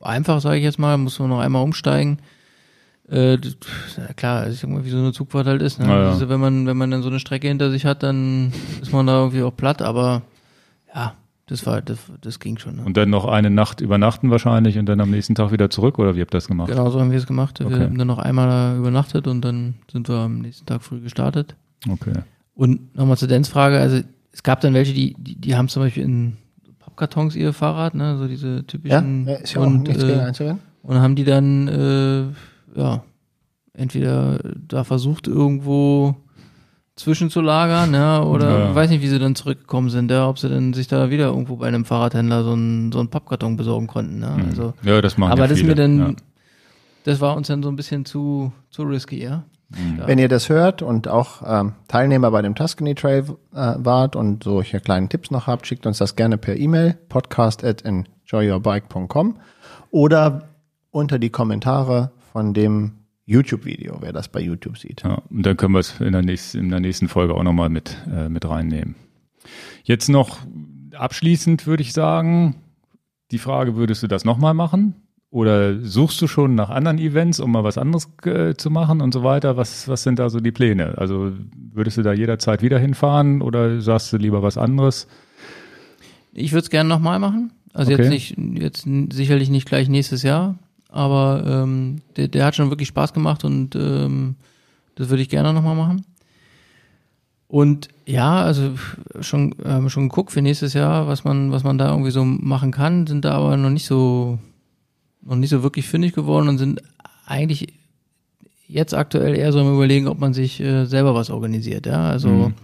[0.00, 0.96] einfach, sage ich jetzt mal.
[0.96, 2.18] Muss man noch einmal umsteigen.
[3.08, 3.56] Äh, das,
[3.96, 5.80] ja, klar, mal, wie so eine Zugfahrt halt ist.
[5.80, 5.86] Ne?
[5.86, 6.10] Ja, ja.
[6.10, 9.06] Also wenn man, wenn man dann so eine Strecke hinter sich hat, dann ist man
[9.06, 9.82] da irgendwie auch platt.
[9.82, 10.22] Aber
[10.94, 11.14] ja,
[11.46, 12.76] das war, das, das ging schon.
[12.76, 12.82] Ne?
[12.84, 16.16] Und dann noch eine Nacht übernachten wahrscheinlich und dann am nächsten Tag wieder zurück oder
[16.16, 16.68] wie habt ihr das gemacht?
[16.70, 17.60] Genau so haben wir es gemacht.
[17.60, 17.84] Wir Okay.
[17.84, 21.54] haben dann noch einmal übernachtet und dann sind wir am nächsten Tag früh gestartet.
[21.88, 22.14] Okay.
[22.54, 24.00] Und nochmal zur Dance-Frage, also
[24.32, 26.36] es gab dann welche, die, die, die haben zum Beispiel in
[26.80, 31.24] Pappkartons ihr Fahrrad, ne, so diese typischen ja, ist ja und, äh, und haben die
[31.24, 33.04] dann äh, ja
[33.72, 36.16] entweder da versucht irgendwo
[36.96, 38.74] zwischenzulagern, ja, oder Ja.
[38.74, 41.56] weiß nicht, wie sie dann zurückgekommen sind, ja, ob sie dann sich da wieder irgendwo
[41.56, 44.34] bei einem Fahrradhändler so einen so einen Pappkarton besorgen konnten, ne?
[44.48, 45.74] Also, Ja, das machen aber ja das ist viele.
[45.74, 46.14] mir dann, ja.
[47.04, 49.44] das war uns dann so ein bisschen zu zu risky, ja.
[49.98, 50.06] Ja.
[50.06, 54.44] Wenn ihr das hört und auch ähm, Teilnehmer bei dem Tuscany Trail äh, wart und
[54.44, 59.38] solche kleinen Tipps noch habt, schickt uns das gerne per E-Mail, podcast at enjoyyourbike.com
[59.90, 60.48] oder
[60.92, 62.92] unter die Kommentare von dem
[63.26, 65.02] YouTube-Video, wer das bei YouTube sieht.
[65.02, 67.68] Ja, und dann können wir es in der nächsten, in der nächsten Folge auch nochmal
[67.68, 68.94] mit, äh, mit reinnehmen.
[69.84, 70.38] Jetzt noch
[70.94, 72.56] abschließend würde ich sagen,
[73.32, 74.94] die Frage, würdest du das nochmal machen?
[75.30, 79.12] Oder suchst du schon nach anderen Events, um mal was anderes äh, zu machen und
[79.12, 79.56] so weiter?
[79.56, 80.96] Was, was sind da so die Pläne?
[80.96, 81.32] Also
[81.72, 85.08] würdest du da jederzeit wieder hinfahren oder sagst du lieber was anderes?
[86.32, 87.52] Ich würde es gerne nochmal machen.
[87.74, 88.02] Also Okay.
[88.04, 90.56] jetzt nicht, jetzt sicherlich nicht gleich nächstes Jahr,
[90.96, 94.36] aber ähm, der, der hat schon wirklich Spaß gemacht und ähm,
[94.96, 96.04] das würde ich gerne nochmal machen.
[97.48, 98.72] Und ja, also
[99.20, 102.72] schon, ähm, schon geguckt für nächstes Jahr, was man, was man da irgendwie so machen
[102.72, 104.38] kann, sind da aber noch nicht so,
[105.22, 106.82] noch nicht so wirklich fündig geworden und sind
[107.26, 107.68] eigentlich
[108.66, 112.08] jetzt aktuell eher so am überlegen, ob man sich äh, selber was organisiert, ja.
[112.08, 112.54] Also Mhm.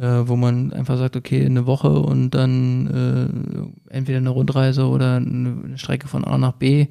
[0.00, 5.16] äh, wo man einfach sagt, okay, eine Woche und dann äh, entweder eine Rundreise oder
[5.16, 6.86] eine, eine Strecke von A nach B,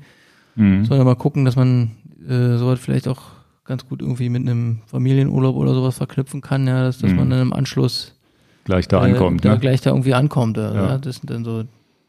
[0.55, 0.85] Mhm.
[0.85, 1.91] sondern mal gucken, dass man
[2.27, 3.21] äh, sowas vielleicht auch
[3.65, 7.17] ganz gut irgendwie mit einem Familienurlaub oder sowas verknüpfen kann, ja, dass, dass Mhm.
[7.17, 8.13] man dann im Anschluss
[8.63, 9.43] Gleich da äh, ankommt.
[9.43, 9.57] ne?
[9.59, 10.57] gleich da irgendwie ankommt.
[10.57, 10.73] Ja.
[10.73, 10.85] Ja.
[10.87, 10.97] Ja.
[10.97, 11.63] Das sind dann so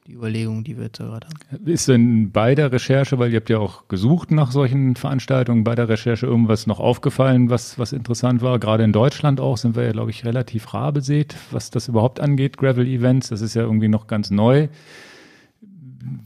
[0.07, 1.67] die Überlegungen, die wir jetzt gerade haben.
[1.67, 5.75] Ist denn bei der Recherche, weil ihr habt ja auch gesucht nach solchen Veranstaltungen, bei
[5.75, 8.59] der Recherche irgendwas noch aufgefallen, was, was interessant war?
[8.61, 12.21] Gerade in Deutschland auch sind wir ja, glaube ich, relativ rar besät, was das überhaupt
[12.21, 13.31] angeht, Gravel-Events.
[13.31, 14.69] Das ist ja irgendwie noch ganz neu.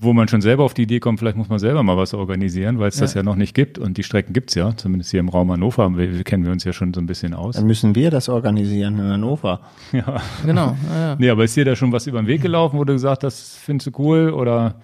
[0.00, 2.78] Wo man schon selber auf die Idee kommt, vielleicht muss man selber mal was organisieren,
[2.78, 3.78] weil es das ja noch nicht gibt.
[3.78, 6.64] Und die Strecken gibt's ja, zumindest hier im Raum Hannover haben wir, kennen wir uns
[6.64, 7.56] ja schon so ein bisschen aus.
[7.56, 9.60] Dann müssen wir das organisieren in Hannover.
[9.92, 10.20] Ja.
[10.46, 11.16] Genau, ja, ja.
[11.18, 13.56] Nee, aber ist dir da schon was über den Weg gelaufen, wo du gesagt hast,
[13.58, 14.76] findest du cool oder?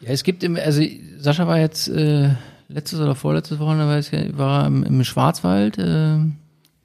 [0.00, 0.82] Ja, es gibt im, also
[1.18, 2.30] Sascha war jetzt äh,
[2.68, 6.16] letztes oder vorletztes Wochenende weiß ich, war er im, im Schwarzwald äh,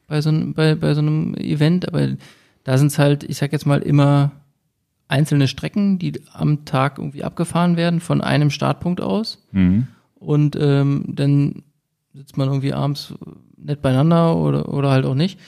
[0.08, 2.10] bei, so, einem- bei, bei so einem Event, aber
[2.64, 4.32] da sind es halt, ich sag jetzt mal, immer
[5.10, 9.46] einzelne Strecken, die am Tag irgendwie abgefahren werden von einem Startpunkt aus.
[9.52, 9.88] Mhm.
[10.16, 11.64] Und ähm, dann
[12.14, 13.14] sitzt man irgendwie abends
[13.58, 15.40] nett beieinander oder, oder halt auch nicht.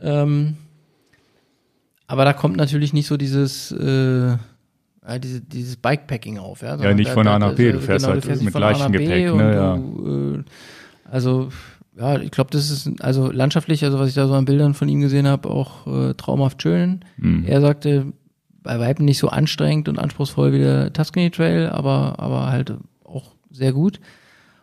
[0.00, 0.56] Ähm,
[2.06, 6.62] aber da kommt natürlich nicht so dieses, äh, ja, diese, dieses Bikepacking auf.
[6.62, 8.54] Ja, ja nicht da, von A nach B, du fährst genau, halt du fährst mit
[8.54, 9.34] leichtem Gepäck.
[9.34, 9.76] Ne, ja.
[9.76, 11.48] Du, äh, also
[11.98, 14.88] ja, ich glaube, das ist also landschaftlich, also was ich da so an Bildern von
[14.88, 17.00] ihm gesehen habe, auch äh, traumhaft schön.
[17.16, 17.44] Mhm.
[17.46, 18.12] Er sagte,
[18.68, 23.32] bei Weitem nicht so anstrengend und anspruchsvoll wie der Tuscany Trail, aber, aber halt auch
[23.50, 23.98] sehr gut.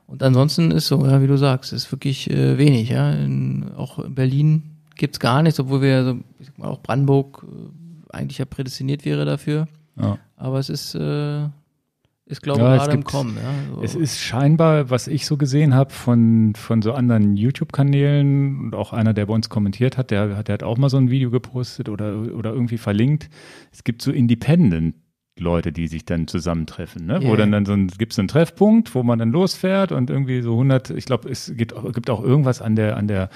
[0.05, 2.89] Und ansonsten ist so, ja, wie du sagst, ist wirklich äh, wenig.
[2.89, 3.11] Ja.
[3.11, 4.61] In, auch in Berlin
[4.95, 9.05] gibt's gar nichts, obwohl wir, also, ich sag mal, auch Brandenburg äh, eigentlich ja prädestiniert
[9.05, 9.67] wäre dafür.
[9.99, 10.19] Ja.
[10.37, 11.47] Aber es ist, äh,
[12.27, 13.37] ist, glaube ich, ja, gerade im Kommen.
[13.37, 13.83] Ja, so.
[13.83, 18.93] Es ist scheinbar, was ich so gesehen habe von, von so anderen YouTube-Kanälen und auch
[18.93, 21.87] einer, der bei uns kommentiert hat, der, der hat auch mal so ein Video gepostet
[21.87, 23.29] oder, oder irgendwie verlinkt.
[23.71, 24.95] Es gibt so Independent
[25.37, 27.19] Leute, die sich dann zusammentreffen, ne?
[27.19, 27.29] Yeah.
[27.29, 30.41] wo dann dann so ein, gibt es einen Treffpunkt, wo man dann losfährt und irgendwie
[30.41, 33.29] so 100, ich glaube, es gibt, gibt auch irgendwas an der, an der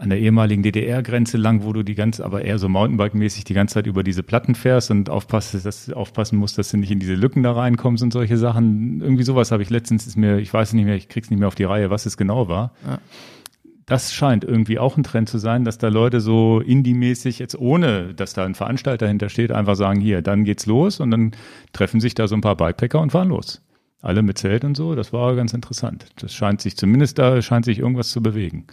[0.00, 3.74] an der ehemaligen DDR-Grenze lang, wo du die ganze, aber eher so Mountainbike-mäßig die ganze
[3.74, 7.12] Zeit über diese Platten fährst und aufpasst, dass, aufpassen musst, dass du nicht in diese
[7.12, 9.02] Lücken da reinkommst und solche Sachen.
[9.02, 11.48] Irgendwie sowas habe ich letztens, ist mir, ich weiß nicht mehr, ich krieg's nicht mehr
[11.48, 12.72] auf die Reihe, was es genau war.
[12.86, 12.98] Ja.
[13.84, 18.14] Das scheint irgendwie auch ein Trend zu sein, dass da Leute so indie-mäßig jetzt ohne,
[18.14, 21.32] dass da ein Veranstalter hintersteht, einfach sagen, hier, dann geht's los und dann
[21.74, 23.60] treffen sich da so ein paar Bikepacker und fahren los.
[24.00, 26.06] Alle mit Zelt und so, das war ganz interessant.
[26.16, 28.64] Das scheint sich zumindest da, scheint sich irgendwas zu bewegen.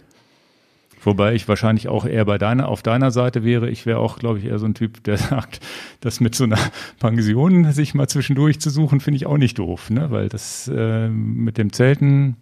[1.00, 3.70] Wobei ich wahrscheinlich auch eher bei deiner, auf deiner Seite wäre.
[3.70, 5.60] Ich wäre auch, glaube ich, eher so ein Typ, der sagt,
[6.00, 6.58] das mit so einer
[6.98, 10.10] Pension sich mal zwischendurch zu suchen, finde ich auch nicht doof, ne?
[10.10, 12.36] Weil das äh, mit dem Zelten,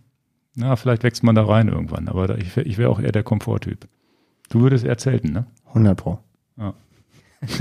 [0.54, 2.08] na, vielleicht wächst man da rein irgendwann.
[2.08, 3.86] Aber da, ich, ich wäre auch eher der Komforttyp.
[4.48, 5.46] Du würdest eher zelten, ne?
[5.68, 6.18] 100 Pro.
[6.56, 6.74] Ja.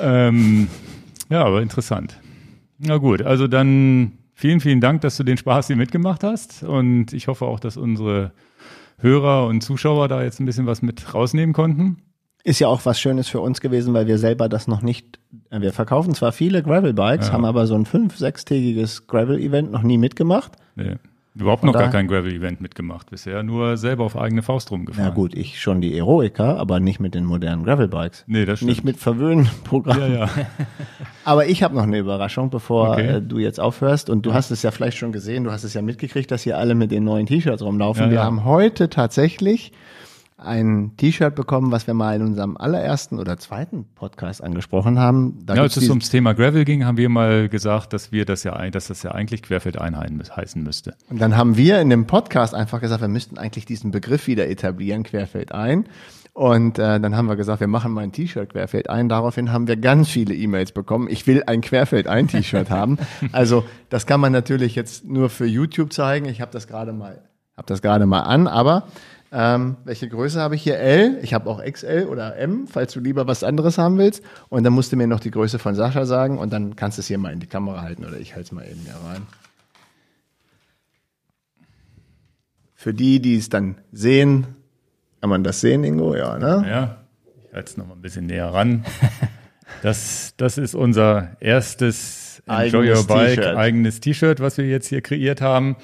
[0.00, 0.68] ähm,
[1.28, 2.18] ja, aber interessant.
[2.78, 6.62] Na gut, also dann vielen, vielen Dank, dass du den Spaß hier mitgemacht hast.
[6.62, 8.32] Und ich hoffe auch, dass unsere
[8.98, 12.02] Hörer und Zuschauer da jetzt ein bisschen was mit rausnehmen konnten.
[12.44, 15.18] Ist ja auch was Schönes für uns gewesen, weil wir selber das noch nicht,
[15.50, 17.32] äh, wir verkaufen zwar viele Gravel-Bikes, ja.
[17.32, 20.52] haben aber so ein fünf-, sechstägiges Gravel-Event noch nie mitgemacht.
[20.76, 20.96] Nee.
[21.34, 25.08] Überhaupt noch gar kein Gravel-Event mitgemacht bisher, nur selber auf eigene Faust rumgefahren.
[25.08, 28.24] Ja gut, ich schon die Eroica, aber nicht mit den modernen Gravel-Bikes.
[28.26, 28.70] Nee, das stimmt.
[28.70, 30.00] Nicht mit Verwöhnprogramm.
[30.00, 30.28] Ja, ja.
[31.24, 33.06] aber ich habe noch eine Überraschung, bevor okay.
[33.06, 34.10] äh, du jetzt aufhörst.
[34.10, 36.58] Und du hast es ja vielleicht schon gesehen, du hast es ja mitgekriegt, dass hier
[36.58, 38.06] alle mit den neuen T-Shirts rumlaufen.
[38.06, 39.72] Ja, Wir haben heute tatsächlich
[40.38, 45.40] ein T-Shirt bekommen, was wir mal in unserem allerersten oder zweiten Podcast angesprochen haben.
[45.44, 48.44] Da ja, als es ums Thema Gravel ging, haben wir mal gesagt, dass wir das
[48.44, 50.94] ja, dass das ja eigentlich Querfeld heißen müsste.
[51.10, 54.48] Und dann haben wir in dem Podcast einfach gesagt, wir müssten eigentlich diesen Begriff wieder
[54.48, 55.86] etablieren, Querfeld ein.
[56.34, 59.08] Und äh, dann haben wir gesagt, wir machen mal ein T-Shirt Querfeld ein.
[59.08, 61.08] Daraufhin haben wir ganz viele E-Mails bekommen.
[61.10, 62.98] Ich will ein Querfeld ein T-Shirt haben.
[63.32, 66.26] Also das kann man natürlich jetzt nur für YouTube zeigen.
[66.26, 67.22] Ich habe das gerade mal,
[67.56, 68.86] habe das gerade mal an, aber
[69.30, 70.78] ähm, welche Größe habe ich hier?
[70.78, 71.18] L.
[71.22, 74.22] Ich habe auch XL oder M, falls du lieber was anderes haben willst.
[74.48, 77.00] Und dann musst du mir noch die Größe von Sascha sagen und dann kannst du
[77.00, 79.26] es hier mal in die Kamera halten oder ich halte es mal eben hier rein.
[82.74, 84.46] Für die, die es dann sehen,
[85.20, 86.14] kann man das sehen, Ingo?
[86.14, 86.64] Ja, ne?
[86.68, 86.96] Ja,
[87.48, 88.84] ich halte es noch mal ein bisschen näher ran.
[89.82, 95.40] Das, das ist unser erstes Enjoy Your Bike eigenes T-Shirt, was wir jetzt hier kreiert
[95.40, 95.76] haben.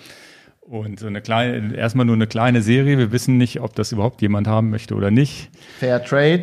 [0.67, 2.97] Und so eine kleine, erstmal nur eine kleine Serie.
[2.97, 5.51] Wir wissen nicht, ob das überhaupt jemand haben möchte oder nicht.
[5.79, 6.43] Fair Trade,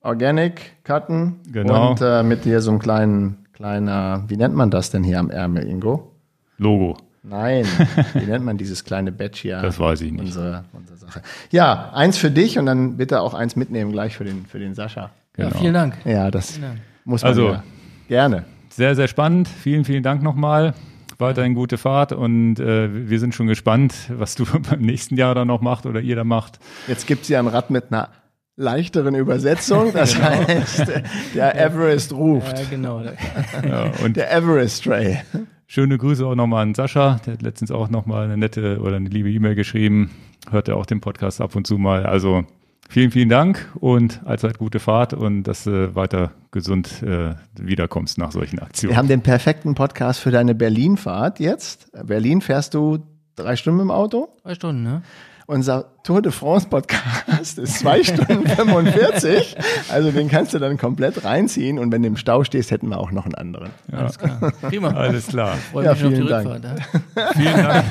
[0.00, 1.36] Organic, Cotton.
[1.52, 1.90] Genau.
[1.90, 5.30] Und äh, mit hier so einem kleinen, kleiner, wie nennt man das denn hier am
[5.30, 6.10] Ärmel, Ingo?
[6.56, 6.96] Logo.
[7.22, 7.66] Nein,
[8.14, 9.60] wie nennt man dieses kleine Badge hier?
[9.60, 10.22] Das weiß ich nicht.
[10.22, 11.20] Unsere, unsere Sache.
[11.50, 14.74] Ja, eins für dich und dann bitte auch eins mitnehmen gleich für den, für den
[14.74, 15.10] Sascha.
[15.34, 15.50] Genau.
[15.50, 15.94] Ja, vielen Dank.
[16.06, 16.58] Ja, das
[17.04, 17.62] muss man also, ja.
[18.08, 18.44] gerne.
[18.70, 19.48] Sehr, sehr spannend.
[19.48, 20.72] Vielen, vielen Dank nochmal
[21.20, 25.44] weiterhin gute Fahrt und äh, wir sind schon gespannt, was du beim nächsten Jahr da
[25.44, 26.58] noch macht oder ihr da macht.
[26.86, 28.08] Jetzt gibt's ja ein Rad mit einer
[28.56, 30.28] leichteren Übersetzung, das genau.
[30.28, 30.92] heißt
[31.34, 32.58] der Everest ruft.
[32.58, 33.02] Ja, genau.
[33.02, 35.18] ja, und der Everest Tray.
[35.66, 39.08] Schöne Grüße auch nochmal an Sascha, der hat letztens auch nochmal eine nette oder eine
[39.08, 40.10] liebe E-Mail geschrieben,
[40.50, 42.06] hört er auch den Podcast ab und zu mal.
[42.06, 42.44] Also
[42.90, 48.32] Vielen, vielen Dank und allzeit gute Fahrt und dass du weiter gesund äh, wiederkommst nach
[48.32, 48.90] solchen Aktionen.
[48.94, 51.88] Wir haben den perfekten Podcast für deine Berlin-Fahrt jetzt.
[52.04, 52.98] Berlin fährst du
[53.36, 54.36] drei Stunden im Auto?
[54.42, 55.02] Drei Stunden, ne?
[55.50, 59.56] Unser Tour de France Podcast ist zwei Stunden 45.
[59.88, 63.00] Also den kannst du dann komplett reinziehen und wenn du im Stau stehst, hätten wir
[63.00, 63.70] auch noch einen anderen.
[63.90, 63.98] Ja.
[63.98, 64.52] Alles klar.
[64.62, 64.90] Prima.
[64.90, 65.56] Alles klar.
[65.72, 66.48] Freue ja, vielen Dank.
[66.48, 66.78] Rückfahrt,
[67.16, 67.32] ja?
[67.32, 67.84] vielen Dank.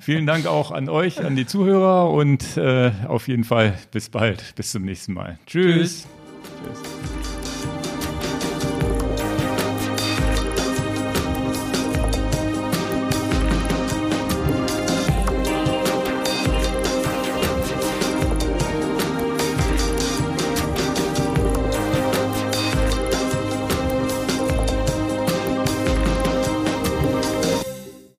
[0.00, 4.54] vielen Dank auch an euch, an die Zuhörer und äh, auf jeden Fall bis bald.
[4.54, 5.38] Bis zum nächsten Mal.
[5.46, 5.74] Tschüss.
[5.76, 6.06] Tschüss.
[6.62, 7.33] Tschüss.